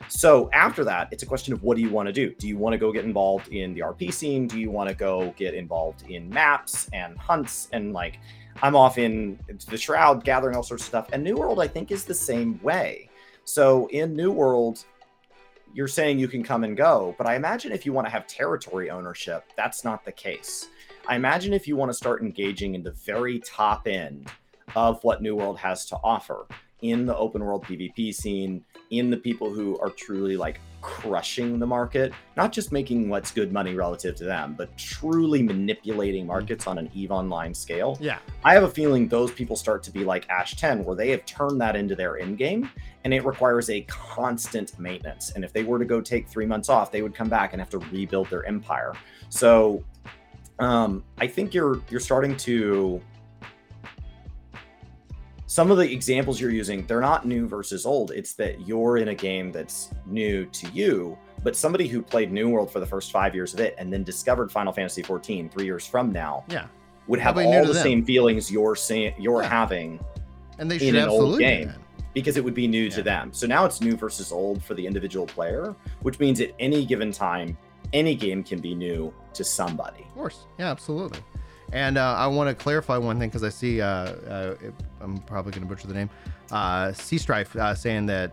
So 0.08 0.50
after 0.52 0.84
that, 0.84 1.08
it's 1.10 1.22
a 1.22 1.26
question 1.26 1.54
of 1.54 1.62
what 1.62 1.76
do 1.76 1.82
you 1.82 1.90
want 1.90 2.06
to 2.08 2.12
do? 2.12 2.34
Do 2.34 2.48
you 2.48 2.56
want 2.56 2.74
to 2.74 2.78
go 2.78 2.92
get 2.92 3.04
involved 3.04 3.48
in 3.48 3.72
the 3.72 3.80
RP 3.80 4.12
scene? 4.12 4.46
Do 4.46 4.58
you 4.60 4.70
want 4.70 4.88
to 4.88 4.94
go 4.94 5.32
get 5.36 5.54
involved 5.54 6.02
in 6.10 6.28
maps 6.28 6.88
and 6.92 7.16
hunts 7.16 7.68
and 7.72 7.92
like 7.92 8.18
I'm 8.60 8.76
off 8.76 8.98
in 8.98 9.38
the 9.68 9.78
shroud 9.78 10.24
gathering 10.24 10.56
all 10.56 10.62
sorts 10.62 10.82
of 10.82 10.88
stuff. 10.88 11.08
And 11.12 11.24
New 11.24 11.36
World, 11.36 11.60
I 11.60 11.68
think, 11.68 11.90
is 11.90 12.04
the 12.04 12.14
same 12.14 12.60
way. 12.62 13.08
So 13.44 13.86
in 13.88 14.14
New 14.14 14.30
World, 14.30 14.84
you're 15.74 15.88
saying 15.88 16.18
you 16.18 16.28
can 16.28 16.42
come 16.42 16.64
and 16.64 16.76
go, 16.76 17.14
but 17.18 17.26
I 17.26 17.36
imagine 17.36 17.72
if 17.72 17.86
you 17.86 17.92
want 17.92 18.06
to 18.06 18.10
have 18.10 18.26
territory 18.26 18.90
ownership, 18.90 19.44
that's 19.56 19.84
not 19.84 20.04
the 20.04 20.12
case. 20.12 20.68
I 21.08 21.16
imagine 21.16 21.52
if 21.52 21.66
you 21.66 21.76
want 21.76 21.90
to 21.90 21.94
start 21.94 22.22
engaging 22.22 22.74
in 22.74 22.82
the 22.82 22.92
very 22.92 23.40
top 23.40 23.88
end 23.88 24.28
of 24.76 25.02
what 25.02 25.22
New 25.22 25.34
World 25.34 25.58
has 25.58 25.86
to 25.86 25.96
offer 26.04 26.46
in 26.82 27.06
the 27.06 27.16
open 27.16 27.44
world 27.44 27.64
PvP 27.64 28.12
scene, 28.12 28.64
in 28.90 29.08
the 29.08 29.16
people 29.16 29.52
who 29.52 29.78
are 29.78 29.90
truly 29.90 30.36
like 30.36 30.60
crushing 30.82 31.58
the 31.58 31.66
market, 31.66 32.12
not 32.36 32.52
just 32.52 32.72
making 32.72 33.08
what's 33.08 33.30
good 33.30 33.52
money 33.52 33.74
relative 33.74 34.16
to 34.16 34.24
them, 34.24 34.54
but 34.58 34.76
truly 34.76 35.42
manipulating 35.42 36.24
mm. 36.24 36.28
markets 36.28 36.66
on 36.66 36.76
an 36.76 36.90
EVE 36.92 37.12
Online 37.12 37.54
scale. 37.54 37.96
Yeah. 38.00 38.18
I 38.44 38.54
have 38.54 38.64
a 38.64 38.68
feeling 38.68 39.06
those 39.08 39.30
people 39.30 39.54
start 39.54 39.82
to 39.84 39.92
be 39.92 40.04
like 40.04 40.28
Ash 40.28 40.56
10, 40.56 40.84
where 40.84 40.96
they 40.96 41.10
have 41.10 41.24
turned 41.24 41.60
that 41.60 41.76
into 41.76 41.94
their 41.94 42.18
end 42.18 42.36
game 42.36 42.68
and 43.04 43.12
it 43.12 43.24
requires 43.24 43.68
a 43.70 43.82
constant 43.82 44.78
maintenance. 44.78 45.32
And 45.32 45.44
if 45.44 45.52
they 45.52 45.64
were 45.64 45.78
to 45.78 45.84
go 45.84 46.00
take 46.00 46.28
three 46.28 46.46
months 46.46 46.68
off, 46.68 46.92
they 46.92 47.02
would 47.02 47.14
come 47.14 47.28
back 47.28 47.52
and 47.52 47.60
have 47.60 47.70
to 47.70 47.78
rebuild 47.78 48.30
their 48.30 48.44
empire. 48.46 48.92
So 49.28 49.84
um, 50.58 51.02
I 51.18 51.26
think 51.26 51.54
you're 51.54 51.80
you're 51.90 52.00
starting 52.00 52.36
to 52.38 53.00
some 55.52 55.70
of 55.70 55.76
the 55.76 55.92
examples 55.92 56.40
you're 56.40 56.50
using, 56.50 56.86
they're 56.86 57.02
not 57.02 57.26
new 57.26 57.46
versus 57.46 57.84
old. 57.84 58.10
It's 58.10 58.32
that 58.34 58.66
you're 58.66 58.96
in 58.96 59.08
a 59.08 59.14
game 59.14 59.52
that's 59.52 59.90
new 60.06 60.46
to 60.46 60.66
you, 60.70 61.18
but 61.42 61.54
somebody 61.54 61.86
who 61.88 62.00
played 62.00 62.32
New 62.32 62.48
World 62.48 62.70
for 62.70 62.80
the 62.80 62.86
first 62.86 63.12
five 63.12 63.34
years 63.34 63.52
of 63.52 63.60
it 63.60 63.74
and 63.76 63.92
then 63.92 64.02
discovered 64.02 64.50
Final 64.50 64.72
Fantasy 64.72 65.02
14 65.02 65.50
three 65.50 65.66
years 65.66 65.86
from 65.86 66.10
now, 66.10 66.44
yeah, 66.48 66.68
would 67.06 67.18
have 67.18 67.36
all 67.36 67.66
the 67.66 67.74
them. 67.74 67.82
same 67.82 68.02
feelings 68.02 68.50
you're 68.50 68.74
saying 68.74 69.14
you're 69.18 69.42
yeah. 69.42 69.48
having. 69.50 70.00
And 70.58 70.70
they 70.70 70.78
should 70.78 70.88
in 70.88 70.96
an 70.96 71.10
old 71.10 71.38
game. 71.38 71.74
Because 72.14 72.36
it 72.36 72.44
would 72.44 72.54
be 72.54 72.66
new 72.68 72.84
Yeah. 72.84 72.90
to 72.90 73.02
them. 73.02 73.32
So 73.32 73.46
now 73.46 73.64
it's 73.64 73.80
new 73.80 73.96
versus 73.96 74.32
old 74.32 74.62
for 74.62 74.74
the 74.74 74.86
individual 74.86 75.26
player, 75.26 75.74
which 76.02 76.18
means 76.18 76.40
at 76.40 76.50
any 76.58 76.84
given 76.84 77.10
time, 77.12 77.56
any 77.92 78.14
game 78.14 78.42
can 78.42 78.60
be 78.60 78.74
new 78.74 79.12
to 79.34 79.44
somebody. 79.44 80.02
Of 80.02 80.14
course. 80.14 80.46
Yeah, 80.58 80.70
absolutely. 80.70 81.20
And 81.72 81.96
uh, 81.96 82.14
I 82.18 82.26
want 82.26 82.48
to 82.50 82.54
clarify 82.54 82.98
one 82.98 83.18
thing 83.18 83.28
because 83.30 83.42
I 83.44 83.48
see, 83.48 83.80
uh, 83.80 83.86
uh, 83.86 84.54
I'm 85.00 85.18
probably 85.18 85.52
going 85.52 85.62
to 85.62 85.68
butcher 85.68 85.88
the 85.88 85.94
name, 85.94 86.10
uh, 86.50 86.92
Sea 86.92 87.16
Strife 87.18 87.56
uh, 87.56 87.74
saying 87.74 88.06
that 88.06 88.32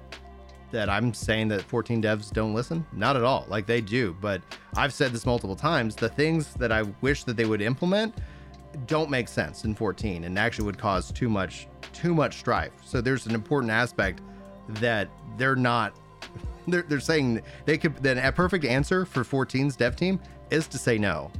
that 0.71 0.87
I'm 0.87 1.15
saying 1.15 1.47
that 1.47 1.63
14 1.63 1.99
devs 1.99 2.31
don't 2.31 2.53
listen. 2.53 2.85
Not 2.93 3.15
at 3.15 3.23
all. 3.23 3.45
Like 3.49 3.65
they 3.65 3.81
do. 3.81 4.15
But 4.21 4.43
I've 4.75 4.93
said 4.93 5.11
this 5.11 5.25
multiple 5.25 5.55
times. 5.55 5.95
The 5.95 6.09
things 6.09 6.53
that 6.55 6.71
I 6.71 6.83
wish 7.01 7.23
that 7.23 7.35
they 7.37 7.45
would 7.45 7.61
implement 7.61 8.13
don't 8.85 9.09
make 9.09 9.27
sense 9.27 9.63
in 9.63 9.73
14 9.73 10.25
and 10.25 10.37
actually 10.37 10.65
would 10.65 10.77
cause 10.77 11.11
too 11.11 11.27
much 11.27 11.67
too 11.93 12.13
much 12.13 12.37
strife. 12.39 12.71
So 12.85 13.01
there's 13.01 13.25
an 13.25 13.35
important 13.35 13.71
aspect 13.71 14.21
that 14.67 15.09
they're 15.37 15.55
not 15.55 15.95
they're, 16.67 16.83
they're 16.83 16.99
saying 16.99 17.41
they 17.65 17.77
could 17.77 17.95
then 17.97 18.17
a 18.17 18.31
perfect 18.31 18.65
answer 18.65 19.05
for 19.05 19.23
14's 19.23 19.75
dev 19.75 19.95
team 19.95 20.19
is 20.51 20.67
to 20.67 20.77
say 20.77 20.97
no. 20.97 21.31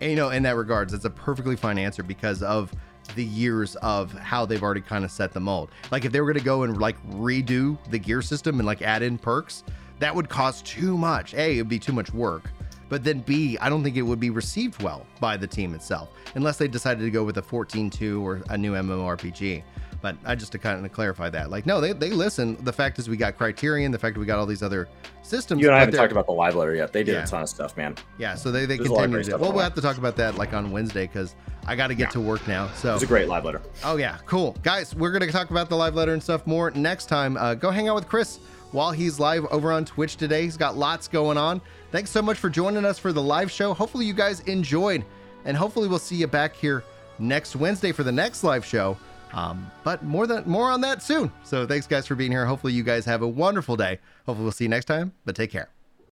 And, 0.00 0.10
you 0.10 0.16
know, 0.16 0.30
in 0.30 0.42
that 0.44 0.56
regards, 0.56 0.92
it's 0.92 1.04
a 1.04 1.10
perfectly 1.10 1.56
fine 1.56 1.78
answer 1.78 2.02
because 2.02 2.42
of 2.42 2.72
the 3.14 3.24
years 3.24 3.74
of 3.76 4.12
how 4.12 4.46
they've 4.46 4.62
already 4.62 4.80
kind 4.80 5.04
of 5.04 5.10
set 5.10 5.32
the 5.32 5.40
mold. 5.40 5.70
Like 5.90 6.04
if 6.04 6.12
they 6.12 6.20
were 6.20 6.26
going 6.26 6.38
to 6.38 6.44
go 6.44 6.62
and 6.62 6.78
like 6.78 6.96
redo 7.10 7.78
the 7.90 7.98
gear 7.98 8.22
system 8.22 8.60
and 8.60 8.66
like 8.66 8.82
add 8.82 9.02
in 9.02 9.18
perks, 9.18 9.64
that 9.98 10.14
would 10.14 10.28
cost 10.28 10.66
too 10.66 10.96
much. 10.96 11.34
A, 11.34 11.54
it'd 11.54 11.68
be 11.68 11.78
too 11.78 11.92
much 11.92 12.12
work. 12.12 12.50
But 12.88 13.04
then 13.04 13.20
B, 13.20 13.58
I 13.60 13.68
don't 13.68 13.82
think 13.82 13.96
it 13.96 14.02
would 14.02 14.20
be 14.20 14.30
received 14.30 14.82
well 14.82 15.06
by 15.20 15.36
the 15.36 15.46
team 15.46 15.74
itself, 15.74 16.10
unless 16.34 16.56
they 16.56 16.68
decided 16.68 17.02
to 17.02 17.10
go 17.10 17.22
with 17.22 17.36
a 17.36 17.42
14-2 17.42 18.22
or 18.22 18.42
a 18.48 18.56
new 18.56 18.72
MMORPG. 18.72 19.62
But 20.00 20.16
I 20.24 20.36
just 20.36 20.52
to 20.52 20.58
kind 20.58 20.86
of 20.86 20.92
clarify 20.92 21.28
that, 21.30 21.50
like, 21.50 21.66
no, 21.66 21.80
they, 21.80 21.92
they 21.92 22.10
listen. 22.10 22.56
The 22.64 22.72
fact 22.72 23.00
is, 23.00 23.08
we 23.08 23.16
got 23.16 23.36
Criterion. 23.36 23.90
The 23.90 23.98
fact 23.98 24.14
that 24.14 24.20
we 24.20 24.26
got 24.26 24.38
all 24.38 24.46
these 24.46 24.62
other 24.62 24.88
systems. 25.22 25.60
You 25.60 25.66
and 25.68 25.76
I 25.76 25.80
haven't 25.80 25.96
talked 25.96 26.12
about 26.12 26.26
the 26.26 26.32
live 26.32 26.54
letter 26.54 26.72
yet. 26.74 26.92
They 26.92 27.02
did 27.02 27.14
Yeah. 27.14 27.24
a 27.24 27.26
ton 27.26 27.42
of 27.42 27.48
stuff, 27.48 27.76
man. 27.76 27.96
Yeah, 28.16 28.36
so 28.36 28.52
they, 28.52 28.64
they 28.64 28.76
There's 28.76 28.88
a 28.90 28.92
lot 28.92 28.98
continue 29.00 29.16
great 29.16 29.24
to. 29.24 29.30
stuff 29.32 29.40
Well, 29.40 29.52
we'll 29.52 29.64
have 29.64 29.74
to 29.74 29.80
talk 29.80 29.98
about 29.98 30.14
that 30.16 30.36
like 30.36 30.52
on 30.54 30.70
Wednesday 30.70 31.08
because 31.08 31.34
I 31.66 31.74
got 31.74 31.88
to 31.88 31.94
get 31.96 32.04
Yeah. 32.04 32.10
to 32.10 32.20
work 32.20 32.46
now. 32.46 32.68
So 32.76 32.94
it's 32.94 33.02
a 33.02 33.06
great 33.06 33.26
live 33.28 33.44
letter. 33.44 33.60
Oh 33.84 33.96
yeah, 33.96 34.18
cool, 34.24 34.56
guys. 34.62 34.94
We're 34.94 35.10
gonna 35.10 35.32
talk 35.32 35.50
about 35.50 35.68
the 35.68 35.76
live 35.76 35.96
letter 35.96 36.12
and 36.12 36.22
stuff 36.22 36.46
more 36.46 36.70
next 36.70 37.06
time. 37.06 37.36
Uh, 37.36 37.54
go 37.54 37.70
hang 37.72 37.88
out 37.88 37.96
with 37.96 38.06
Chris 38.08 38.38
while 38.70 38.92
he's 38.92 39.18
live 39.18 39.46
over 39.46 39.72
on 39.72 39.84
Twitch 39.84 40.16
today. 40.16 40.42
He's 40.44 40.56
got 40.56 40.76
lots 40.76 41.08
going 41.08 41.36
on. 41.36 41.60
Thanks 41.90 42.10
so 42.10 42.22
much 42.22 42.38
for 42.38 42.48
joining 42.48 42.84
us 42.84 42.98
for 43.00 43.12
the 43.12 43.22
live 43.22 43.50
show. 43.50 43.74
Hopefully 43.74 44.06
you 44.06 44.14
guys 44.14 44.40
enjoyed, 44.40 45.04
and 45.44 45.56
hopefully 45.56 45.88
we'll 45.88 45.98
see 45.98 46.16
you 46.16 46.26
back 46.28 46.54
here 46.54 46.84
next 47.18 47.56
Wednesday 47.56 47.90
for 47.92 48.04
the 48.04 48.12
next 48.12 48.44
live 48.44 48.64
show. 48.64 48.96
Um, 49.32 49.70
but 49.84 50.02
more 50.02 50.26
than 50.26 50.48
more 50.48 50.70
on 50.70 50.80
that 50.82 51.02
soon. 51.02 51.30
So 51.44 51.66
thanks 51.66 51.86
guys 51.86 52.06
for 52.06 52.14
being 52.14 52.32
here. 52.32 52.46
Hopefully 52.46 52.72
you 52.72 52.82
guys 52.82 53.04
have 53.04 53.22
a 53.22 53.28
wonderful 53.28 53.76
day. 53.76 53.98
Hopefully 54.26 54.44
we'll 54.44 54.52
see 54.52 54.64
you 54.64 54.70
next 54.70 54.86
time. 54.86 55.12
But 55.24 55.36
take 55.36 55.50
care. 55.50 55.68